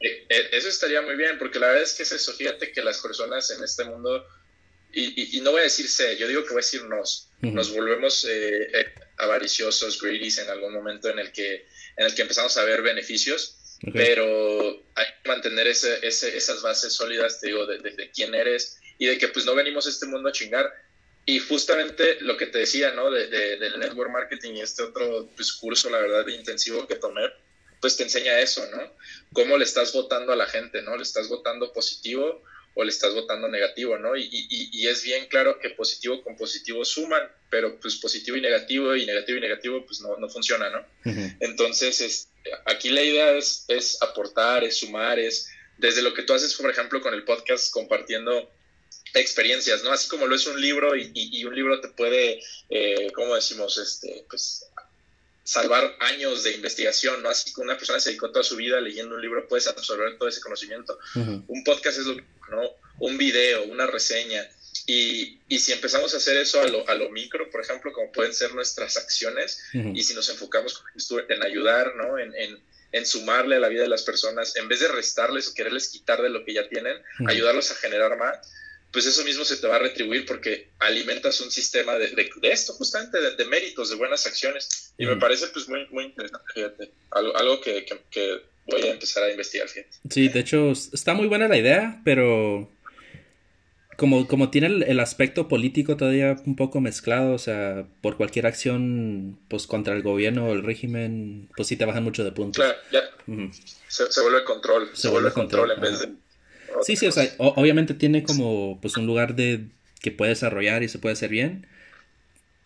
Eh, 0.00 0.26
eh, 0.28 0.48
eso 0.52 0.68
estaría 0.68 1.02
muy 1.02 1.16
bien, 1.16 1.38
porque 1.38 1.58
la 1.58 1.68
verdad 1.68 1.82
es 1.82 1.94
que 1.94 2.04
es 2.04 2.12
eso, 2.12 2.32
fíjate 2.32 2.72
que 2.72 2.82
las 2.82 3.00
personas 3.00 3.50
en 3.50 3.64
este 3.64 3.84
mundo 3.84 4.24
y, 4.92 5.40
no 5.42 5.52
voy 5.52 5.60
a 5.60 5.64
decir 5.64 5.86
sé, 5.88 6.16
yo 6.16 6.26
digo 6.26 6.42
que 6.42 6.48
voy 6.48 6.58
a 6.58 6.64
decir 6.64 6.84
nos. 6.84 7.28
Nos 7.40 7.72
volvemos 7.72 8.24
eh, 8.24 8.62
eh, 8.74 8.94
avariciosos, 9.18 10.00
greedy 10.00 10.28
en 10.40 10.50
algún 10.50 10.72
momento 10.72 11.08
en 11.08 11.18
el 11.18 11.30
que, 11.30 11.66
en 11.96 12.06
el 12.06 12.14
que 12.14 12.22
empezamos 12.22 12.56
a 12.56 12.64
ver 12.64 12.82
beneficios, 12.82 13.56
pero 13.92 14.82
hay 14.96 15.06
que 15.22 15.28
mantener 15.28 15.68
ese, 15.68 16.04
esas 16.04 16.62
bases 16.62 16.94
sólidas, 16.94 17.40
te 17.40 17.48
digo, 17.48 17.66
de, 17.66 18.10
quién 18.12 18.34
eres 18.34 18.78
y 18.98 19.06
de 19.06 19.18
que 19.18 19.28
pues 19.28 19.46
no 19.46 19.54
venimos 19.54 19.86
a 19.86 19.90
este 19.90 20.06
mundo 20.06 20.28
a 20.28 20.32
chingar. 20.32 20.70
Y 21.24 21.40
justamente 21.40 22.18
lo 22.20 22.36
que 22.36 22.46
te 22.46 22.58
decía, 22.58 22.92
¿no? 22.92 23.10
De, 23.10 23.28
del 23.28 23.78
network 23.78 24.10
marketing 24.10 24.54
y 24.54 24.60
este 24.62 24.82
otro 24.82 25.28
pues, 25.36 25.52
curso, 25.52 25.90
la 25.90 25.98
verdad, 25.98 26.26
intensivo 26.26 26.86
que 26.86 26.96
tomé, 26.96 27.22
pues 27.80 27.96
te 27.96 28.02
enseña 28.02 28.40
eso, 28.40 28.66
¿no? 28.70 28.82
Cómo 29.32 29.56
le 29.56 29.64
estás 29.64 29.92
votando 29.92 30.32
a 30.32 30.36
la 30.36 30.46
gente, 30.46 30.82
¿no? 30.82 30.96
Le 30.96 31.02
estás 31.02 31.28
votando 31.28 31.72
positivo 31.72 32.42
o 32.74 32.84
le 32.84 32.90
estás 32.90 33.12
votando 33.12 33.48
negativo, 33.48 33.98
¿no? 33.98 34.16
Y, 34.16 34.28
y, 34.30 34.86
es 34.86 35.02
bien 35.02 35.26
claro 35.26 35.58
que 35.58 35.70
positivo 35.70 36.22
con 36.22 36.36
positivo 36.36 36.84
suman, 36.84 37.22
pero 37.50 37.78
pues 37.80 37.96
positivo 37.96 38.36
y 38.36 38.40
negativo 38.40 38.94
y 38.94 39.04
negativo 39.04 39.38
y 39.38 39.40
negativo 39.40 39.84
pues 39.84 40.00
no, 40.00 40.16
no 40.16 40.28
funciona, 40.28 40.70
¿no? 40.70 40.86
Entonces, 41.40 42.00
es, 42.00 42.28
aquí 42.66 42.90
la 42.90 43.02
idea 43.02 43.32
es, 43.32 43.64
es 43.68 44.00
aportar, 44.00 44.64
es 44.64 44.76
sumar, 44.76 45.18
es 45.18 45.50
desde 45.76 46.02
lo 46.02 46.14
que 46.14 46.22
tú 46.22 46.34
haces, 46.34 46.54
por 46.54 46.70
ejemplo, 46.70 47.00
con 47.00 47.14
el 47.14 47.24
podcast 47.24 47.72
compartiendo 47.72 48.48
experiencias, 49.14 49.82
¿no? 49.82 49.92
Así 49.92 50.08
como 50.08 50.26
lo 50.26 50.34
es 50.34 50.46
un 50.46 50.60
libro 50.60 50.96
y, 50.96 51.10
y 51.14 51.44
un 51.44 51.54
libro 51.54 51.80
te 51.80 51.88
puede, 51.88 52.40
eh, 52.70 53.10
¿cómo 53.14 53.34
decimos? 53.34 53.78
Este, 53.78 54.24
pues 54.28 54.64
salvar 55.48 55.96
años 56.00 56.44
de 56.44 56.52
investigación, 56.52 57.22
¿no? 57.22 57.30
Así 57.30 57.54
que 57.54 57.62
una 57.62 57.78
persona 57.78 57.98
se 57.98 58.10
dedicó 58.10 58.30
toda 58.30 58.44
su 58.44 58.56
vida 58.56 58.82
leyendo 58.82 59.14
un 59.14 59.22
libro, 59.22 59.48
puedes 59.48 59.66
absorber 59.66 60.18
todo 60.18 60.28
ese 60.28 60.42
conocimiento. 60.42 60.98
Un 61.14 61.64
podcast 61.64 61.98
es 61.98 62.04
lo 62.04 62.16
¿no? 62.50 62.62
Un 62.98 63.16
video, 63.16 63.64
una 63.64 63.86
reseña. 63.86 64.46
Y, 64.86 65.38
y, 65.48 65.58
si 65.58 65.72
empezamos 65.72 66.12
a 66.12 66.18
hacer 66.18 66.36
eso 66.36 66.60
a 66.60 66.66
lo, 66.66 66.86
a 66.86 66.94
lo 66.94 67.08
micro, 67.10 67.50
por 67.50 67.62
ejemplo, 67.62 67.92
como 67.94 68.12
pueden 68.12 68.34
ser 68.34 68.54
nuestras 68.54 68.98
acciones, 68.98 69.62
y 69.72 70.02
si 70.02 70.12
nos 70.12 70.28
enfocamos 70.28 70.82
en 71.28 71.42
ayudar, 71.42 71.94
¿no? 71.96 72.18
En, 72.18 72.34
en, 72.34 72.58
en, 72.92 73.06
sumarle 73.06 73.56
a 73.56 73.60
la 73.60 73.68
vida 73.68 73.82
de 73.82 73.88
las 73.88 74.02
personas, 74.02 74.54
en 74.56 74.68
vez 74.68 74.80
de 74.80 74.88
restarles 74.88 75.48
o 75.48 75.54
quererles 75.54 75.88
quitar 75.88 76.20
de 76.20 76.28
lo 76.28 76.44
que 76.44 76.52
ya 76.52 76.68
tienen, 76.68 77.02
ayudarlos 77.26 77.70
a 77.70 77.74
generar 77.76 78.18
más, 78.18 78.38
pues 78.92 79.06
eso 79.06 79.22
mismo 79.24 79.44
se 79.44 79.56
te 79.56 79.66
va 79.66 79.76
a 79.76 79.80
retribuir 79.80 80.24
porque 80.24 80.70
alimentas 80.78 81.40
un 81.40 81.50
sistema 81.50 81.96
de, 81.96 82.08
de, 82.08 82.30
esto, 82.50 82.72
justamente, 82.74 83.18
de, 83.36 83.44
méritos, 83.44 83.90
de 83.90 83.96
buenas 83.96 84.26
acciones. 84.26 84.94
Y 84.96 85.06
me 85.06 85.16
parece 85.16 85.48
pues 85.48 85.68
muy, 85.68 85.86
muy 85.90 86.04
interesante, 86.04 86.46
fíjate, 86.54 86.90
algo, 87.10 87.36
algo 87.36 87.60
que, 87.60 87.84
que, 88.10 88.40
voy 88.66 88.82
a 88.82 88.92
empezar 88.92 89.24
a 89.24 89.30
investigar, 89.30 89.68
fíjate. 89.68 89.96
Sí, 90.10 90.28
de 90.28 90.40
hecho, 90.40 90.72
está 90.72 91.14
muy 91.14 91.26
buena 91.26 91.48
la 91.48 91.58
idea, 91.58 92.00
pero 92.04 92.70
como, 93.96 94.26
como 94.26 94.50
tiene 94.50 94.68
el, 94.86 95.00
aspecto 95.00 95.48
político 95.48 95.96
todavía 95.96 96.36
un 96.46 96.56
poco 96.56 96.80
mezclado, 96.80 97.32
o 97.32 97.38
sea, 97.38 97.86
por 98.00 98.16
cualquier 98.16 98.46
acción 98.46 99.38
pues 99.48 99.66
contra 99.66 99.94
el 99.94 100.02
gobierno 100.02 100.46
o 100.46 100.52
el 100.52 100.62
régimen, 100.62 101.50
pues 101.56 101.68
sí 101.68 101.76
te 101.76 101.84
bajan 101.84 102.04
mucho 102.04 102.24
de 102.24 102.32
puntos. 102.32 102.64
Claro, 102.64 102.78
ya. 102.92 103.02
se, 103.88 104.20
vuelve 104.22 104.44
control. 104.44 104.90
Se, 104.94 105.08
vuelve 105.08 105.32
control, 105.32 105.72
en 105.72 105.80
vez 105.80 106.00
de 106.00 106.08
Sí, 106.82 106.96
sí, 106.96 107.06
o 107.06 107.12
sea, 107.12 107.30
obviamente 107.38 107.94
tiene 107.94 108.22
como 108.22 108.80
pues 108.80 108.96
un 108.96 109.06
lugar 109.06 109.34
de 109.34 109.66
que 110.00 110.10
puede 110.10 110.30
desarrollar 110.30 110.82
y 110.82 110.88
se 110.88 110.98
puede 110.98 111.14
hacer 111.14 111.30
bien, 111.30 111.66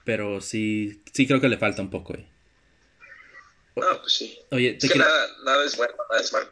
pero 0.05 0.41
sí, 0.41 1.03
sí 1.13 1.27
creo 1.27 1.41
que 1.41 1.49
le 1.49 1.59
falta 1.59 1.83
un 1.83 1.91
poco 1.91 2.15
ahí. 2.15 2.27
No, 3.77 4.01
pues 4.01 4.13
sí. 4.13 4.39
Oye, 4.51 4.75
te 4.75 4.87
es 4.87 4.93
que 4.93 4.99
nada, 4.99 5.27
nada, 5.45 5.65
es 5.65 5.77
bueno, 5.77 5.95
nada 6.11 6.21
es 6.21 6.33
malo. 6.33 6.49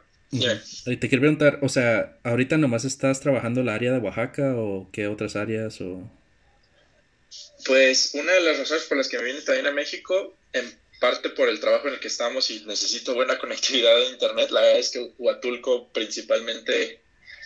Te 0.85 1.09
quiero 1.09 1.21
preguntar, 1.21 1.59
o 1.61 1.69
sea, 1.69 2.17
¿ahorita 2.23 2.57
nomás 2.57 2.85
estás 2.85 3.19
trabajando 3.19 3.61
el 3.61 3.69
área 3.69 3.91
de 3.91 3.99
Oaxaca 3.99 4.55
o 4.55 4.89
qué 4.91 5.07
otras 5.07 5.35
áreas 5.35 5.81
o...? 5.81 6.09
Pues 7.65 8.11
una 8.15 8.31
de 8.31 8.41
las 8.41 8.57
razones 8.57 8.85
por 8.85 8.97
las 8.97 9.07
que 9.07 9.17
me 9.17 9.25
vine 9.25 9.41
también 9.41 9.67
a 9.67 9.71
México, 9.71 10.35
en 10.53 10.73
parte 10.99 11.29
por 11.29 11.49
el 11.49 11.59
trabajo 11.59 11.87
en 11.87 11.95
el 11.95 11.99
que 11.99 12.07
estamos 12.07 12.49
y 12.49 12.63
necesito 12.65 13.13
buena 13.13 13.37
conectividad 13.37 13.95
de 13.95 14.09
internet, 14.09 14.49
la 14.51 14.61
verdad 14.61 14.79
es 14.79 14.91
que 14.91 15.11
Huatulco 15.17 15.89
principalmente 15.89 17.00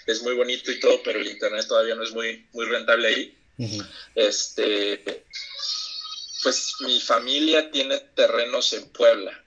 es 0.06 0.22
muy 0.22 0.34
bonito 0.34 0.72
y 0.72 0.80
todo, 0.80 1.02
pero 1.04 1.20
el 1.20 1.28
internet 1.28 1.66
todavía 1.68 1.96
no 1.96 2.04
es 2.04 2.12
muy, 2.12 2.46
muy 2.54 2.66
rentable 2.66 3.08
ahí. 3.08 3.38
Este, 4.14 5.24
pues 6.44 6.76
mi 6.82 7.00
familia 7.02 7.72
tiene 7.72 8.00
terrenos 8.16 8.74
en 8.74 8.88
Puebla. 8.90 9.44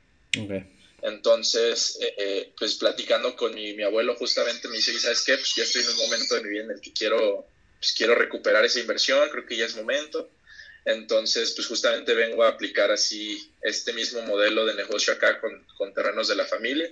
Entonces, 1.02 1.98
eh, 2.00 2.52
pues 2.58 2.74
platicando 2.74 3.36
con 3.36 3.54
mi, 3.54 3.80
abuelo 3.82 4.16
justamente 4.16 4.68
me 4.68 4.76
dice, 4.76 4.98
¿sabes 4.98 5.22
qué? 5.24 5.36
Pues 5.36 5.54
ya 5.54 5.62
estoy 5.62 5.82
en 5.82 5.90
un 5.90 5.96
momento 5.96 6.34
de 6.34 6.42
mi 6.42 6.50
vida 6.50 6.64
en 6.64 6.70
el 6.72 6.80
que 6.80 6.92
quiero, 6.92 7.46
pues 7.78 7.92
quiero 7.92 8.14
recuperar 8.14 8.64
esa 8.64 8.80
inversión, 8.80 9.28
creo 9.30 9.46
que 9.46 9.56
ya 9.56 9.66
es 9.66 9.76
momento. 9.76 10.28
Entonces, 10.84 11.52
pues 11.52 11.68
justamente 11.68 12.14
vengo 12.14 12.42
a 12.42 12.48
aplicar 12.48 12.90
así 12.90 13.52
este 13.62 13.92
mismo 13.92 14.22
modelo 14.22 14.64
de 14.64 14.74
negocio 14.74 15.12
acá 15.12 15.40
con, 15.40 15.66
con 15.76 15.92
terrenos 15.92 16.28
de 16.28 16.36
la 16.36 16.46
familia 16.46 16.90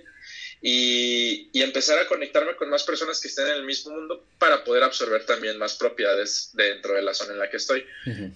y, 0.61 1.49
empezar 1.61 1.99
a 1.99 2.07
conectarme 2.07 2.55
con 2.55 2.69
más 2.69 2.83
personas 2.83 3.19
que 3.19 3.27
estén 3.27 3.47
en 3.47 3.53
el 3.53 3.63
mismo 3.63 3.91
mundo 3.91 4.25
para 4.39 4.63
poder 4.63 4.83
absorber 4.83 5.25
también 5.25 5.57
más 5.57 5.75
propiedades 5.75 6.51
dentro 6.53 6.93
de 6.93 7.01
la 7.01 7.13
zona 7.13 7.33
en 7.33 7.39
la 7.39 7.49
que 7.49 7.57
estoy. 7.57 7.85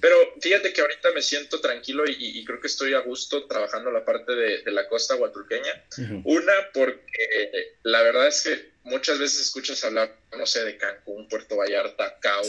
Pero 0.01 0.15
fíjate 0.41 0.73
que 0.73 0.81
ahorita 0.81 1.11
me 1.11 1.21
siento 1.21 1.61
tranquilo 1.61 2.03
y, 2.07 2.43
creo 2.45 2.59
que 2.59 2.67
estoy 2.67 2.93
a 2.93 2.99
gusto 2.99 3.45
trabajando 3.47 3.89
la 3.91 4.03
parte 4.03 4.33
de, 4.33 4.71
la 4.71 4.87
costa 4.87 5.15
guatulqueña. 5.15 5.83
Una, 6.25 6.53
porque 6.73 7.75
la 7.83 8.01
verdad 8.01 8.27
es 8.27 8.41
que 8.43 8.71
muchas 8.83 9.19
veces 9.19 9.41
escuchas 9.41 9.83
hablar, 9.83 10.15
no 10.37 10.45
sé, 10.45 10.63
de 10.63 10.77
Cancún, 10.77 11.27
Puerto 11.27 11.55
Vallarta, 11.57 12.17
Cabo, 12.19 12.47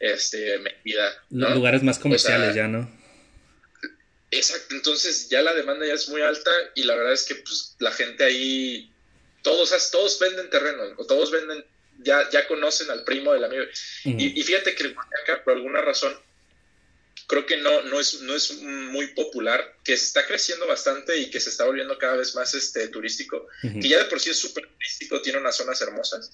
este, 0.00 0.58
Mérida. 0.58 1.24
Los 1.30 1.54
lugares 1.54 1.82
más 1.82 1.98
comerciales 1.98 2.54
ya, 2.54 2.66
¿no? 2.68 2.90
Exacto, 4.30 4.74
entonces 4.74 5.28
ya 5.28 5.40
la 5.40 5.54
demanda 5.54 5.86
ya 5.86 5.94
es 5.94 6.08
muy 6.08 6.20
alta 6.20 6.50
y 6.74 6.82
la 6.82 6.96
verdad 6.96 7.12
es 7.12 7.24
que 7.24 7.36
pues, 7.36 7.76
la 7.78 7.92
gente 7.92 8.24
ahí 8.24 8.92
todos, 9.46 9.90
todos 9.92 10.18
venden 10.18 10.50
terreno, 10.50 10.82
o 10.96 11.06
todos 11.06 11.30
venden, 11.30 11.64
ya, 11.98 12.28
ya 12.30 12.48
conocen 12.48 12.90
al 12.90 13.04
primo 13.04 13.32
del 13.32 13.44
amigo. 13.44 13.62
y, 14.04 14.42
fíjate 14.42 14.74
que 14.74 14.88
Oaxaca, 14.88 15.44
por 15.44 15.54
alguna 15.54 15.80
razón, 15.80 16.18
creo 17.28 17.46
que 17.46 17.56
no, 17.58 17.82
no, 17.82 18.00
es, 18.00 18.22
no 18.22 18.34
es 18.34 18.60
muy 18.60 19.06
popular, 19.14 19.76
que 19.84 19.96
se 19.96 20.06
está 20.06 20.26
creciendo 20.26 20.66
bastante 20.66 21.16
y 21.16 21.30
que 21.30 21.38
se 21.38 21.50
está 21.50 21.64
volviendo 21.64 21.96
cada 21.96 22.16
vez 22.16 22.34
más 22.34 22.54
este, 22.54 22.88
turístico, 22.88 23.46
que 23.62 23.88
ya 23.88 23.98
de 23.98 24.06
por 24.06 24.18
sí 24.18 24.30
es 24.30 24.38
súper 24.38 24.66
turístico, 24.66 25.22
tiene 25.22 25.38
unas 25.38 25.54
zonas 25.54 25.80
hermosas. 25.80 26.32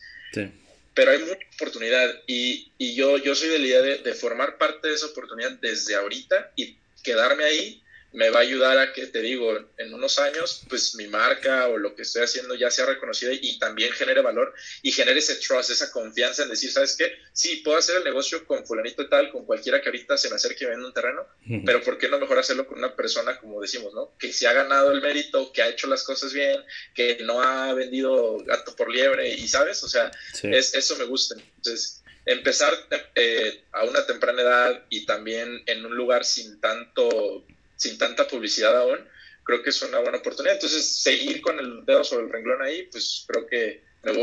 Pero 0.95 1.11
hay 1.11 1.19
mucha 1.19 1.47
oportunidad 1.57 2.19
y, 2.27 2.73
y, 2.79 2.95
yo, 2.95 3.19
yo 3.19 3.35
soy 3.35 3.51
de 3.51 3.59
la 3.59 3.67
idea 3.67 3.83
de, 3.83 3.99
de 3.99 4.15
formar 4.15 4.57
parte 4.57 4.89
de 4.89 4.95
esa 4.95 5.07
oportunidad 5.07 5.51
desde 5.61 5.97
ahorita 5.97 6.53
y 6.57 6.79
quedarme 7.03 7.45
ahí 7.45 7.83
me 8.13 8.31
va 8.31 8.41
a 8.41 8.43
ayudar 8.43 8.79
a 8.79 8.93
que, 8.93 9.07
te 9.07 9.23
digo, 9.23 9.59
en 9.79 9.95
unos 9.95 10.19
años, 10.19 10.63
pues 10.69 10.95
mi 10.95 11.07
marca 11.07 11.69
o 11.69 11.79
lo 11.79 11.95
que 11.95 12.03
estoy 12.03 12.23
haciendo 12.23 12.55
ya 12.55 12.71
sea 12.71 12.87
reconocida 12.87 13.33
y 13.33 13.59
también 13.59 13.93
genere 13.93 14.21
valor 14.21 14.55
y 14.83 14.93
genere 14.93 15.21
ese 15.21 15.37
trust, 15.37 15.71
esa 15.71 15.91
confianza 15.91 16.43
en 16.43 16.51
decir, 16.51 16.71
¿sabes 16.71 16.97
qué? 16.97 17.13
Sí, 17.33 17.57
puedo 17.57 17.79
hacer 17.79 17.97
el 17.97 18.05
negocio 18.05 18.47
con 18.47 18.67
fulanito 18.67 19.03
y 19.03 19.09
tal, 19.09 19.31
con 19.31 19.47
cualquiera 19.47 19.81
que 19.81 19.89
ahorita 19.89 20.17
se 20.19 20.29
me 20.29 20.37
acerque 20.37 20.65
y 20.65 20.69
venda 20.69 20.87
un 20.87 20.93
terreno, 20.93 21.27
pero 21.65 21.83
¿por 21.83 21.99
qué 21.99 22.09
no 22.09 22.19
mejor 22.19 22.39
hacerlo 22.39 22.67
con 22.67 22.79
una 22.79 22.95
persona, 22.95 23.39
como 23.39 23.61
decimos, 23.61 23.95
¿no? 23.95 24.13
Que 24.19 24.33
se 24.33 24.47
ha 24.47 24.53
ganado 24.53 24.93
el 24.93 25.01
mérito, 25.01 25.53
que 25.53 25.63
ha 25.63 25.69
hecho 25.69 25.87
las 25.87 26.05
cosas 26.05 26.33
bien, 26.33 26.63
que 26.95 27.19
no 27.23 27.43
ha 27.43 27.73
vendido 27.73 28.39
gato 28.45 28.77
por 28.77 28.91
liebre 28.91 29.29
y, 29.31 29.49
¿sabes? 29.49 29.83
O 29.83 29.89
sea, 29.89 30.11
es, 30.43 30.75
eso 30.75 30.97
me 30.97 31.05
gusta. 31.05 31.35
Entonces, 31.57 32.03
empezar 32.27 32.75
eh, 33.15 33.65
a 33.73 33.85
una 33.85 34.07
temprana 34.07 34.43
edad 34.43 34.85
y 34.91 35.07
también 35.07 35.63
en 35.67 35.85
un 35.85 35.97
lugar 35.97 36.25
sin 36.25 36.61
tanto 36.61 37.45
sin 37.83 37.99
tanta 37.99 38.29
publicidad 38.29 38.77
aún, 38.77 38.99
creo 39.45 39.63
que 39.63 39.71
es 39.71 39.83
una 39.83 39.99
buena 39.99 40.19
oportunidad. 40.19 40.55
Entonces, 40.55 40.85
seguir 40.87 41.41
con 41.41 41.59
el 41.59 41.85
dedo 41.85 42.05
sobre 42.05 42.27
el 42.27 42.33
renglón 42.33 42.63
ahí, 42.63 42.89
pues 42.91 43.25
creo 43.27 43.47
que 43.47 43.83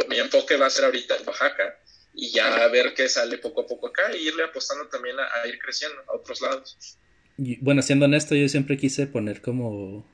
mi 0.09 0.17
enfoque 0.17 0.55
va 0.57 0.67
a 0.67 0.69
ser 0.69 0.85
ahorita 0.85 1.17
en 1.17 1.27
Oaxaca 1.27 1.77
y 2.13 2.31
ya 2.31 2.67
ver 2.67 2.93
qué 2.93 3.07
sale 3.07 3.37
poco 3.37 3.61
a 3.61 3.67
poco 3.67 3.87
acá 3.87 4.11
e 4.11 4.17
irle 4.17 4.43
apostando 4.43 4.87
también 4.87 5.15
a, 5.19 5.47
ir 5.47 5.59
creciendo 5.59 6.01
a 6.07 6.15
otros 6.15 6.41
lados. 6.41 6.97
bueno, 7.37 7.81
siendo 7.81 8.05
honesto, 8.05 8.35
yo 8.35 8.47
siempre 8.49 8.77
quise 8.77 9.07
poner 9.07 9.41
como 9.41 10.05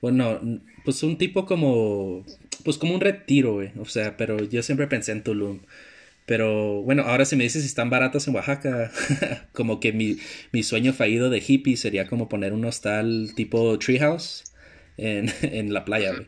bueno, 0.00 0.40
pues 0.84 1.04
un 1.04 1.16
tipo 1.16 1.46
como, 1.46 2.26
pues 2.64 2.76
como 2.76 2.92
un 2.94 3.00
retiro, 3.00 3.54
güey. 3.54 3.70
O 3.78 3.84
sea, 3.84 4.16
pero 4.16 4.42
yo 4.42 4.60
siempre 4.64 4.88
pensé 4.88 5.12
en 5.12 5.22
Tulum. 5.22 5.60
Pero 6.32 6.80
bueno, 6.80 7.02
ahora 7.02 7.26
si 7.26 7.36
me 7.36 7.44
dices 7.44 7.60
si 7.60 7.68
están 7.68 7.90
baratos 7.90 8.26
en 8.26 8.34
Oaxaca, 8.34 8.90
como 9.52 9.80
que 9.80 9.92
mi, 9.92 10.16
mi, 10.50 10.62
sueño 10.62 10.94
fallido 10.94 11.28
de 11.28 11.44
hippie 11.46 11.76
sería 11.76 12.06
como 12.06 12.30
poner 12.30 12.54
un 12.54 12.64
hostal 12.64 13.34
tipo 13.36 13.78
treehouse 13.78 14.44
en, 14.96 15.30
en 15.42 15.74
la 15.74 15.84
playa, 15.84 16.14
güey. 16.14 16.26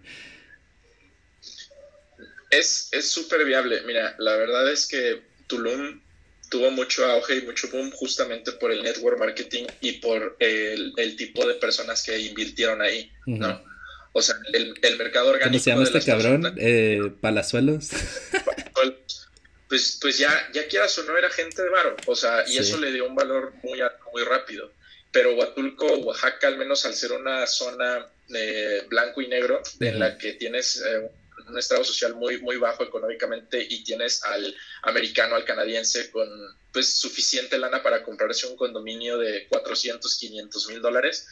Es 2.51 2.91
súper 3.01 3.47
viable. 3.47 3.81
Mira, 3.87 4.15
la 4.19 4.37
verdad 4.37 4.71
es 4.71 4.87
que 4.87 5.23
Tulum 5.47 6.03
tuvo 6.51 6.71
mucho 6.71 7.07
auge 7.07 7.37
y 7.39 7.43
mucho 7.47 7.71
boom 7.71 7.91
justamente 7.91 8.53
por 8.53 8.73
el 8.73 8.83
network 8.83 9.19
marketing 9.19 9.65
y 9.81 9.93
por 9.93 10.37
el, 10.39 10.93
el 10.99 11.17
tipo 11.17 11.49
de 11.49 11.55
personas 11.55 12.03
que 12.03 12.19
invirtieron 12.19 12.83
ahí, 12.83 13.11
¿no? 13.25 13.59
O 14.13 14.21
sea, 14.21 14.37
el, 14.53 14.75
el 14.83 14.99
mercado 14.99 15.31
orgánico. 15.31 15.51
¿Cómo 15.51 15.59
se 15.61 15.71
llama 15.71 15.83
este 15.85 16.03
cabrón? 16.03 16.55
Eh, 16.59 17.11
Palazuelos. 17.23 17.89
pues, 19.75 19.99
pues 20.01 20.19
ya, 20.19 20.31
ya 20.53 20.69
quieras 20.69 20.97
o 20.99 21.03
no 21.03 21.19
era 21.19 21.29
gente 21.31 21.61
de 21.61 21.69
varo, 21.69 21.97
o 22.07 22.15
sea, 22.15 22.45
y 22.47 22.59
eso 22.59 22.79
le 22.79 22.93
dio 22.93 23.09
un 23.09 23.17
valor 23.17 23.55
muy 23.65 23.81
muy 24.13 24.23
rápido. 24.23 24.71
Pero 25.11 25.35
Huatulco, 25.35 25.87
Oaxaca, 25.95 26.47
al 26.47 26.59
menos 26.59 26.87
al 26.87 26.95
ser 26.95 27.11
una 27.11 27.45
zona 27.49 28.07
eh, 28.33 28.85
blanco 28.87 29.21
y 29.21 29.27
negro, 29.27 29.61
en 29.81 29.99
la 29.99 30.17
que 30.17 30.35
tienes 30.35 30.81
eh, 30.81 31.11
un 31.49 31.59
estado 31.59 31.83
social 31.83 32.15
muy, 32.15 32.41
muy 32.41 32.57
bajo 32.57 32.85
económicamente 32.85 33.67
y 33.69 33.83
tienes 33.83 34.23
al 34.23 34.55
americano, 34.83 35.35
al 35.35 35.45
canadiense 35.45 36.09
con 36.13 36.29
pues 36.73 36.95
suficiente 36.95 37.59
lana 37.59 37.83
para 37.83 38.05
comprarse 38.05 38.47
un 38.47 38.57
condominio 38.57 39.19
de 39.19 39.49
400, 39.49 40.17
500 40.17 40.69
mil 40.69 40.81
dólares, 40.81 41.27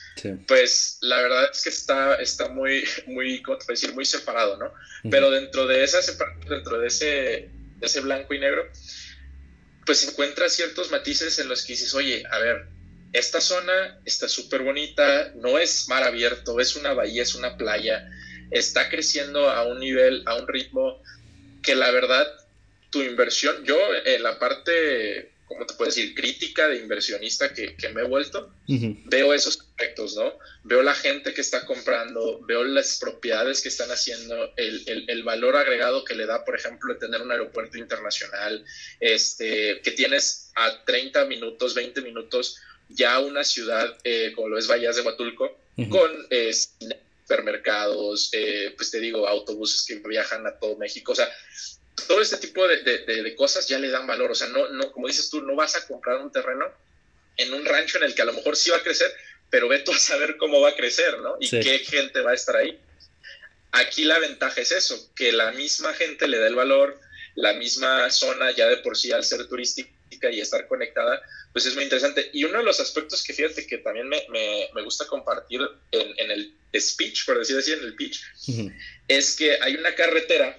pues 0.48 0.98
la 1.00 1.22
verdad 1.22 1.48
es 1.52 1.62
que 1.62 1.68
está, 1.68 2.16
está 2.16 2.48
muy, 2.48 2.82
muy, 3.06 3.40
¿cómo 3.40 3.58
te 3.58 3.66
decir? 3.68 3.94
Muy 3.94 4.04
separado, 4.04 4.56
¿no? 4.56 4.72
Pero 5.08 5.30
dentro 5.30 5.68
de 5.68 5.84
esa 5.84 6.00
dentro 6.48 6.80
de 6.80 6.88
ese 6.88 7.61
ese 7.82 8.00
blanco 8.00 8.34
y 8.34 8.38
negro, 8.38 8.68
pues 9.84 10.08
encuentra 10.08 10.48
ciertos 10.48 10.90
matices 10.90 11.38
en 11.38 11.48
los 11.48 11.64
que 11.64 11.72
dices, 11.72 11.94
oye, 11.94 12.22
a 12.30 12.38
ver, 12.38 12.66
esta 13.12 13.40
zona 13.40 14.00
está 14.04 14.28
súper 14.28 14.62
bonita, 14.62 15.32
no 15.34 15.58
es 15.58 15.88
mar 15.88 16.02
abierto, 16.02 16.60
es 16.60 16.76
una 16.76 16.94
bahía, 16.94 17.22
es 17.22 17.34
una 17.34 17.56
playa, 17.56 18.08
está 18.50 18.88
creciendo 18.88 19.50
a 19.50 19.64
un 19.64 19.80
nivel, 19.80 20.22
a 20.26 20.36
un 20.36 20.48
ritmo 20.48 21.02
que 21.62 21.74
la 21.74 21.90
verdad, 21.90 22.26
tu 22.90 23.02
inversión, 23.02 23.64
yo 23.64 23.78
en 24.04 24.22
la 24.22 24.38
parte 24.38 25.31
¿cómo 25.52 25.66
te 25.66 25.74
puedo 25.74 25.90
decir? 25.90 26.14
Crítica 26.14 26.68
de 26.68 26.78
inversionista 26.78 27.52
que, 27.52 27.76
me 27.94 28.02
he 28.02 28.04
vuelto, 28.04 28.52
veo 28.66 29.34
esos 29.34 29.60
aspectos, 29.60 30.16
¿no? 30.16 30.32
Veo 30.64 30.82
la 30.82 30.94
gente 30.94 31.34
que 31.34 31.40
está 31.40 31.66
comprando, 31.66 32.40
veo 32.46 32.64
las 32.64 32.98
propiedades 32.98 33.62
que 33.62 33.68
están 33.68 33.90
haciendo, 33.90 34.52
el, 34.56 35.22
valor 35.24 35.56
agregado 35.56 36.04
que 36.04 36.14
le 36.14 36.26
da, 36.26 36.44
por 36.44 36.56
ejemplo, 36.56 36.96
tener 36.96 37.20
un 37.22 37.30
aeropuerto 37.30 37.78
internacional, 37.78 38.64
este, 39.00 39.80
que 39.82 39.92
tienes 39.92 40.50
a 40.54 40.84
30 40.84 41.24
minutos, 41.26 41.74
20 41.74 42.00
minutos, 42.00 42.56
ya 42.88 43.20
una 43.20 43.44
ciudad 43.44 43.96
eh, 44.04 44.32
como 44.34 44.48
lo 44.48 44.58
es 44.58 44.68
Vallas 44.68 44.96
de 44.96 45.02
Huatulco, 45.02 45.58
con 45.88 46.10
eh, 46.30 46.52
supermercados, 47.22 48.30
eh, 48.32 48.74
pues 48.76 48.90
te 48.90 49.00
digo, 49.00 49.26
autobuses 49.26 49.86
que 49.86 49.96
viajan 50.06 50.46
a 50.46 50.58
todo 50.58 50.76
México, 50.76 51.12
o 51.12 51.14
sea, 51.14 51.30
todo 52.06 52.20
este 52.20 52.36
tipo 52.36 52.66
de, 52.66 53.34
cosas 53.36 53.66
ya 53.68 53.78
le 53.78 53.90
dan 53.90 54.06
valor. 54.06 54.30
O 54.30 54.34
sea, 54.34 54.48
no, 54.48 54.68
no, 54.68 54.92
como 54.92 55.08
dices 55.08 55.30
tú, 55.30 55.42
no 55.42 55.54
vas 55.54 55.76
a 55.76 55.86
comprar 55.86 56.18
un 56.18 56.30
terreno 56.30 56.66
en 57.36 57.52
un 57.54 57.64
rancho 57.64 57.98
en 57.98 58.04
el 58.04 58.14
que 58.14 58.22
a 58.22 58.26
lo 58.26 58.32
mejor 58.32 58.56
sí 58.56 58.70
va 58.70 58.76
a 58.76 58.82
crecer, 58.82 59.12
pero 59.50 59.68
ve 59.68 59.80
tú 59.80 59.92
a 59.92 59.98
saber 59.98 60.36
cómo 60.36 60.60
va 60.60 60.70
a 60.70 60.76
crecer, 60.76 61.18
¿no? 61.20 61.36
Y 61.40 61.48
qué 61.48 61.78
gente 61.78 62.20
va 62.20 62.32
a 62.32 62.34
estar 62.34 62.56
ahí. 62.56 62.78
Aquí 63.72 64.04
la 64.04 64.18
ventaja 64.18 64.60
es 64.60 64.72
eso, 64.72 65.12
que 65.14 65.32
la 65.32 65.52
misma 65.52 65.94
gente 65.94 66.28
le 66.28 66.38
da 66.38 66.46
el 66.46 66.54
valor, 66.54 67.00
la 67.34 67.54
misma 67.54 68.10
zona 68.10 68.50
ya 68.50 68.68
de 68.68 68.76
por 68.78 68.96
sí 68.96 69.12
al 69.12 69.24
ser 69.24 69.48
turística 69.48 69.90
y 70.30 70.40
estar 70.40 70.66
conectada, 70.68 71.20
pues 71.52 71.66
es 71.66 71.74
muy 71.74 71.84
interesante. 71.84 72.30
Y 72.32 72.44
uno 72.44 72.58
de 72.58 72.64
los 72.64 72.80
aspectos 72.80 73.22
que 73.22 73.32
fíjate 73.32 73.66
que 73.66 73.78
también 73.78 74.08
me, 74.08 74.22
me, 74.28 74.82
gusta 74.82 75.06
compartir 75.06 75.60
en, 75.90 76.18
en, 76.18 76.30
el 76.30 76.54
speech, 76.78 77.24
por 77.26 77.38
decir 77.38 77.56
así, 77.56 77.72
en 77.72 77.80
el 77.80 77.94
pitch, 77.94 78.22
es 79.08 79.36
que 79.36 79.58
hay 79.60 79.74
una 79.76 79.94
carretera 79.94 80.58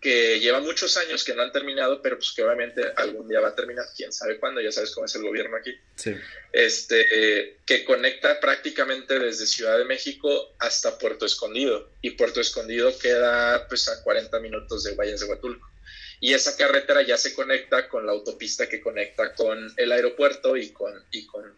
que 0.00 0.40
lleva 0.40 0.60
muchos 0.60 0.96
años 0.96 1.24
que 1.24 1.34
no 1.34 1.42
han 1.42 1.52
terminado, 1.52 2.00
pero 2.00 2.16
pues 2.16 2.32
que 2.32 2.42
obviamente 2.42 2.82
algún 2.96 3.28
día 3.28 3.40
va 3.40 3.48
a 3.48 3.54
terminar, 3.54 3.84
quién 3.94 4.12
sabe 4.12 4.38
cuándo, 4.38 4.60
ya 4.60 4.72
sabes 4.72 4.92
cómo 4.92 5.04
es 5.04 5.14
el 5.14 5.22
gobierno 5.22 5.56
aquí. 5.56 5.78
Sí. 5.96 6.16
Este, 6.52 7.58
que 7.66 7.84
conecta 7.84 8.40
prácticamente 8.40 9.18
desde 9.18 9.46
Ciudad 9.46 9.76
de 9.76 9.84
México 9.84 10.54
hasta 10.58 10.98
Puerto 10.98 11.26
Escondido. 11.26 11.92
Y 12.00 12.12
Puerto 12.12 12.40
Escondido 12.40 12.96
queda 12.98 13.68
pues 13.68 13.88
a 13.88 14.02
40 14.02 14.40
minutos 14.40 14.84
de 14.84 14.94
Valles 14.94 15.20
de 15.20 15.26
Huatulco. 15.26 15.70
Y 16.18 16.32
esa 16.32 16.56
carretera 16.56 17.02
ya 17.02 17.18
se 17.18 17.34
conecta 17.34 17.88
con 17.88 18.06
la 18.06 18.12
autopista 18.12 18.68
que 18.68 18.80
conecta 18.80 19.34
con 19.34 19.72
el 19.76 19.92
aeropuerto 19.92 20.56
y 20.56 20.70
con, 20.70 20.92
y 21.10 21.26
con 21.26 21.54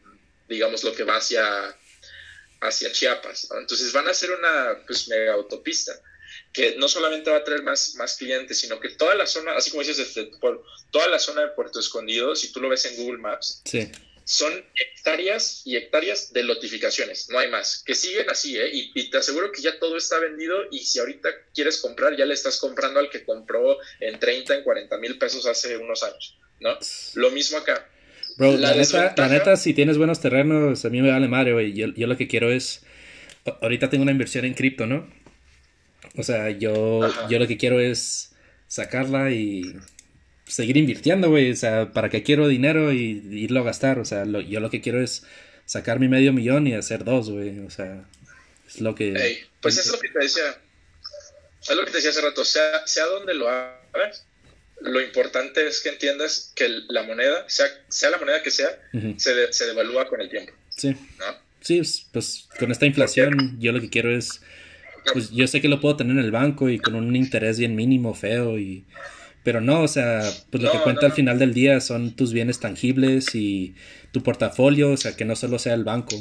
digamos, 0.49 0.83
lo 0.83 0.95
que 0.95 1.05
va 1.05 1.17
hacia, 1.17 1.77
hacia 2.61 2.93
Chiapas. 2.93 3.49
Entonces 3.57 3.93
van 3.93 4.09
a 4.09 4.11
hacer 4.11 4.33
una 4.33 4.83
pues, 4.87 5.09
mega 5.09 5.35
autopista 5.35 6.01
que 6.53 6.77
no 6.77 6.89
solamente 6.89 7.31
va 7.31 7.39
a 7.39 7.45
traer 7.45 7.63
más, 7.63 7.95
más 7.97 8.17
clientes, 8.17 8.61
sino 8.61 8.79
que 8.79 8.91
toda 8.91 9.15
la 9.15 9.27
zona, 9.27 9.53
así 9.57 9.71
como 9.71 9.83
dices, 9.83 9.99
este, 9.99 10.25
por, 10.41 10.63
toda 10.91 11.09
la 11.09 11.19
zona 11.19 11.43
de 11.43 11.49
Puerto 11.49 11.81
Escondido, 11.81 12.37
si 12.37 12.53
tú 12.53 12.61
lo 12.61 12.69
ves 12.69 12.85
en 12.85 12.97
Google 12.97 13.19
Maps, 13.19 13.63
son 14.25 14.53
hectáreas 14.77 15.63
y 15.65 15.77
hectáreas 15.77 16.33
de 16.33 16.45
lotificaciones, 16.45 17.29
no 17.31 17.39
hay 17.39 17.51
más, 17.51 17.83
que 17.85 17.95
siguen 17.95 18.29
así, 18.31 18.57
¿eh? 18.57 18.71
Y, 18.73 19.11
te 19.11 19.19
aseguro 19.19 19.51
que 19.51 19.63
ya 19.63 19.79
todo 19.79 19.97
está 19.97 20.19
vendido 20.19 20.57
y 20.71 20.81
si 20.81 20.99
ahorita 20.99 21.29
quieres 21.55 21.79
comprar, 21.81 22.17
ya 22.17 22.27
le 22.27 22.35
estás 22.35 22.59
comprando 22.59 23.01
al 23.01 23.11
que 23.11 23.25
compró 23.25 23.79
en 24.01 24.19
30, 24.19 24.57
en 24.57 24.63
40 24.63 24.99
mil 24.99 25.19
pesos 25.19 25.47
hace 25.47 25.77
unos 25.77 26.03
años, 26.03 26.39
¿no? 26.61 26.79
Lo 27.15 27.31
mismo 27.31 27.59
acá. 27.59 27.89
Bro, 28.37 28.57
la, 28.57 28.75
neta, 28.75 29.15
la 29.17 29.29
neta, 29.29 29.57
si 29.57 29.75
tienes 29.75 29.99
buenos 29.99 30.21
terrenos, 30.21 30.85
a 30.85 30.89
mí 30.89 31.03
me 31.03 31.11
vale 31.11 31.29
madre, 31.29 31.53
güey. 31.53 31.75
Yo, 31.75 31.89
yo 31.95 32.07
lo 32.07 32.17
que 32.17 32.29
quiero 32.29 32.51
es, 32.51 32.83
ahorita 33.61 33.91
tengo 33.91 34.03
una 34.03 34.13
inversión 34.13 34.45
en 34.45 34.55
cripto, 34.55 34.87
¿no? 34.87 35.07
O 36.17 36.23
sea, 36.23 36.51
yo, 36.51 37.01
yo 37.29 37.39
lo 37.39 37.47
que 37.47 37.57
quiero 37.57 37.81
es 37.81 38.33
sacarla 38.69 39.31
y 39.31 39.77
seguir 40.47 40.77
invirtiendo, 40.77 41.31
güey. 41.31 41.53
O 41.53 41.57
sea, 41.57 41.93
¿para 41.93 42.11
qué 42.11 42.23
quiero 42.23 42.49
dinero 42.49 42.93
y 42.93 43.23
irlo 43.31 43.61
a 43.61 43.65
gastar? 43.65 43.99
O 43.99 44.05
sea, 44.05 44.25
yo 44.25 44.61
lo 44.61 44.71
que 44.71 44.81
quiero 44.81 45.03
es 45.03 45.25
sacar 45.67 46.01
mi 46.01 46.09
medio 46.09 46.33
millón 46.33 46.67
y 46.67 46.75
hacer 46.75 47.05
dos, 47.05 47.31
güey. 47.31 47.61
O 47.61 47.71
sea, 47.71 48.05
es 48.69 48.81
lo 48.81 48.95
que... 48.95 49.47
pues 49.61 49.79
es 49.79 49.91
lo 49.91 49.99
que 49.99 50.09
te 50.09 50.19
decía. 50.19 50.59
Es 51.63 51.77
lo 51.77 51.85
que 51.85 51.91
te 51.91 51.99
decía 51.99 52.11
hace 52.11 52.21
rato. 52.21 52.45
Sea, 52.45 52.87
sea 52.87 53.07
donde 53.07 53.35
lo 53.35 53.49
hagas, 53.49 54.27
lo 54.81 55.01
importante 55.01 55.67
es 55.67 55.81
que 55.81 55.91
entiendas 55.91 56.53
que 56.55 56.69
la 56.89 57.05
moneda, 57.05 57.45
sea, 57.49 57.67
sea 57.89 58.11
la 58.11 58.19
moneda 58.19 58.43
que 58.43 58.51
sea, 58.51 58.69
se, 59.17 59.53
se, 59.53 59.67
devalúa 59.67 60.09
con 60.09 60.21
el 60.21 60.29
tiempo. 60.29 60.53
Sí. 60.71 60.97
Sí, 61.61 61.79
pues, 61.79 62.07
pues 62.13 62.49
con 62.59 62.73
esta 62.73 62.87
inflación 62.87 63.57
yo 63.61 63.71
lo 63.73 63.81
que 63.81 63.89
quiero 63.89 64.15
es, 64.15 64.41
pues 65.13 65.31
yo 65.31 65.47
sé 65.47 65.61
que 65.61 65.69
lo 65.69 65.81
puedo 65.81 65.97
tener 65.97 66.17
en 66.17 66.25
el 66.25 66.31
banco 66.31 66.69
y 66.69 66.79
con 66.79 66.95
un 66.95 67.17
interés 67.17 67.59
bien 67.59 67.75
mínimo, 67.75 68.15
feo 68.15 68.59
y... 68.59 68.85
Pero 69.45 69.61
no, 69.61 69.83
o 69.83 69.89
sea, 69.89 70.23
pues 70.51 70.63
lo 70.63 70.71
que 70.71 70.79
cuenta 70.79 71.07
al 71.07 71.13
final 71.13 71.37
del 71.41 71.53
día 71.53 71.81
son 71.81 72.15
tus 72.15 72.33
bienes 72.33 72.61
tangibles 72.61 73.35
y 73.35 73.75
tu 74.13 74.23
portafolio, 74.23 74.93
o 74.93 74.97
sea, 74.97 75.17
que 75.17 75.25
no 75.25 75.35
solo 75.35 75.59
sea 75.59 75.75
el 75.75 75.83
banco. 75.83 76.15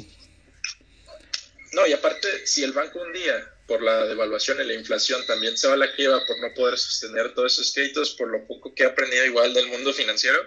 No, 1.74 1.86
y 1.86 1.94
aparte, 1.94 2.28
si 2.46 2.64
el 2.64 2.72
banco 2.72 3.00
un 3.00 3.14
día 3.14 3.51
por 3.68 3.82
la 3.82 4.06
devaluación 4.06 4.60
y 4.62 4.66
la 4.66 4.74
inflación, 4.74 5.26
también 5.26 5.58
se 5.58 5.68
va 5.68 5.76
a 5.76 5.78
la 5.78 5.94
quiebra 5.94 6.26
por 6.26 6.40
no 6.40 6.54
poder 6.54 6.78
sostener 6.78 7.34
todos 7.34 7.54
esos 7.54 7.74
créditos, 7.74 8.12
por 8.16 8.30
lo 8.30 8.46
poco 8.46 8.74
que 8.74 8.84
he 8.84 8.86
aprendido 8.86 9.26
igual 9.26 9.54
del 9.54 9.68
mundo 9.68 9.94
financiero. 9.94 10.38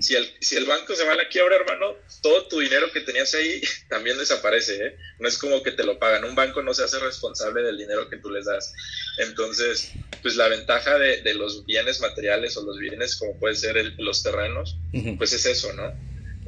si, 0.00 0.14
el, 0.14 0.28
si 0.40 0.56
el 0.56 0.64
banco 0.64 0.94
se 0.94 1.04
va 1.04 1.12
a 1.12 1.16
la 1.16 1.28
quiebra, 1.28 1.56
hermano, 1.56 1.96
todo 2.22 2.48
tu 2.48 2.60
dinero 2.60 2.90
que 2.92 3.00
tenías 3.00 3.34
ahí 3.34 3.62
también 3.88 4.18
desaparece. 4.18 4.84
¿eh? 4.84 4.96
No 5.18 5.28
es 5.28 5.38
como 5.38 5.62
que 5.62 5.72
te 5.72 5.84
lo 5.84 5.98
pagan. 5.98 6.24
Un 6.24 6.34
banco 6.34 6.62
no 6.62 6.74
se 6.74 6.84
hace 6.84 6.98
responsable 6.98 7.62
del 7.62 7.78
dinero 7.78 8.08
que 8.08 8.16
tú 8.16 8.30
les 8.30 8.46
das. 8.46 8.72
Entonces, 9.18 9.92
pues 10.22 10.36
la 10.36 10.48
ventaja 10.48 10.98
de, 10.98 11.22
de 11.22 11.34
los 11.34 11.64
bienes 11.66 12.00
materiales 12.00 12.56
o 12.56 12.64
los 12.64 12.78
bienes 12.78 13.16
como 13.16 13.38
puede 13.38 13.54
ser 13.54 13.76
los 13.98 14.22
terrenos, 14.22 14.76
pues 15.18 15.32
es 15.32 15.46
eso, 15.46 15.72
¿no? 15.72 15.92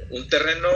Un 0.09 0.27
terreno 0.29 0.69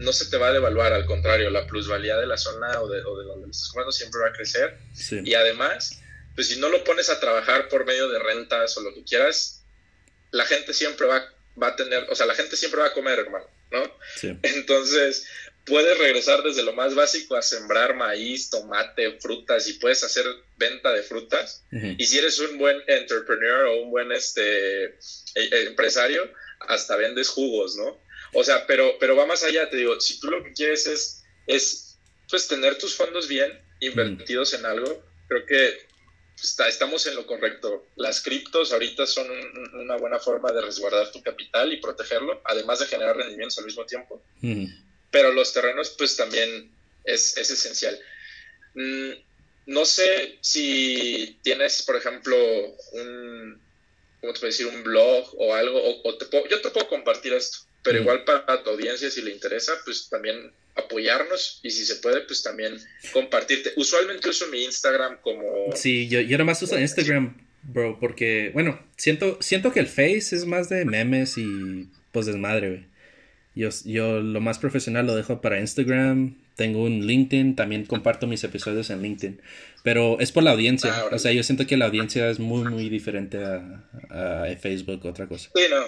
no 0.00 0.12
se 0.12 0.26
te 0.26 0.38
va 0.38 0.48
a 0.48 0.52
devaluar, 0.52 0.92
al 0.92 1.04
contrario, 1.04 1.50
la 1.50 1.66
plusvalía 1.66 2.16
de 2.16 2.26
la 2.26 2.38
zona 2.38 2.80
o 2.80 2.88
de, 2.88 3.02
o 3.04 3.18
de 3.18 3.26
donde 3.26 3.50
estás 3.50 3.68
comprando 3.68 3.92
siempre 3.92 4.20
va 4.20 4.28
a 4.28 4.32
crecer. 4.32 4.78
Y 5.24 5.34
además, 5.34 6.00
pues 6.34 6.48
si 6.48 6.58
no 6.58 6.68
lo 6.70 6.82
pones 6.84 7.10
a 7.10 7.20
trabajar 7.20 7.68
por 7.68 7.84
medio 7.84 8.08
de 8.08 8.18
rentas 8.18 8.76
o 8.78 8.80
lo 8.80 8.94
que 8.94 9.04
quieras, 9.04 9.62
la 10.30 10.46
gente 10.46 10.72
siempre 10.72 11.06
va, 11.06 11.30
va 11.62 11.68
a 11.68 11.76
tener, 11.76 12.06
o 12.08 12.14
sea, 12.14 12.26
la 12.26 12.34
gente 12.34 12.56
siempre 12.56 12.80
va 12.80 12.86
a 12.86 12.92
comer, 12.94 13.18
hermano, 13.18 13.44
¿no? 13.70 13.82
Entonces, 14.42 15.26
puedes 15.66 15.98
regresar 15.98 16.42
desde 16.42 16.62
lo 16.62 16.72
más 16.72 16.94
básico 16.94 17.36
a 17.36 17.42
sembrar 17.42 17.94
maíz, 17.94 18.48
tomate, 18.48 19.18
frutas 19.20 19.68
y 19.68 19.74
puedes 19.74 20.02
hacer 20.02 20.24
venta 20.56 20.92
de 20.92 21.02
frutas. 21.02 21.62
Y 21.70 22.06
si 22.06 22.18
eres 22.18 22.38
un 22.38 22.56
buen 22.56 22.82
entrepreneur 22.86 23.66
o 23.66 23.82
un 23.82 23.90
buen 23.90 24.12
este, 24.12 24.84
e, 24.86 24.98
e, 25.34 25.66
empresario, 25.66 26.30
hasta 26.60 26.96
vendes 26.96 27.28
jugos, 27.28 27.76
¿no? 27.76 28.00
O 28.32 28.44
sea, 28.44 28.66
pero, 28.66 28.96
pero 28.98 29.16
va 29.16 29.26
más 29.26 29.42
allá, 29.42 29.68
te 29.68 29.76
digo, 29.76 30.00
si 30.00 30.20
tú 30.20 30.30
lo 30.30 30.42
que 30.42 30.52
quieres 30.52 30.86
es, 30.86 31.24
es 31.46 31.98
pues 32.28 32.46
tener 32.46 32.78
tus 32.78 32.94
fondos 32.94 33.28
bien 33.28 33.60
invertidos 33.80 34.54
en 34.54 34.64
algo, 34.64 35.02
creo 35.28 35.46
que 35.46 35.90
está, 36.42 36.68
estamos 36.68 37.06
en 37.06 37.16
lo 37.16 37.26
correcto. 37.26 37.86
Las 37.96 38.22
criptos 38.22 38.72
ahorita 38.72 39.06
son 39.06 39.28
una 39.74 39.96
buena 39.96 40.18
forma 40.18 40.52
de 40.52 40.62
resguardar 40.62 41.10
tu 41.10 41.22
capital 41.22 41.72
y 41.72 41.80
protegerlo, 41.80 42.40
además 42.44 42.78
de 42.78 42.86
generar 42.86 43.16
rendimientos 43.16 43.58
al 43.58 43.66
mismo 43.66 43.84
tiempo. 43.84 44.22
Pero 45.10 45.32
los 45.32 45.52
terrenos, 45.52 45.94
pues 45.98 46.16
también 46.16 46.70
es, 47.04 47.36
es 47.36 47.50
esencial. 47.50 47.98
Mm, 48.74 49.10
no 49.66 49.84
sé 49.84 50.38
si 50.40 51.38
tienes, 51.42 51.82
por 51.82 51.96
ejemplo, 51.96 52.36
un, 52.92 53.60
¿cómo 54.20 54.32
te 54.32 54.40
puedo 54.40 54.50
decir? 54.50 54.66
Un 54.66 54.82
blog 54.82 55.34
o 55.38 55.54
algo, 55.54 55.80
o, 56.04 56.18
yo 56.48 56.60
te 56.60 56.70
puedo 56.70 56.88
compartir 56.88 57.32
esto. 57.32 57.58
Pero 57.82 58.00
igual 58.00 58.24
para 58.24 58.62
tu 58.62 58.70
audiencia, 58.70 59.10
si 59.10 59.22
le 59.22 59.32
interesa, 59.32 59.72
pues 59.84 60.08
también 60.08 60.52
apoyarnos. 60.76 61.60
Y 61.62 61.70
si 61.70 61.84
se 61.84 61.96
puede, 61.96 62.20
pues 62.22 62.42
también 62.42 62.76
compartirte. 63.12 63.72
Usualmente 63.76 64.28
uso 64.28 64.46
mi 64.48 64.64
Instagram 64.64 65.18
como... 65.22 65.74
Sí, 65.74 66.08
yo, 66.08 66.20
yo 66.20 66.44
más 66.44 66.62
uso 66.62 66.78
Instagram, 66.78 67.36
bro, 67.62 67.98
porque, 67.98 68.50
bueno, 68.52 68.80
siento, 68.96 69.38
siento 69.40 69.72
que 69.72 69.80
el 69.80 69.86
Face 69.86 70.34
es 70.34 70.46
más 70.46 70.68
de 70.68 70.84
memes 70.84 71.38
y 71.38 71.88
pues 72.12 72.26
desmadre, 72.26 72.68
güey. 72.68 72.90
Yo, 73.56 73.68
yo 73.84 74.20
lo 74.20 74.40
más 74.40 74.60
profesional 74.60 75.06
lo 75.06 75.16
dejo 75.16 75.40
para 75.40 75.58
Instagram, 75.58 76.36
tengo 76.54 76.84
un 76.84 77.04
LinkedIn, 77.06 77.56
también 77.56 77.84
comparto 77.84 78.28
mis 78.28 78.44
episodios 78.44 78.90
en 78.90 79.02
LinkedIn, 79.02 79.40
pero 79.82 80.20
es 80.20 80.30
por 80.30 80.44
la 80.44 80.52
audiencia, 80.52 80.94
ah, 80.94 81.08
o 81.10 81.18
sea, 81.18 81.32
yo 81.32 81.42
siento 81.42 81.66
que 81.66 81.76
la 81.76 81.86
audiencia 81.86 82.30
es 82.30 82.38
muy, 82.38 82.70
muy 82.70 82.88
diferente 82.88 83.38
a, 83.44 83.84
a 84.08 84.56
Facebook, 84.56 85.04
otra 85.04 85.26
cosa. 85.26 85.50
Sí, 85.52 85.62
no, 85.68 85.82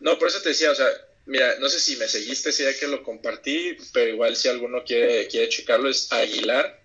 no, 0.00 0.18
por 0.18 0.28
eso 0.28 0.42
te 0.42 0.50
decía, 0.50 0.70
o 0.70 0.74
sea, 0.74 0.88
mira, 1.26 1.56
no 1.58 1.68
sé 1.68 1.80
si 1.80 1.96
me 1.96 2.08
seguiste, 2.08 2.52
si 2.52 2.64
ya 2.64 2.74
que 2.74 2.88
lo 2.88 3.02
compartí, 3.02 3.76
pero 3.92 4.10
igual 4.10 4.36
si 4.36 4.48
alguno 4.48 4.84
quiere, 4.84 5.28
quiere 5.28 5.48
checarlo 5.48 5.88
es 5.88 6.12
aguilar.lbr, 6.12 6.80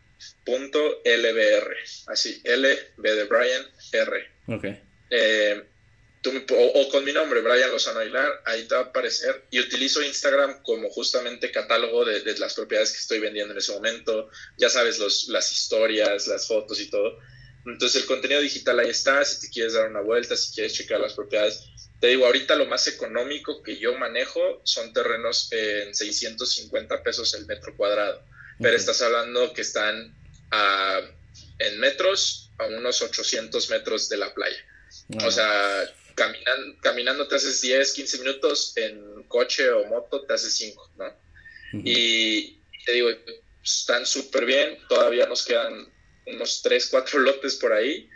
así, 2.08 2.42
L, 2.44 2.80
B 2.98 3.16
de 3.16 3.24
Brian, 3.24 3.66
R. 3.92 4.32
Ok. 4.48 4.66
Eh, 5.10 5.64
o, 6.28 6.90
con 6.90 7.06
mi 7.06 7.14
nombre, 7.14 7.42
Brian 7.42 7.72
Lozano 7.72 8.00
Aguilar, 8.00 8.42
ahí 8.46 8.68
te 8.68 8.76
va 8.76 8.82
a 8.82 8.84
aparecer. 8.86 9.46
Y 9.52 9.60
utilizo 9.60 10.02
Instagram 10.02 10.64
como 10.64 10.90
justamente 10.90 11.52
catálogo 11.52 12.04
de, 12.04 12.22
de 12.22 12.38
las 12.40 12.56
propiedades 12.56 12.92
que 12.92 12.98
estoy 12.98 13.20
vendiendo 13.20 13.54
en 13.54 13.60
ese 13.60 13.74
momento. 13.74 14.30
Ya 14.58 14.70
sabes, 14.70 14.98
los, 15.00 15.28
las 15.28 15.52
historias, 15.52 16.28
las 16.28 16.48
fotos 16.48 16.80
y 16.80 16.90
todo. 16.90 17.20
Entonces 17.66 18.02
el 18.02 18.08
contenido 18.08 18.42
digital 18.42 18.80
ahí 18.80 18.90
está, 18.90 19.24
si 19.26 19.42
te 19.42 19.50
quieres 19.50 19.74
dar 19.74 19.90
una 19.90 20.02
vuelta, 20.02 20.36
si 20.38 20.54
quieres 20.54 20.74
checar 20.74 21.00
las 21.00 21.14
propiedades 21.14 21.70
te 22.00 22.08
digo, 22.08 22.26
ahorita 22.26 22.56
lo 22.56 22.66
más 22.66 22.88
económico 22.88 23.64
que 23.64 23.78
yo 23.78 23.98
manejo 23.98 24.62
son 24.64 24.94
terrenos 24.94 25.52
en 25.52 25.96
650 25.96 27.02
pesos 27.04 27.34
el 27.34 27.46
metro 27.46 27.76
cuadrado. 27.76 28.22
Pero 28.60 28.76
estás 28.76 29.02
hablando 29.02 29.54
que 29.54 29.62
están 29.62 30.14
en 31.60 31.80
metros 31.80 32.52
a 32.58 32.68
unos 32.68 33.02
800 33.02 33.70
metros 33.70 34.08
de 34.10 34.18
la 34.18 34.34
playa. 34.34 34.58
O 35.26 35.32
sea, 35.32 35.92
caminan, 36.16 36.78
caminando 36.82 37.28
te 37.28 37.36
haces 37.36 37.62
10, 37.62 37.94
15 37.94 38.20
minutos, 38.20 38.74
en 38.78 39.24
coche 39.24 39.70
o 39.72 39.86
moto 39.88 40.22
te 40.26 40.34
haces 40.34 40.54
5, 40.58 40.92
¿no? 40.98 41.14
Y 41.84 42.60
te 42.86 42.92
digo, 42.94 43.10
están 43.64 44.06
súper 44.06 44.46
bien, 44.46 44.78
todavía 44.88 45.26
nos 45.26 45.44
quedan 45.44 45.92
unos 46.28 46.62
3, 46.62 46.88
4 46.90 47.20
lotes 47.22 47.56
por 47.56 47.74
ahí 47.74 48.10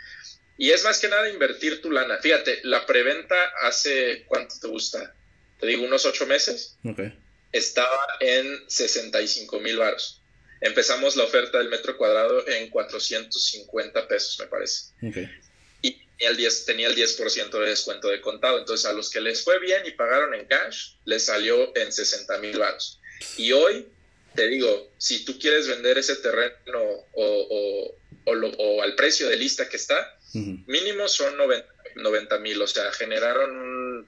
y 0.60 0.72
es 0.72 0.84
más 0.84 1.00
que 1.00 1.08
nada 1.08 1.30
invertir 1.30 1.82
tu 1.82 1.90
lana. 1.90 2.18
Fíjate, 2.18 2.60
la 2.64 2.86
preventa 2.86 3.36
hace, 3.62 4.26
¿cuánto 4.28 4.56
te 4.60 4.68
gusta? 4.68 5.16
Te 5.58 5.68
digo, 5.68 5.86
unos 5.86 6.06
ocho 6.06 6.28
meses. 6.28 6.76
Estaba 7.54 8.18
en 8.20 8.66
65 8.68 9.58
mil 9.62 9.78
baros. 9.78 10.22
Empezamos 10.60 11.16
la 11.16 11.24
oferta 11.24 11.60
del 11.60 11.70
metro 11.70 11.96
cuadrado 11.98 12.46
en 12.46 12.70
450 12.70 14.08
pesos, 14.10 14.38
me 14.38 14.48
parece. 14.48 14.92
Y 15.82 15.94
tenía 15.94 16.30
el, 16.32 16.36
10, 16.36 16.66
tenía 16.66 16.88
el 16.88 16.96
10% 16.96 17.52
de 17.52 17.70
descuento 17.70 18.10
de 18.10 18.20
contado. 18.20 18.60
Entonces, 18.60 18.86
a 18.86 18.92
los 18.92 19.10
que 19.10 19.22
les 19.22 19.42
fue 19.46 19.60
bien 19.60 19.86
y 19.86 19.92
pagaron 19.92 20.34
en 20.34 20.46
cash, 20.46 20.96
les 21.06 21.24
salió 21.24 21.74
en 21.78 21.94
60 21.94 22.38
mil 22.40 22.60
baros. 22.60 23.00
Y 23.38 23.54
hoy, 23.54 23.88
te 24.36 24.50
digo, 24.50 24.92
si 24.98 25.24
tú 25.24 25.40
quieres 25.40 25.70
vender 25.70 25.98
ese 25.98 26.18
terreno 26.18 26.82
o, 26.82 27.08
o 27.14 27.99
al 28.26 28.96
precio 28.96 29.28
de 29.30 29.38
lista 29.38 29.68
que 29.70 29.78
está, 29.78 30.18
Mínimo 30.34 31.08
son 31.08 31.36
90 31.96 32.40
mil, 32.40 32.62
o 32.62 32.68
sea, 32.68 32.92
generaron 32.92 33.56
un 33.56 34.08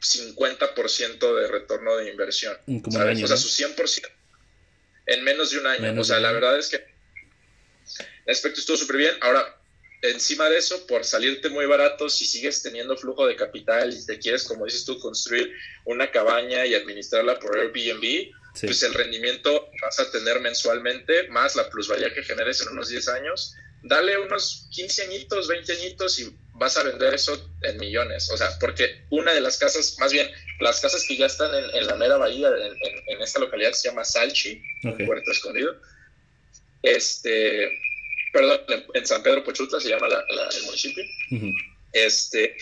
50% 0.00 1.40
de 1.40 1.48
retorno 1.48 1.96
de 1.96 2.10
inversión. 2.10 2.56
o 2.66 2.90
sea, 2.90 3.36
su 3.36 3.48
100% 3.48 4.08
en 5.06 5.24
menos 5.24 5.50
de 5.50 5.58
un 5.58 5.66
año. 5.66 6.00
o 6.00 6.04
sea, 6.04 6.20
la 6.20 6.32
verdad 6.32 6.58
es 6.58 6.68
que 6.68 6.76
el 6.76 8.32
aspecto 8.32 8.60
estuvo 8.60 8.76
súper 8.76 8.96
bien. 8.96 9.14
Ahora, 9.20 9.56
encima 10.02 10.48
de 10.48 10.58
eso, 10.58 10.86
por 10.86 11.04
salirte 11.04 11.48
muy 11.48 11.66
barato, 11.66 12.08
si 12.08 12.24
sigues 12.26 12.62
teniendo 12.62 12.96
flujo 12.96 13.26
de 13.26 13.36
capital 13.36 13.92
y 13.92 14.06
te 14.06 14.18
quieres, 14.18 14.44
como 14.44 14.64
dices 14.64 14.84
tú, 14.84 14.98
construir 15.00 15.52
una 15.84 16.10
cabaña 16.10 16.64
y 16.64 16.74
administrarla 16.74 17.38
por 17.38 17.58
Airbnb, 17.58 18.30
pues 18.58 18.82
el 18.82 18.94
rendimiento 18.94 19.70
vas 19.80 20.00
a 20.00 20.10
tener 20.10 20.40
mensualmente, 20.40 21.28
más 21.28 21.56
la 21.56 21.68
plusvalía 21.70 22.12
que 22.12 22.22
generes 22.22 22.60
en 22.60 22.68
unos 22.68 22.88
10 22.88 23.08
años, 23.08 23.54
dale 23.82 24.18
unos 24.18 24.68
15 24.70 25.04
añitos, 25.04 25.48
20 25.48 25.72
añitos 25.72 26.18
y 26.18 26.36
vas 26.54 26.76
a 26.76 26.82
vender 26.82 27.14
eso 27.14 27.50
en 27.62 27.78
millones. 27.78 28.30
O 28.30 28.36
sea, 28.36 28.50
porque 28.58 29.04
una 29.10 29.32
de 29.32 29.40
las 29.40 29.56
casas, 29.58 29.96
más 29.98 30.12
bien, 30.12 30.30
las 30.60 30.80
casas 30.80 31.04
que 31.08 31.16
ya 31.16 31.26
están 31.26 31.50
en, 31.54 31.86
la 31.86 31.94
mera 31.96 32.16
bahía, 32.18 32.48
en, 33.06 33.22
esta 33.22 33.40
localidad 33.40 33.72
se 33.72 33.88
llama 33.88 34.04
Salchi, 34.04 34.62
un 34.84 35.06
puerto 35.06 35.30
escondido. 35.30 35.80
Este, 36.82 37.78
perdón, 38.32 38.60
en 38.94 39.06
San 39.06 39.22
Pedro 39.22 39.44
Pochutla 39.44 39.80
se 39.80 39.88
llama 39.88 40.08
el 40.08 40.62
municipio. 40.64 41.04
Este, 41.92 42.56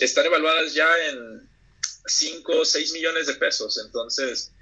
están 0.00 0.26
evaluadas 0.26 0.74
ya 0.74 0.88
en 1.08 1.48
5 2.06 2.60
o 2.60 2.64
6 2.64 2.92
millones 2.94 3.26
de 3.26 3.34
pesos. 3.34 3.78
Entonces, 3.84 4.52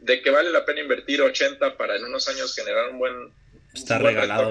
de 0.00 0.22
que 0.22 0.30
vale 0.30 0.50
la 0.50 0.64
pena 0.64 0.80
invertir 0.80 1.20
80 1.20 1.76
para 1.76 1.96
en 1.96 2.04
unos 2.04 2.28
años 2.28 2.54
generar 2.54 2.90
un 2.90 2.98
buen 2.98 3.12
Está 3.74 3.98
regalado. 3.98 4.50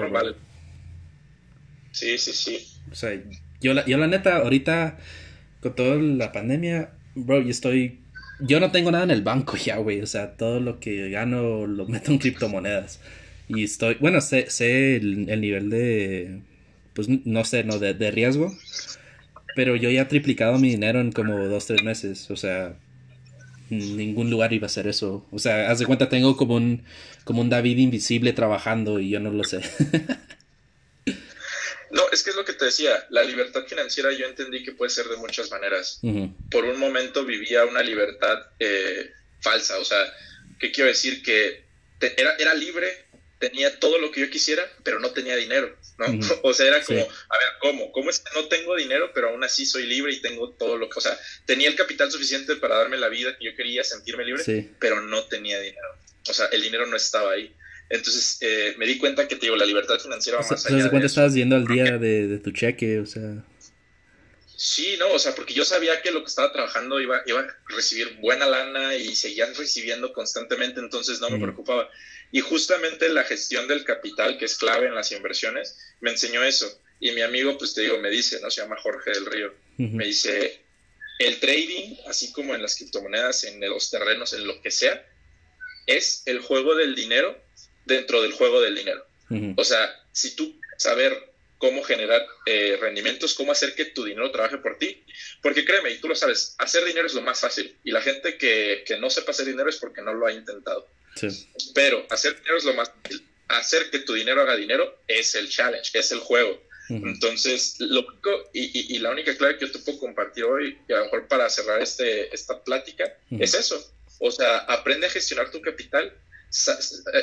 Sí, 1.92 2.18
sí, 2.18 2.32
sí. 2.32 2.66
O 2.90 2.94
sea, 2.94 3.20
yo 3.60 3.74
la, 3.74 3.84
yo 3.86 3.98
la 3.98 4.06
neta, 4.06 4.36
ahorita, 4.36 4.98
con 5.60 5.74
toda 5.74 5.96
la 5.96 6.32
pandemia, 6.32 6.92
bro, 7.14 7.42
yo 7.42 7.50
estoy... 7.50 8.00
Yo 8.40 8.60
no 8.60 8.70
tengo 8.70 8.92
nada 8.92 9.02
en 9.02 9.10
el 9.10 9.22
banco 9.22 9.56
ya, 9.56 9.78
güey. 9.78 10.00
O 10.00 10.06
sea, 10.06 10.36
todo 10.36 10.60
lo 10.60 10.78
que 10.78 11.10
gano 11.10 11.66
lo 11.66 11.86
meto 11.86 12.12
en 12.12 12.18
criptomonedas. 12.18 13.00
Y 13.48 13.64
estoy... 13.64 13.96
Bueno, 13.96 14.20
sé, 14.20 14.48
sé 14.50 14.96
el, 14.96 15.28
el 15.28 15.40
nivel 15.40 15.70
de... 15.70 16.42
Pues 16.94 17.08
no 17.08 17.44
sé, 17.44 17.64
no, 17.64 17.78
de, 17.78 17.94
de 17.94 18.10
riesgo. 18.10 18.56
Pero 19.56 19.74
yo 19.74 19.90
ya 19.90 20.02
he 20.02 20.06
triplicado 20.06 20.58
mi 20.58 20.70
dinero 20.70 21.00
en 21.00 21.10
como 21.10 21.36
dos, 21.48 21.66
tres 21.66 21.82
meses. 21.82 22.30
O 22.30 22.36
sea, 22.36 22.76
ningún 23.70 24.30
lugar 24.30 24.52
iba 24.52 24.66
a 24.66 24.70
hacer 24.70 24.86
eso. 24.86 25.26
O 25.30 25.38
sea, 25.38 25.70
haz 25.70 25.78
de 25.78 25.86
cuenta, 25.86 26.08
tengo 26.08 26.36
como 26.36 26.54
un, 26.54 26.84
como 27.24 27.40
un 27.40 27.50
David 27.50 27.78
invisible 27.78 28.32
trabajando 28.32 29.00
y 29.00 29.10
yo 29.10 29.20
no 29.20 29.30
lo 29.30 29.44
sé. 29.44 29.60
no, 31.90 32.02
es 32.12 32.22
que 32.22 32.30
es 32.30 32.36
lo 32.36 32.44
que 32.44 32.52
te 32.52 32.66
decía, 32.66 33.06
la 33.10 33.22
libertad 33.22 33.64
financiera 33.66 34.12
yo 34.12 34.26
entendí 34.26 34.62
que 34.62 34.72
puede 34.72 34.90
ser 34.90 35.06
de 35.06 35.16
muchas 35.16 35.50
maneras. 35.50 36.00
Por 36.50 36.64
un 36.64 36.78
momento 36.78 37.24
vivía 37.24 37.64
una 37.64 37.82
libertad 37.82 38.38
eh, 38.58 39.10
falsa, 39.40 39.78
o 39.78 39.84
sea, 39.84 39.98
¿qué 40.58 40.70
quiero 40.72 40.88
decir? 40.88 41.22
Que 41.22 41.64
era, 42.00 42.34
era 42.36 42.54
libre 42.54 43.07
tenía 43.38 43.78
todo 43.78 43.98
lo 43.98 44.10
que 44.10 44.20
yo 44.20 44.30
quisiera, 44.30 44.64
pero 44.82 44.98
no 45.00 45.10
tenía 45.10 45.36
dinero, 45.36 45.76
¿no? 45.98 46.06
O 46.42 46.52
sea, 46.52 46.66
era 46.66 46.82
como, 46.82 47.00
a 47.00 47.38
ver, 47.38 47.48
¿cómo? 47.60 47.92
¿Cómo 47.92 48.10
es 48.10 48.20
que 48.20 48.30
no 48.34 48.48
tengo 48.48 48.76
dinero, 48.76 49.10
pero 49.14 49.30
aún 49.30 49.44
así 49.44 49.64
soy 49.66 49.86
libre 49.86 50.12
y 50.12 50.20
tengo 50.20 50.50
todo 50.50 50.76
lo 50.76 50.88
que, 50.88 50.98
o 50.98 51.02
sea, 51.02 51.18
tenía 51.46 51.68
el 51.68 51.76
capital 51.76 52.10
suficiente 52.10 52.56
para 52.56 52.76
darme 52.76 52.96
la 52.96 53.08
vida 53.08 53.36
que 53.38 53.44
yo 53.44 53.54
quería, 53.56 53.84
sentirme 53.84 54.24
libre, 54.24 54.70
pero 54.78 55.00
no 55.00 55.24
tenía 55.24 55.60
dinero. 55.60 55.88
O 56.28 56.34
sea, 56.34 56.46
el 56.46 56.62
dinero 56.62 56.86
no 56.86 56.96
estaba 56.96 57.32
ahí. 57.32 57.54
Entonces 57.90 58.38
eh, 58.42 58.74
me 58.76 58.86
di 58.86 58.98
cuenta 58.98 59.26
que, 59.26 59.36
te 59.36 59.46
digo, 59.46 59.56
la 59.56 59.64
libertad 59.64 59.98
financiera 59.98 60.38
va 60.38 60.46
más 60.46 60.66
allá. 60.66 60.84
¿De 60.84 60.90
cuánto 60.90 61.06
estabas 61.06 61.34
yendo 61.34 61.56
al 61.56 61.66
día 61.66 61.96
de, 61.98 62.28
de, 62.28 62.38
tu 62.38 62.50
cheque? 62.50 63.00
O 63.00 63.06
sea... 63.06 63.44
Sí, 64.56 64.96
no, 64.98 65.12
o 65.12 65.18
sea, 65.20 65.36
porque 65.36 65.54
yo 65.54 65.64
sabía 65.64 66.02
que 66.02 66.10
lo 66.10 66.22
que 66.22 66.28
estaba 66.28 66.52
trabajando 66.52 67.00
iba, 67.00 67.22
iba 67.26 67.40
a 67.40 67.56
recibir 67.68 68.16
buena 68.20 68.44
lana 68.44 68.96
y 68.96 69.14
seguían 69.14 69.54
recibiendo 69.54 70.12
constantemente, 70.12 70.80
entonces 70.80 71.20
no 71.20 71.30
me 71.30 71.38
preocupaba. 71.38 71.88
Y 72.30 72.40
justamente 72.40 73.08
la 73.08 73.24
gestión 73.24 73.68
del 73.68 73.84
capital, 73.84 74.38
que 74.38 74.44
es 74.44 74.56
clave 74.56 74.86
en 74.86 74.94
las 74.94 75.12
inversiones, 75.12 75.78
me 76.00 76.10
enseñó 76.10 76.42
eso. 76.44 76.80
Y 77.00 77.12
mi 77.12 77.22
amigo, 77.22 77.56
pues 77.56 77.74
te 77.74 77.82
digo, 77.82 77.98
me 77.98 78.10
dice, 78.10 78.40
¿no? 78.40 78.50
Se 78.50 78.60
llama 78.60 78.76
Jorge 78.80 79.12
del 79.12 79.26
Río. 79.26 79.54
Me 79.76 80.06
dice, 80.06 80.60
el 81.18 81.38
trading, 81.38 81.96
así 82.06 82.32
como 82.32 82.54
en 82.54 82.62
las 82.62 82.76
criptomonedas, 82.76 83.44
en 83.44 83.60
los 83.60 83.90
terrenos, 83.90 84.32
en 84.32 84.46
lo 84.46 84.60
que 84.60 84.70
sea, 84.70 85.06
es 85.86 86.22
el 86.26 86.40
juego 86.40 86.74
del 86.74 86.94
dinero 86.94 87.40
dentro 87.86 88.22
del 88.22 88.32
juego 88.32 88.60
del 88.60 88.74
dinero. 88.74 89.06
O 89.56 89.64
sea, 89.64 89.94
si 90.12 90.34
tú 90.34 90.58
saber 90.76 91.28
cómo 91.58 91.82
generar 91.82 92.24
eh, 92.46 92.78
rendimientos, 92.80 93.34
cómo 93.34 93.52
hacer 93.52 93.74
que 93.74 93.86
tu 93.86 94.04
dinero 94.04 94.30
trabaje 94.30 94.58
por 94.58 94.78
ti. 94.78 95.04
Porque 95.42 95.64
créeme, 95.64 95.90
y 95.90 95.98
tú 95.98 96.08
lo 96.08 96.14
sabes, 96.14 96.54
hacer 96.58 96.84
dinero 96.84 97.06
es 97.06 97.14
lo 97.14 97.22
más 97.22 97.40
fácil. 97.40 97.76
Y 97.84 97.90
la 97.90 98.00
gente 98.00 98.38
que, 98.38 98.84
que 98.86 98.96
no 98.98 99.10
sepa 99.10 99.32
hacer 99.32 99.46
dinero 99.46 99.68
es 99.68 99.76
porque 99.76 100.02
no 100.02 100.14
lo 100.14 100.26
ha 100.26 100.32
intentado. 100.32 100.88
Pero 101.74 102.06
hacer 102.10 102.36
dinero 102.36 102.56
es 102.56 102.64
lo 102.64 102.74
más 102.74 102.90
fácil. 102.90 103.26
Hacer 103.48 103.90
que 103.90 104.00
tu 104.00 104.14
dinero 104.14 104.42
haga 104.42 104.56
dinero 104.56 105.02
es 105.06 105.34
el 105.34 105.48
challenge, 105.48 105.98
es 105.98 106.12
el 106.12 106.20
juego. 106.20 106.62
Entonces, 106.90 107.76
lo 107.80 108.00
único 108.00 108.30
y, 108.54 108.94
y, 108.94 108.98
la 108.98 109.10
única 109.10 109.36
clave 109.36 109.58
que 109.58 109.66
yo 109.66 109.72
te 109.72 109.78
puedo 109.80 109.98
compartir 109.98 110.44
hoy, 110.44 110.78
y 110.88 110.92
a 110.94 110.98
lo 110.98 111.04
mejor 111.04 111.28
para 111.28 111.50
cerrar 111.50 111.82
este, 111.82 112.34
esta 112.34 112.64
plática, 112.64 113.14
es 113.30 113.52
eso. 113.52 113.92
O 114.20 114.30
sea, 114.30 114.58
aprende 114.60 115.06
a 115.06 115.10
gestionar 115.10 115.50
tu 115.50 115.60
capital. 115.60 116.16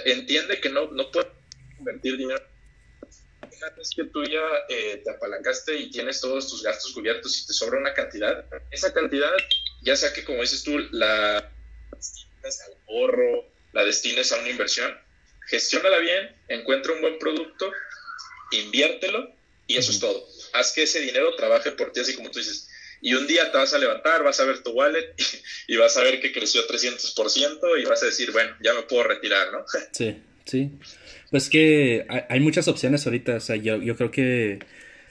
Entiende 0.05 0.59
que 0.61 0.69
no, 0.69 0.91
no 0.91 1.11
puedes 1.11 1.31
invertir 1.79 2.15
dinero 2.15 2.45
es 3.79 3.89
que 3.95 4.03
tú 4.05 4.23
ya 4.23 4.45
eh, 4.69 5.01
te 5.03 5.11
apalancaste 5.11 5.75
y 5.75 5.89
tienes 5.89 6.21
todos 6.21 6.49
tus 6.49 6.63
gastos 6.63 6.93
cubiertos 6.93 7.41
y 7.41 7.47
te 7.47 7.53
sobra 7.53 7.79
una 7.79 7.93
cantidad, 7.93 8.45
esa 8.71 8.93
cantidad, 8.93 9.31
ya 9.83 9.95
sea 9.95 10.13
que 10.13 10.23
como 10.23 10.41
dices 10.41 10.63
tú, 10.63 10.77
la 10.91 11.37
al 11.37 12.77
ahorro, 12.87 13.45
la 13.75 13.83
destines 13.83 14.31
a 14.31 14.39
una 14.39 14.49
inversión, 14.49 14.91
gestiónala 15.47 15.99
bien, 15.99 16.33
encuentra 16.47 16.93
un 16.93 17.01
buen 17.01 17.19
producto, 17.19 17.71
inviértelo 18.51 19.29
y 19.67 19.75
eso 19.75 19.91
es 19.91 19.99
todo. 19.99 20.25
Haz 20.53 20.71
que 20.71 20.83
ese 20.83 21.01
dinero 21.01 21.35
trabaje 21.35 21.71
por 21.71 21.91
ti, 21.91 21.99
así 21.99 22.15
como 22.15 22.31
tú 22.31 22.39
dices. 22.39 22.69
Y 23.01 23.13
un 23.13 23.27
día 23.27 23.51
te 23.51 23.57
vas 23.57 23.73
a 23.73 23.77
levantar, 23.77 24.23
vas 24.23 24.39
a 24.39 24.45
ver 24.45 24.63
tu 24.63 24.71
wallet 24.71 25.13
y, 25.67 25.75
vas 25.75 25.97
a 25.97 26.03
ver 26.03 26.21
que 26.21 26.31
creció 26.31 26.65
300% 26.65 27.81
y 27.81 27.85
vas 27.85 28.01
a 28.01 28.05
decir, 28.05 28.31
bueno, 28.31 28.55
ya 28.63 28.73
me 28.73 28.83
puedo 28.83 29.03
retirar, 29.03 29.51
¿no? 29.51 29.65
Sí, 29.91 30.17
sí. 30.45 30.71
Pues 31.29 31.49
que 31.49 32.05
hay, 32.29 32.39
muchas 32.39 32.69
opciones 32.69 33.05
ahorita, 33.05 33.35
o 33.35 33.39
sea, 33.41 33.57
yo, 33.57 33.75
yo 33.81 33.97
creo 33.97 34.09
que 34.09 34.59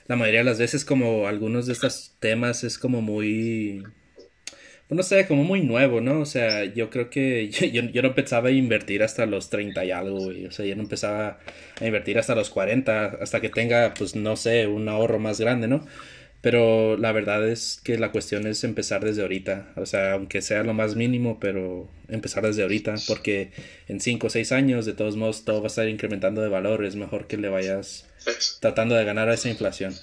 la 0.06 0.16
mayoría 0.16 0.40
de 0.40 0.44
las 0.44 0.58
veces 0.58 0.86
como 0.86 1.28
algunos 1.28 1.66
de 1.66 1.74
estos 1.74 2.12
temas 2.18 2.64
es 2.64 2.78
como 2.78 3.02
muy, 3.02 3.84
no 4.90 5.02
sé, 5.02 5.26
como 5.26 5.44
muy 5.44 5.62
nuevo, 5.62 6.00
¿no? 6.00 6.20
O 6.20 6.26
sea, 6.26 6.64
yo 6.64 6.90
creo 6.90 7.10
que 7.10 7.48
yo, 7.72 7.82
yo, 7.82 8.02
no 8.02 8.08
empezaba 8.08 8.48
a 8.48 8.52
invertir 8.52 9.02
hasta 9.02 9.26
los 9.26 9.50
30 9.50 9.84
y 9.84 9.90
algo, 9.90 10.18
güey. 10.18 10.46
O 10.46 10.52
sea, 10.52 10.66
yo 10.66 10.76
no 10.76 10.82
empezaba 10.82 11.38
a 11.80 11.86
invertir 11.86 12.18
hasta 12.18 12.34
los 12.34 12.50
40, 12.50 13.18
hasta 13.20 13.40
que 13.40 13.48
tenga, 13.48 13.94
pues 13.94 14.14
no 14.16 14.36
sé, 14.36 14.66
un 14.66 14.88
ahorro 14.88 15.18
más 15.18 15.40
grande, 15.40 15.68
¿no? 15.68 15.84
Pero 16.44 16.98
la 16.98 17.10
verdad 17.12 17.48
es 17.48 17.80
que 17.82 17.96
la 17.96 18.12
cuestión 18.12 18.46
es 18.46 18.64
empezar 18.64 19.02
desde 19.02 19.22
ahorita. 19.22 19.72
O 19.76 19.86
sea, 19.86 20.12
aunque 20.12 20.42
sea 20.42 20.62
lo 20.62 20.74
más 20.74 20.94
mínimo, 20.94 21.40
pero 21.40 21.88
empezar 22.08 22.44
desde 22.44 22.60
ahorita. 22.60 22.96
Porque 23.08 23.50
en 23.88 23.98
5 23.98 24.26
o 24.26 24.30
6 24.30 24.52
años, 24.52 24.84
de 24.84 24.92
todos 24.92 25.16
modos, 25.16 25.46
todo 25.46 25.60
va 25.60 25.64
a 25.64 25.66
estar 25.68 25.88
incrementando 25.88 26.42
de 26.42 26.50
valor. 26.50 26.84
Es 26.84 26.96
mejor 26.96 27.28
que 27.28 27.38
le 27.38 27.48
vayas 27.48 28.06
tratando 28.60 28.94
de 28.94 29.06
ganar 29.06 29.30
a 29.30 29.34
esa 29.34 29.48
inflación. 29.48 29.94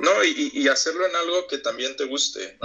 No, 0.00 0.24
y, 0.24 0.66
hacerlo 0.68 1.06
en 1.06 1.14
algo 1.14 1.46
que 1.46 1.58
también 1.58 1.94
te 1.96 2.04
guste. 2.04 2.56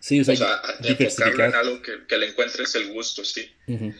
Sí, 0.00 0.20
o 0.20 0.24
sea, 0.24 0.62
enfocarlo 0.82 1.44
en 1.44 1.54
algo 1.54 1.82
que, 1.82 2.16
le 2.16 2.28
encuentres 2.28 2.74
el 2.74 2.92
gusto, 2.92 3.24
sí. 3.24 3.52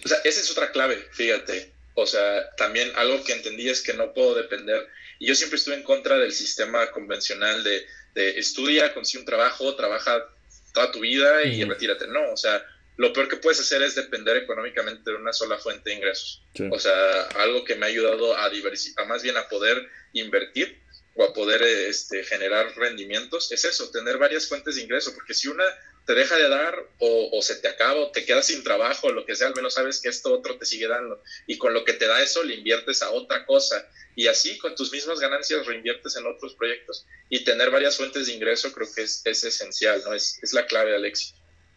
O 0.05 0.09
sea, 0.09 0.18
esa 0.24 0.40
es 0.40 0.51
otra 0.51 0.72
clave, 0.72 0.97
fíjate. 1.12 1.72
O 1.95 2.07
sea, 2.07 2.51
también 2.57 2.90
algo 2.97 3.22
que 3.22 3.32
entendí 3.32 3.68
es 3.68 3.82
que 3.82 3.93
no 3.93 4.14
puedo 4.14 4.34
depender 4.34 4.88
y 5.22 5.26
yo 5.26 5.36
siempre 5.36 5.57
estuve 5.57 5.76
en 5.76 5.84
contra 5.84 6.18
del 6.18 6.32
sistema 6.32 6.90
convencional 6.90 7.62
de, 7.62 7.86
estudia, 8.14 8.93
consigue 8.93 9.20
un 9.20 9.26
trabajo, 9.26 9.76
trabaja 9.76 10.28
toda 10.74 10.90
tu 10.90 10.99
vida 10.99 11.45
y 11.45 11.62
retírate. 11.62 12.09
No, 12.09 12.32
o 12.32 12.36
sea, 12.36 12.66
lo 12.97 13.12
peor 13.12 13.28
que 13.28 13.36
puedes 13.36 13.61
hacer 13.61 13.82
es 13.82 13.95
depender 13.95 14.36
económicamente 14.36 15.12
de 15.12 15.16
una 15.16 15.32
sola 15.32 15.59
fuente 15.59 15.90
de 15.90 15.97
ingresos. 15.97 16.43
O 16.72 16.78
sea, 16.80 17.22
algo 17.36 17.64
que 17.64 17.76
me 17.76 17.86
ha 17.86 17.88
ayudado 17.90 18.36
a 18.36 18.51
diversificar, 18.51 19.07
más 19.07 19.22
bien 19.22 19.36
a 19.36 19.49
poder 19.49 19.88
invertir 20.12 20.81
o 21.14 21.24
a 21.24 21.32
poder 21.32 21.62
este, 21.62 22.24
generar 22.24 22.74
rendimientos, 22.76 23.52
es 23.52 23.64
eso, 23.64 23.90
tener 23.90 24.18
varias 24.18 24.48
fuentes 24.48 24.76
de 24.76 24.82
ingreso, 24.82 25.14
porque 25.14 25.34
si 25.34 25.48
una 25.48 25.64
te 26.06 26.14
deja 26.14 26.36
de 26.36 26.48
dar 26.48 26.74
o, 26.98 27.40
se 27.42 27.56
te 27.56 27.68
acaba 27.68 28.00
o 28.00 28.10
te 28.10 28.24
quedas 28.24 28.46
sin 28.46 28.64
trabajo 28.64 29.08
o 29.08 29.12
lo 29.12 29.24
que 29.24 29.36
sea, 29.36 29.48
al 29.48 29.54
menos 29.54 29.74
sabes 29.74 30.00
que 30.00 30.08
esto 30.08 30.32
otro 30.32 30.58
te 30.58 30.66
sigue 30.66 30.88
dando. 30.88 31.22
Y 31.46 31.58
con 31.58 31.74
lo 31.74 31.84
que 31.84 31.92
te 31.92 32.06
da 32.06 32.22
eso 32.22 32.42
le 32.42 32.56
inviertes 32.56 33.02
a 33.02 33.10
otra 33.10 33.46
cosa. 33.46 33.86
Y 34.16 34.26
así 34.26 34.58
con 34.58 34.74
tus 34.74 34.92
mismas 34.92 35.20
ganancias 35.20 35.64
reinviertes 35.66 36.16
en 36.16 36.26
otros 36.26 36.54
proyectos. 36.54 37.06
Y 37.28 37.44
tener 37.44 37.70
varias 37.70 37.96
fuentes 37.96 38.26
de 38.26 38.32
ingreso 38.32 38.72
creo 38.72 38.88
que 38.94 39.02
es, 39.02 39.24
esencial, 39.24 40.02
¿no? 40.04 40.12
Es, 40.12 40.38
es 40.42 40.52
la 40.52 40.66
clave 40.66 40.90
del. 40.90 41.12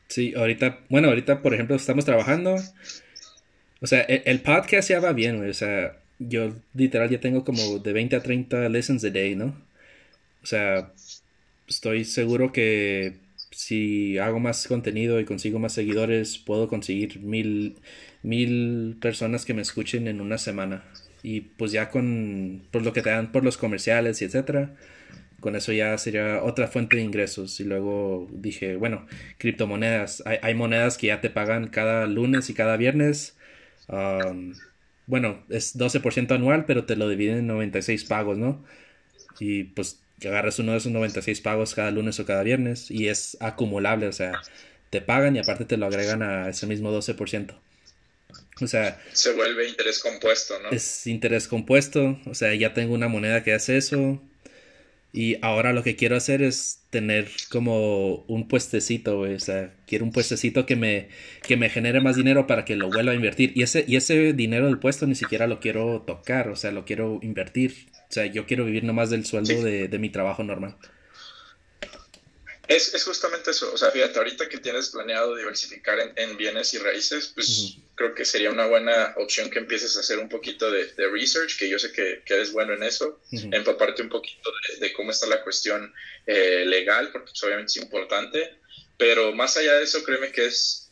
Sí, 0.07 0.33
ahorita, 0.35 0.85
bueno, 0.89 1.09
ahorita 1.09 1.41
por 1.41 1.53
ejemplo 1.53 1.75
estamos 1.75 2.05
trabajando. 2.05 2.55
O 3.81 3.87
sea, 3.87 4.01
el, 4.01 4.23
el 4.25 4.41
podcast 4.41 4.89
ya 4.89 4.99
va 4.99 5.13
bien. 5.13 5.47
O 5.47 5.53
sea, 5.53 6.01
yo 6.19 6.53
literal 6.73 7.09
ya 7.09 7.19
tengo 7.19 7.43
como 7.43 7.79
de 7.79 7.93
20 7.93 8.15
a 8.15 8.23
30 8.23 8.69
lessons 8.69 9.03
a 9.03 9.09
day, 9.09 9.35
¿no? 9.35 9.55
O 10.43 10.45
sea, 10.45 10.91
estoy 11.67 12.05
seguro 12.05 12.51
que 12.51 13.15
si 13.51 14.17
hago 14.17 14.39
más 14.39 14.67
contenido 14.67 15.19
y 15.19 15.25
consigo 15.25 15.59
más 15.59 15.73
seguidores, 15.73 16.37
puedo 16.37 16.67
conseguir 16.67 17.19
mil, 17.21 17.77
mil 18.23 18.97
personas 19.01 19.45
que 19.45 19.53
me 19.53 19.61
escuchen 19.61 20.07
en 20.07 20.21
una 20.21 20.37
semana. 20.37 20.83
Y 21.23 21.41
pues 21.41 21.71
ya 21.71 21.89
con 21.89 22.63
por 22.71 22.83
lo 22.83 22.93
que 22.93 23.01
te 23.01 23.09
dan 23.09 23.31
por 23.31 23.43
los 23.43 23.57
comerciales 23.57 24.21
y 24.21 24.25
etcétera, 24.25 24.75
con 25.39 25.55
eso 25.55 25.71
ya 25.73 25.97
sería 25.97 26.43
otra 26.43 26.67
fuente 26.67 26.97
de 26.97 27.03
ingresos. 27.03 27.59
Y 27.59 27.63
luego 27.65 28.27
dije, 28.31 28.75
bueno, 28.75 29.07
criptomonedas. 29.37 30.23
Hay, 30.25 30.37
hay 30.41 30.53
monedas 30.55 30.97
que 30.97 31.07
ya 31.07 31.21
te 31.21 31.29
pagan 31.29 31.67
cada 31.67 32.07
lunes 32.07 32.49
y 32.49 32.53
cada 32.53 32.77
viernes. 32.77 33.37
Um, 33.87 34.53
bueno, 35.07 35.43
es 35.49 35.77
12% 35.77 36.33
anual, 36.33 36.65
pero 36.65 36.85
te 36.85 36.95
lo 36.95 37.07
dividen 37.07 37.37
en 37.37 37.47
96 37.47 38.05
pagos, 38.05 38.37
¿no? 38.37 38.63
Y 39.39 39.65
pues 39.65 39.99
agarras 40.23 40.59
uno 40.59 40.71
de 40.71 40.77
esos 40.79 40.91
96 40.91 41.41
pagos 41.41 41.75
cada 41.75 41.91
lunes 41.91 42.19
o 42.19 42.25
cada 42.25 42.43
viernes 42.43 42.89
y 42.89 43.09
es 43.09 43.37
acumulable, 43.41 44.07
o 44.07 44.13
sea, 44.13 44.41
te 44.89 45.01
pagan 45.01 45.35
y 45.35 45.39
aparte 45.39 45.65
te 45.65 45.77
lo 45.77 45.85
agregan 45.85 46.23
a 46.23 46.49
ese 46.49 46.67
mismo 46.67 46.91
12%. 46.91 47.55
O 48.61 48.67
sea... 48.67 49.01
Se 49.11 49.33
vuelve 49.33 49.67
interés 49.67 49.99
compuesto, 49.99 50.59
¿no? 50.61 50.69
Es 50.69 51.07
interés 51.07 51.47
compuesto, 51.47 52.19
o 52.25 52.33
sea, 52.33 52.53
ya 52.55 52.73
tengo 52.73 52.93
una 52.93 53.07
moneda 53.07 53.43
que 53.43 53.53
hace 53.53 53.77
eso 53.77 54.21
Y 55.11 55.37
ahora 55.41 55.73
lo 55.73 55.83
que 55.83 55.95
quiero 55.95 56.15
hacer 56.15 56.41
es 56.41 56.79
tener 56.95 57.29
como 57.49 58.23
un 58.29 58.47
puestecito, 58.47 59.19
O 59.19 59.39
sea, 59.39 59.75
quiero 59.85 60.05
un 60.05 60.13
puestecito 60.13 60.65
que 60.65 60.77
me, 60.77 61.09
que 61.45 61.57
me 61.57 61.69
genere 61.69 61.99
más 61.99 62.15
dinero 62.15 62.47
para 62.47 62.63
que 62.63 62.77
lo 62.77 62.89
vuelva 62.89 63.11
a 63.11 63.15
invertir. 63.15 63.51
Y 63.53 63.63
ese, 63.63 63.83
y 63.85 63.97
ese 63.97 64.31
dinero 64.31 64.67
del 64.67 64.79
puesto 64.79 65.05
ni 65.05 65.15
siquiera 65.15 65.45
lo 65.45 65.59
quiero 65.59 66.05
tocar, 66.07 66.47
o 66.47 66.55
sea, 66.55 66.71
lo 66.71 66.85
quiero 66.85 67.19
invertir. 67.21 67.89
O 68.09 68.13
sea, 68.13 68.27
yo 68.27 68.45
quiero 68.45 68.63
vivir 68.63 68.85
nomás 68.85 69.09
del 69.09 69.25
sueldo 69.25 69.61
de, 69.61 69.89
de 69.89 69.99
mi 69.99 70.09
trabajo 70.09 70.45
normal. 70.45 70.77
Es, 72.69 72.93
es, 72.93 73.03
justamente 73.03 73.51
eso, 73.51 73.73
o 73.73 73.77
sea, 73.77 73.91
fíjate, 73.91 74.17
ahorita 74.17 74.47
que 74.47 74.59
tienes 74.59 74.87
planeado 74.87 75.35
diversificar 75.35 75.99
en, 75.99 76.13
en 76.15 76.37
bienes 76.37 76.73
y 76.75 76.77
raíces, 76.77 77.33
pues 77.35 77.79
creo 77.95 78.13
que 78.13 78.25
sería 78.25 78.51
una 78.51 78.65
buena 78.65 79.13
opción 79.17 79.49
que 79.49 79.59
empieces 79.59 79.95
a 79.95 80.01
hacer 80.01 80.19
un 80.19 80.29
poquito 80.29 80.69
de, 80.69 80.85
de 80.87 81.07
research, 81.09 81.57
que 81.57 81.69
yo 81.69 81.79
sé 81.79 81.91
que, 81.91 82.21
que, 82.25 82.33
eres 82.33 82.51
bueno 82.51 82.73
en 82.73 82.83
eso, 82.83 83.21
empaparte 83.31 84.01
un 84.01 84.09
poquito 84.09 84.51
de, 84.51 84.85
de, 84.85 84.93
cómo 84.93 85.11
está 85.11 85.27
la 85.27 85.43
cuestión 85.43 85.93
eh, 86.27 86.65
legal, 86.65 87.11
porque 87.11 87.31
pues, 87.31 87.43
obviamente 87.43 87.71
es 87.71 87.77
importante, 87.77 88.55
pero 88.97 89.33
más 89.33 89.55
allá 89.57 89.73
de 89.75 89.83
eso, 89.83 90.03
créeme 90.03 90.31
que 90.31 90.45
es 90.45 90.89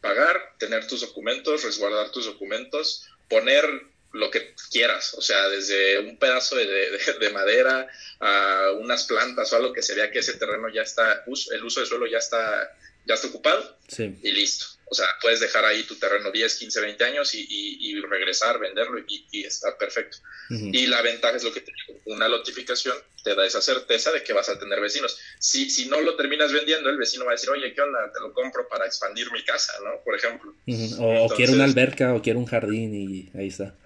pagar, 0.00 0.54
tener 0.58 0.86
tus 0.86 1.02
documentos, 1.02 1.62
resguardar 1.62 2.10
tus 2.10 2.24
documentos, 2.24 3.06
poner 3.28 3.64
lo 4.12 4.30
que 4.30 4.54
quieras, 4.72 5.14
o 5.14 5.22
sea, 5.22 5.48
desde 5.48 6.00
un 6.00 6.16
pedazo 6.16 6.56
de, 6.56 6.66
de, 6.66 6.98
de, 7.20 7.30
madera 7.30 7.86
a 8.18 8.72
unas 8.80 9.04
plantas 9.04 9.52
o 9.52 9.56
algo 9.56 9.72
que 9.72 9.82
se 9.82 9.94
vea 9.94 10.10
que 10.10 10.18
ese 10.18 10.34
terreno 10.34 10.68
ya 10.68 10.82
está, 10.82 11.24
el 11.52 11.64
uso 11.64 11.80
de 11.80 11.86
suelo 11.86 12.06
ya 12.06 12.18
está, 12.18 12.76
ya 13.06 13.14
está 13.14 13.28
ocupado 13.28 13.78
sí. 13.88 14.18
y 14.22 14.32
listo. 14.32 14.79
O 14.92 14.94
sea, 14.94 15.06
puedes 15.22 15.38
dejar 15.38 15.64
ahí 15.64 15.84
tu 15.84 15.94
terreno 15.94 16.32
10, 16.32 16.54
15, 16.56 16.80
20 16.80 17.04
años 17.04 17.32
y, 17.34 17.46
y, 17.48 17.90
y 17.90 18.00
regresar, 18.00 18.58
venderlo 18.58 18.98
y, 19.06 19.24
y 19.30 19.44
está 19.44 19.78
perfecto. 19.78 20.18
Uh 20.50 20.54
-huh. 20.54 20.70
Y 20.74 20.86
la 20.88 21.00
ventaja 21.00 21.36
es 21.36 21.44
lo 21.44 21.52
que 21.52 21.60
te 21.60 21.72
digo, 21.72 22.00
una 22.06 22.28
notificación 22.28 22.96
te 23.22 23.36
da 23.36 23.46
esa 23.46 23.60
certeza 23.62 24.10
de 24.10 24.24
que 24.24 24.32
vas 24.32 24.48
a 24.48 24.58
tener 24.58 24.80
vecinos. 24.80 25.16
Si, 25.38 25.70
si 25.70 25.86
no 25.86 26.00
lo 26.00 26.16
terminas 26.16 26.52
vendiendo, 26.52 26.90
el 26.90 26.96
vecino 26.96 27.24
va 27.24 27.32
a 27.32 27.34
decir, 27.34 27.50
oye, 27.50 27.72
¿qué 27.72 27.80
onda? 27.80 28.10
Te 28.12 28.18
lo 28.20 28.32
compro 28.32 28.66
para 28.68 28.84
expandir 28.86 29.30
mi 29.30 29.44
casa, 29.44 29.72
¿no? 29.84 30.02
Por 30.04 30.16
ejemplo. 30.16 30.52
Uh 30.66 30.72
-huh. 30.72 30.98
O, 30.98 31.12
Entonces, 31.12 31.32
o 31.32 31.36
quiero 31.36 31.52
una 31.52 31.64
alberca 31.64 32.14
o 32.14 32.20
quiero 32.22 32.40
un 32.40 32.46
jardín 32.46 32.92
y 32.94 33.30
ahí 33.38 33.46
está. 33.46 33.76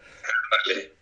Vale. 0.66 0.93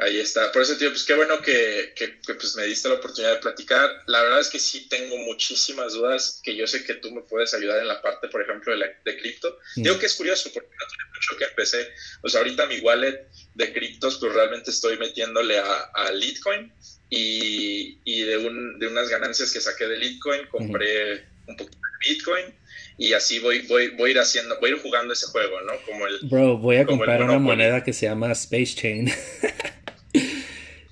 Ahí 0.00 0.20
está. 0.20 0.52
Por 0.52 0.62
eso, 0.62 0.76
tío, 0.76 0.90
pues 0.90 1.02
qué 1.02 1.14
bueno 1.14 1.42
que, 1.42 1.92
que, 1.96 2.20
que, 2.20 2.34
pues 2.34 2.54
me 2.54 2.64
diste 2.64 2.88
la 2.88 2.94
oportunidad 2.94 3.34
de 3.34 3.40
platicar. 3.40 3.90
La 4.06 4.22
verdad 4.22 4.38
es 4.38 4.48
que 4.48 4.60
sí 4.60 4.88
tengo 4.88 5.16
muchísimas 5.18 5.94
dudas 5.94 6.40
que 6.44 6.54
yo 6.54 6.68
sé 6.68 6.84
que 6.84 6.94
tú 6.94 7.10
me 7.10 7.22
puedes 7.22 7.52
ayudar 7.52 7.80
en 7.80 7.88
la 7.88 8.00
parte, 8.00 8.28
por 8.28 8.40
ejemplo, 8.40 8.72
de, 8.72 8.78
la, 8.78 8.86
de 9.04 9.18
cripto. 9.18 9.58
Mm. 9.74 9.82
Digo 9.82 9.98
que 9.98 10.06
es 10.06 10.14
curioso 10.14 10.50
porque 10.54 10.68
no 10.68 10.86
tiene 10.86 11.10
mucho 11.12 11.36
que 11.36 11.44
empecé. 11.46 11.88
O 12.22 12.28
sea, 12.28 12.42
ahorita 12.42 12.66
mi 12.66 12.78
wallet 12.78 13.28
de 13.54 13.72
criptos, 13.72 14.18
pues 14.18 14.32
realmente 14.34 14.70
estoy 14.70 14.96
metiéndole 14.98 15.58
a, 15.58 15.90
a 15.92 16.12
Litecoin 16.12 16.72
y, 17.10 17.98
y 18.04 18.22
de, 18.22 18.36
un, 18.36 18.78
de, 18.78 18.86
unas 18.86 19.08
ganancias 19.08 19.52
que 19.52 19.60
saqué 19.60 19.88
de 19.88 19.96
Litecoin 19.96 20.46
compré 20.46 21.26
un 21.48 21.56
poquito 21.56 21.76
de 21.76 22.08
Bitcoin 22.08 22.54
y 22.98 23.14
así 23.14 23.40
voy, 23.40 23.66
voy, 23.66 23.88
voy 23.90 24.10
a 24.10 24.12
ir 24.12 24.18
haciendo, 24.20 24.58
voy 24.60 24.70
a 24.70 24.74
ir 24.74 24.82
jugando 24.82 25.12
ese 25.12 25.26
juego, 25.26 25.60
¿no? 25.62 25.72
Como 25.86 26.06
el, 26.06 26.18
Bro, 26.22 26.58
voy 26.58 26.76
a 26.76 26.86
comprar 26.86 27.22
una 27.22 27.38
moneda 27.38 27.82
que 27.82 27.92
se 27.92 28.06
llama 28.06 28.30
Space 28.32 28.76
Chain. 28.76 29.10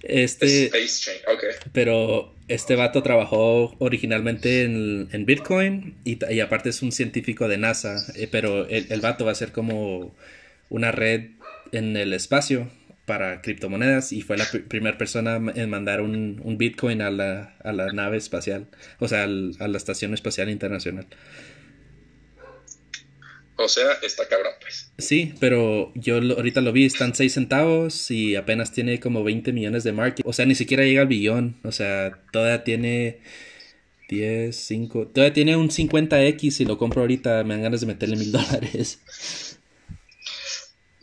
este, 0.08 0.66
Space 0.66 1.02
Chain, 1.02 1.18
ok. 1.26 1.44
Pero 1.72 2.34
este 2.48 2.76
vato 2.76 3.02
trabajó 3.02 3.74
originalmente 3.78 4.62
en, 4.62 5.08
en 5.12 5.26
Bitcoin 5.26 5.96
y, 6.04 6.18
y, 6.32 6.40
aparte 6.40 6.68
es 6.68 6.82
un 6.82 6.92
científico 6.92 7.48
de 7.48 7.58
NASA, 7.58 7.96
eh, 8.14 8.28
pero 8.30 8.68
el, 8.68 8.86
el, 8.90 9.00
vato 9.00 9.24
va 9.24 9.32
a 9.32 9.34
ser 9.34 9.52
como 9.52 10.14
una 10.68 10.92
red 10.92 11.30
en 11.72 11.96
el 11.96 12.12
espacio 12.12 12.70
para 13.06 13.40
criptomonedas 13.40 14.12
y 14.12 14.22
fue 14.22 14.36
la 14.36 14.44
pr 14.44 14.64
primera 14.64 14.98
persona 14.98 15.40
en 15.54 15.70
mandar 15.70 16.00
un, 16.00 16.40
un 16.42 16.58
Bitcoin 16.58 17.00
a 17.02 17.10
la, 17.10 17.54
a 17.62 17.72
la, 17.72 17.92
nave 17.92 18.16
espacial, 18.16 18.66
o 18.98 19.08
sea, 19.08 19.22
al, 19.22 19.56
a 19.60 19.68
la 19.68 19.76
Estación 19.78 20.12
Espacial 20.12 20.50
Internacional. 20.50 21.06
O 23.58 23.68
sea, 23.68 23.92
está 24.02 24.28
cabrón, 24.28 24.52
pues. 24.60 24.90
Sí, 24.98 25.34
pero 25.40 25.90
yo 25.94 26.20
lo, 26.20 26.36
ahorita 26.36 26.60
lo 26.60 26.72
vi, 26.72 26.84
están 26.84 27.14
6 27.14 27.32
centavos 27.32 28.10
y 28.10 28.36
apenas 28.36 28.72
tiene 28.72 29.00
como 29.00 29.24
20 29.24 29.52
millones 29.52 29.82
de 29.82 29.92
market. 29.92 30.26
O 30.26 30.32
sea, 30.32 30.44
ni 30.44 30.54
siquiera 30.54 30.84
llega 30.84 31.02
al 31.02 31.08
billón. 31.08 31.58
O 31.64 31.72
sea, 31.72 32.22
todavía 32.32 32.64
tiene 32.64 33.20
10, 34.08 34.54
5. 34.54 35.08
Todavía 35.08 35.32
tiene 35.32 35.56
un 35.56 35.70
50x 35.70 36.50
si 36.50 36.64
lo 36.66 36.76
compro 36.76 37.00
ahorita. 37.00 37.44
Me 37.44 37.54
dan 37.54 37.62
ganas 37.62 37.80
de 37.80 37.86
meterle 37.86 38.16
mil 38.16 38.30
dólares. 38.30 38.98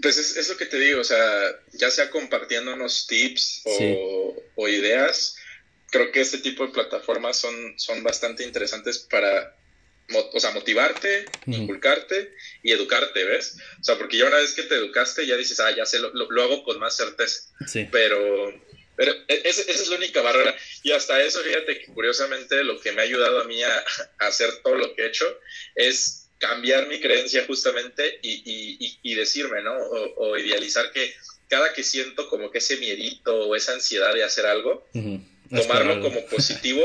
Pues 0.02 0.18
es, 0.18 0.38
es, 0.38 0.50
lo 0.50 0.58
que 0.58 0.66
te 0.66 0.78
digo, 0.78 1.00
o 1.00 1.04
sea, 1.06 1.26
ya 1.72 1.90
sea 1.90 2.10
compartiéndonos 2.10 3.08
tips 3.08 3.62
o, 3.64 3.78
sí. 3.78 3.96
o 4.56 4.68
ideas, 4.68 5.38
creo 5.90 6.12
que 6.12 6.20
este 6.20 6.40
tipo 6.40 6.66
de 6.66 6.74
plataformas 6.74 7.38
son, 7.38 7.56
son 7.78 8.04
bastante 8.04 8.44
interesantes 8.44 9.00
para 9.00 9.56
o 10.34 10.40
sea, 10.40 10.52
motivarte, 10.52 11.26
uh 11.48 11.52
-huh. 11.52 11.58
inculcarte 11.62 12.34
y 12.62 12.72
educarte, 12.72 13.24
¿ves? 13.24 13.58
O 13.80 13.84
sea, 13.84 13.98
porque 13.98 14.18
ya 14.18 14.26
una 14.26 14.38
vez 14.38 14.54
que 14.54 14.64
te 14.64 14.76
educaste, 14.76 15.26
ya 15.26 15.38
dices, 15.38 15.60
ah, 15.60 15.72
ya 15.76 15.86
sé, 15.86 16.00
lo, 16.00 16.14
lo, 16.14 16.30
lo 16.30 16.44
hago 16.44 16.64
con 16.64 16.80
más 16.80 16.96
certeza. 16.96 17.44
Sí. 17.68 17.88
Pero, 17.92 18.54
pero 18.96 19.14
esa, 19.28 19.62
esa, 19.62 19.72
es 19.72 19.88
la 19.88 19.98
única 19.98 20.22
barrera. 20.22 20.56
Y 20.84 20.92
hasta 20.92 21.22
eso, 21.24 21.42
fíjate 21.42 21.80
que 21.80 21.86
curiosamente 21.88 22.64
lo 22.64 22.80
que 22.80 22.92
me 22.92 23.02
ha 23.02 23.06
ayudado 23.06 23.42
a 23.42 23.46
mí 23.46 23.62
a, 23.64 23.86
a 24.20 24.28
hacer 24.28 24.50
todo 24.64 24.76
lo 24.76 24.94
que 24.94 25.04
he 25.04 25.08
hecho 25.08 25.26
es 25.76 26.24
cambiar 26.38 26.88
mi 26.88 27.00
creencia 27.00 27.46
justamente 27.48 28.20
y, 28.22 28.44
y, 28.46 29.00
y 29.02 29.16
decirme, 29.16 29.62
¿no? 29.62 29.74
O, 29.78 30.28
o, 30.28 30.38
idealizar 30.38 30.92
que 30.92 31.14
cada 31.48 31.72
que 31.74 31.84
siento 31.84 32.28
como 32.28 32.52
que 32.52 32.58
ese 32.58 32.76
miedito 32.78 33.48
o 33.48 33.56
esa 33.56 33.74
ansiedad 33.74 34.14
de 34.14 34.26
hacer 34.26 34.46
algo, 34.46 34.86
uh 34.94 35.00
-huh. 35.00 35.22
tomarlo 35.50 36.02
como 36.02 36.26
positivo 36.36 36.84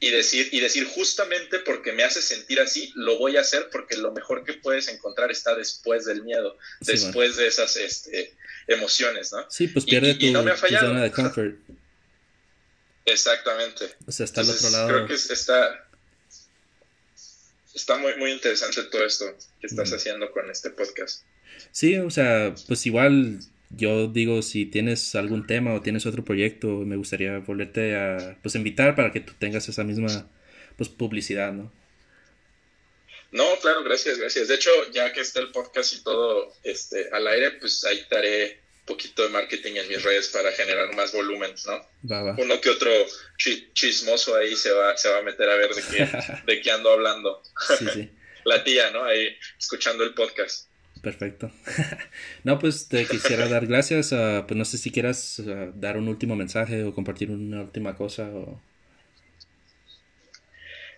y 0.00 0.10
decir, 0.10 0.48
y 0.52 0.60
decir 0.60 0.86
justamente 0.86 1.58
porque 1.60 1.92
me 1.92 2.04
hace 2.04 2.22
sentir 2.22 2.60
así, 2.60 2.92
lo 2.94 3.18
voy 3.18 3.36
a 3.36 3.40
hacer 3.40 3.68
porque 3.70 3.96
lo 3.96 4.12
mejor 4.12 4.44
que 4.44 4.54
puedes 4.54 4.88
encontrar 4.88 5.30
está 5.30 5.54
después 5.54 6.04
del 6.04 6.22
miedo, 6.22 6.56
sí, 6.80 6.92
después 6.92 7.36
de 7.36 7.48
esas 7.48 7.76
este, 7.76 8.34
emociones, 8.68 9.32
¿no? 9.32 9.44
Sí, 9.50 9.68
pues 9.68 9.84
pierde 9.84 10.10
y, 10.10 10.18
tu, 10.18 10.26
y 10.26 10.30
no 10.30 10.42
me 10.42 10.52
ha 10.52 10.56
fallado. 10.56 10.86
tu 10.86 10.92
zona 10.92 11.02
de 11.02 11.10
comfort. 11.10 11.56
Exactamente. 13.06 13.96
O 14.06 14.12
sea, 14.12 14.24
está 14.24 14.42
Entonces, 14.42 14.64
al 14.64 14.74
otro 14.74 14.78
lado. 14.78 15.06
Creo 15.06 15.08
que 15.08 15.32
está, 15.32 15.88
está 17.74 17.96
muy, 17.96 18.14
muy 18.16 18.32
interesante 18.32 18.82
todo 18.84 19.04
esto 19.04 19.24
que 19.60 19.66
estás 19.66 19.90
mm. 19.90 19.94
haciendo 19.94 20.30
con 20.30 20.48
este 20.50 20.70
podcast. 20.70 21.22
Sí, 21.72 21.98
o 21.98 22.10
sea, 22.10 22.54
pues 22.66 22.86
igual 22.86 23.40
yo 23.70 24.08
digo, 24.08 24.42
si 24.42 24.66
tienes 24.66 25.14
algún 25.14 25.46
tema 25.46 25.74
o 25.74 25.82
tienes 25.82 26.06
otro 26.06 26.24
proyecto, 26.24 26.68
me 26.68 26.96
gustaría 26.96 27.38
volverte 27.38 27.96
a 27.96 28.38
pues 28.42 28.54
invitar 28.54 28.94
para 28.94 29.12
que 29.12 29.20
tú 29.20 29.34
tengas 29.38 29.68
esa 29.68 29.84
misma 29.84 30.28
pues 30.76 30.88
publicidad, 30.88 31.52
¿no? 31.52 31.72
No, 33.30 33.44
claro, 33.60 33.84
gracias, 33.84 34.18
gracias. 34.18 34.48
De 34.48 34.54
hecho, 34.54 34.70
ya 34.92 35.12
que 35.12 35.20
está 35.20 35.40
el 35.40 35.50
podcast 35.50 35.92
y 35.92 36.02
todo 36.02 36.52
este 36.62 37.10
al 37.12 37.26
aire, 37.26 37.52
pues 37.52 37.84
ahí 37.84 38.06
un 38.10 38.86
poquito 38.86 39.22
de 39.22 39.28
marketing 39.28 39.74
en 39.74 39.88
mis 39.88 40.02
redes 40.02 40.28
para 40.28 40.50
generar 40.52 40.94
más 40.94 41.12
volumen, 41.12 41.52
¿no? 41.66 41.86
Va, 42.10 42.22
va. 42.22 42.36
Uno 42.38 42.58
que 42.60 42.70
otro 42.70 42.90
ch 43.36 43.70
chismoso 43.74 44.34
ahí 44.34 44.56
se 44.56 44.70
va, 44.70 44.96
se 44.96 45.10
va 45.10 45.18
a 45.18 45.22
meter 45.22 45.48
a 45.50 45.56
ver 45.56 45.74
de 45.74 45.82
qué, 45.82 46.08
de 46.46 46.62
qué 46.62 46.70
ando 46.70 46.90
hablando. 46.90 47.42
Sí, 47.78 47.86
sí. 47.92 48.10
La 48.44 48.64
tía, 48.64 48.90
¿no? 48.92 49.04
Ahí 49.04 49.36
escuchando 49.58 50.04
el 50.04 50.14
podcast. 50.14 50.67
Perfecto. 51.02 51.50
no, 52.44 52.58
pues 52.58 52.88
te 52.88 53.06
quisiera 53.06 53.48
dar 53.48 53.66
gracias. 53.66 54.12
Uh, 54.12 54.44
pues 54.46 54.56
no 54.56 54.64
sé 54.64 54.78
si 54.78 54.90
quieras 54.90 55.38
uh, 55.40 55.72
dar 55.74 55.96
un 55.96 56.08
último 56.08 56.36
mensaje 56.36 56.84
o 56.84 56.94
compartir 56.94 57.30
una 57.30 57.62
última 57.62 57.96
cosa. 57.96 58.24
O... 58.24 58.60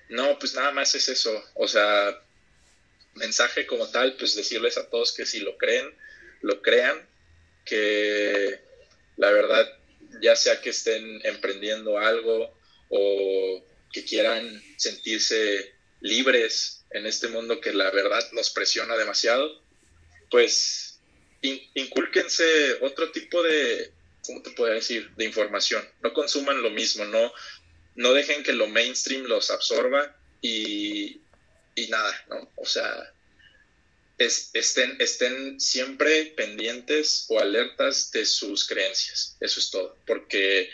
No, 0.08 0.38
pues 0.38 0.54
nada 0.54 0.72
más 0.72 0.94
es 0.94 1.08
eso. 1.08 1.42
O 1.54 1.68
sea, 1.68 2.18
mensaje 3.14 3.66
como 3.66 3.88
tal, 3.88 4.16
pues 4.16 4.34
decirles 4.34 4.78
a 4.78 4.88
todos 4.88 5.12
que 5.12 5.26
si 5.26 5.40
lo 5.40 5.56
creen, 5.58 5.86
lo 6.42 6.62
crean. 6.62 7.06
Que 7.64 8.60
la 9.16 9.30
verdad, 9.30 9.68
ya 10.22 10.34
sea 10.34 10.60
que 10.60 10.70
estén 10.70 11.20
emprendiendo 11.24 11.98
algo 11.98 12.56
o 12.88 13.62
que 13.92 14.04
quieran 14.04 14.62
sentirse 14.76 15.74
libres 16.00 16.84
en 16.90 17.06
este 17.06 17.28
mundo 17.28 17.60
que 17.60 17.72
la 17.72 17.90
verdad 17.90 18.24
nos 18.32 18.50
presiona 18.50 18.96
demasiado 18.96 19.60
pues 20.30 21.00
in, 21.42 21.60
incúlquense 21.74 22.44
otro 22.82 23.10
tipo 23.12 23.42
de, 23.42 23.92
¿cómo 24.24 24.42
te 24.42 24.50
puedo 24.50 24.72
decir?, 24.72 25.10
de 25.16 25.24
información. 25.24 25.86
No 26.02 26.12
consuman 26.12 26.62
lo 26.62 26.70
mismo, 26.70 27.04
no, 27.04 27.32
no 27.96 28.12
dejen 28.12 28.42
que 28.42 28.52
lo 28.52 28.66
mainstream 28.68 29.24
los 29.24 29.50
absorba 29.50 30.16
y, 30.40 31.20
y 31.74 31.88
nada, 31.88 32.24
¿no? 32.28 32.50
O 32.56 32.66
sea, 32.66 33.12
es, 34.18 34.50
estén, 34.52 34.96
estén 35.00 35.60
siempre 35.60 36.26
pendientes 36.36 37.26
o 37.28 37.40
alertas 37.40 38.10
de 38.12 38.26
sus 38.26 38.66
creencias. 38.66 39.36
Eso 39.40 39.60
es 39.60 39.70
todo, 39.70 39.96
porque 40.06 40.70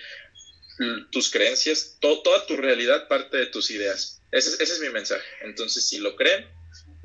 tus 1.10 1.30
creencias, 1.30 1.96
to, 2.00 2.20
toda 2.22 2.44
tu 2.46 2.56
realidad 2.56 3.08
parte 3.08 3.36
de 3.36 3.46
tus 3.46 3.70
ideas. 3.70 4.20
Ese 4.32 4.62
es 4.62 4.80
mi 4.80 4.90
mensaje. 4.90 5.24
Entonces, 5.42 5.88
si 5.88 5.98
lo 5.98 6.16
creen, 6.16 6.46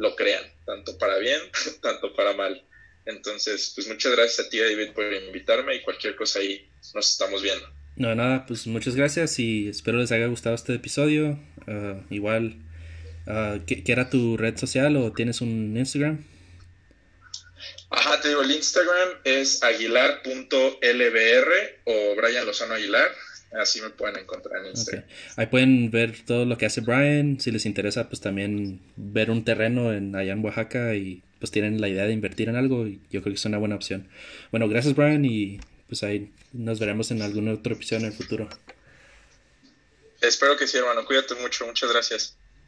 lo 0.02 0.16
crean, 0.16 0.43
tanto 0.66 0.97
para 0.97 1.18
bien, 1.20 1.39
tanto 1.82 2.14
para 2.14 2.34
mal. 2.34 2.66
Entonces, 3.06 3.72
pues 3.76 3.88
muchas 3.88 4.12
gracias 4.16 4.45
a 4.45 4.49
ti, 4.49 4.60
David, 4.60 4.91
por 4.93 5.06
invitarme 5.14 5.76
y 5.76 5.82
cualquier 5.82 6.16
cosa 6.16 6.39
ahí 6.39 6.68
nos 6.93 7.12
estamos 7.12 7.41
viendo. 7.41 7.68
No, 7.95 8.14
nada, 8.16 8.45
pues 8.45 8.68
muchas 8.68 8.95
gracias 8.95 9.38
y 9.39 9.68
espero 9.68 9.99
les 9.99 10.12
haya 10.12 10.28
gustado 10.28 10.56
este 10.56 10.74
episodio. 10.74 11.39
Ah, 11.68 12.02
igual, 12.10 12.56
uh, 13.28 13.64
¿qué, 13.66 13.84
¿qué, 13.84 13.91
era 13.91 14.10
tu 14.10 14.38
red 14.38 14.58
social 14.58 14.95
o 14.97 15.12
tienes 15.14 15.41
un 15.41 15.76
Instagram? 15.78 16.26
Ajá, 17.89 18.22
te 18.22 18.30
digo, 18.30 18.41
el 18.41 18.52
Instagram 18.52 19.10
es 19.24 19.62
aguilar.lbr 19.62 21.52
o 21.86 22.16
Brian 22.16 22.45
Lozano 22.45 22.74
Aguilar. 22.74 23.12
Así 23.54 23.82
me 23.82 23.89
pueden 23.89 24.18
encontrar 24.18 24.64
en 24.64 24.72
Instagram. 24.72 25.06
Ahí 25.36 25.47
pueden 25.47 25.91
ver 25.91 26.16
todo 26.26 26.45
lo 26.45 26.58
que 26.58 26.66
hace 26.66 26.82
Brian. 26.82 27.39
Si 27.39 27.52
les 27.52 27.66
interesa, 27.66 28.08
pues 28.08 28.22
también 28.22 28.80
ver 28.95 29.30
un 29.30 29.43
terreno 29.43 29.93
en, 29.93 30.16
allá 30.16 30.34
en 30.34 30.43
Oaxaca 30.43 30.95
y 30.95 31.22
pues 31.39 31.52
tienen 31.52 31.82
la 31.82 31.89
idea 31.89 32.06
de 32.06 32.14
invertir 32.14 32.47
en 32.49 32.56
algo. 32.56 32.88
Y 32.88 33.02
yo 33.10 33.22
creo 33.22 33.34
que 33.34 33.39
es 33.39 33.45
una 33.45 33.58
buena 33.58 33.76
opción. 33.76 34.08
Bueno, 34.52 34.70
gracias 34.70 34.95
Brian 34.95 35.26
y 35.26 35.60
pues 35.88 36.04
ahí 36.04 36.32
nos 36.54 36.80
veremos 36.80 37.12
en 37.12 37.22
algún 37.22 37.49
otro 37.49 37.74
episodio 37.74 38.06
en 38.06 38.12
el 38.12 38.18
futuro. 38.18 38.47
Espero 40.22 40.56
que 40.56 40.68
sí, 40.68 40.78
hermano. 40.78 41.04
Cuídate 41.06 41.36
mucho. 41.36 41.66
Muchas 41.66 41.91
gracias. 41.91 42.38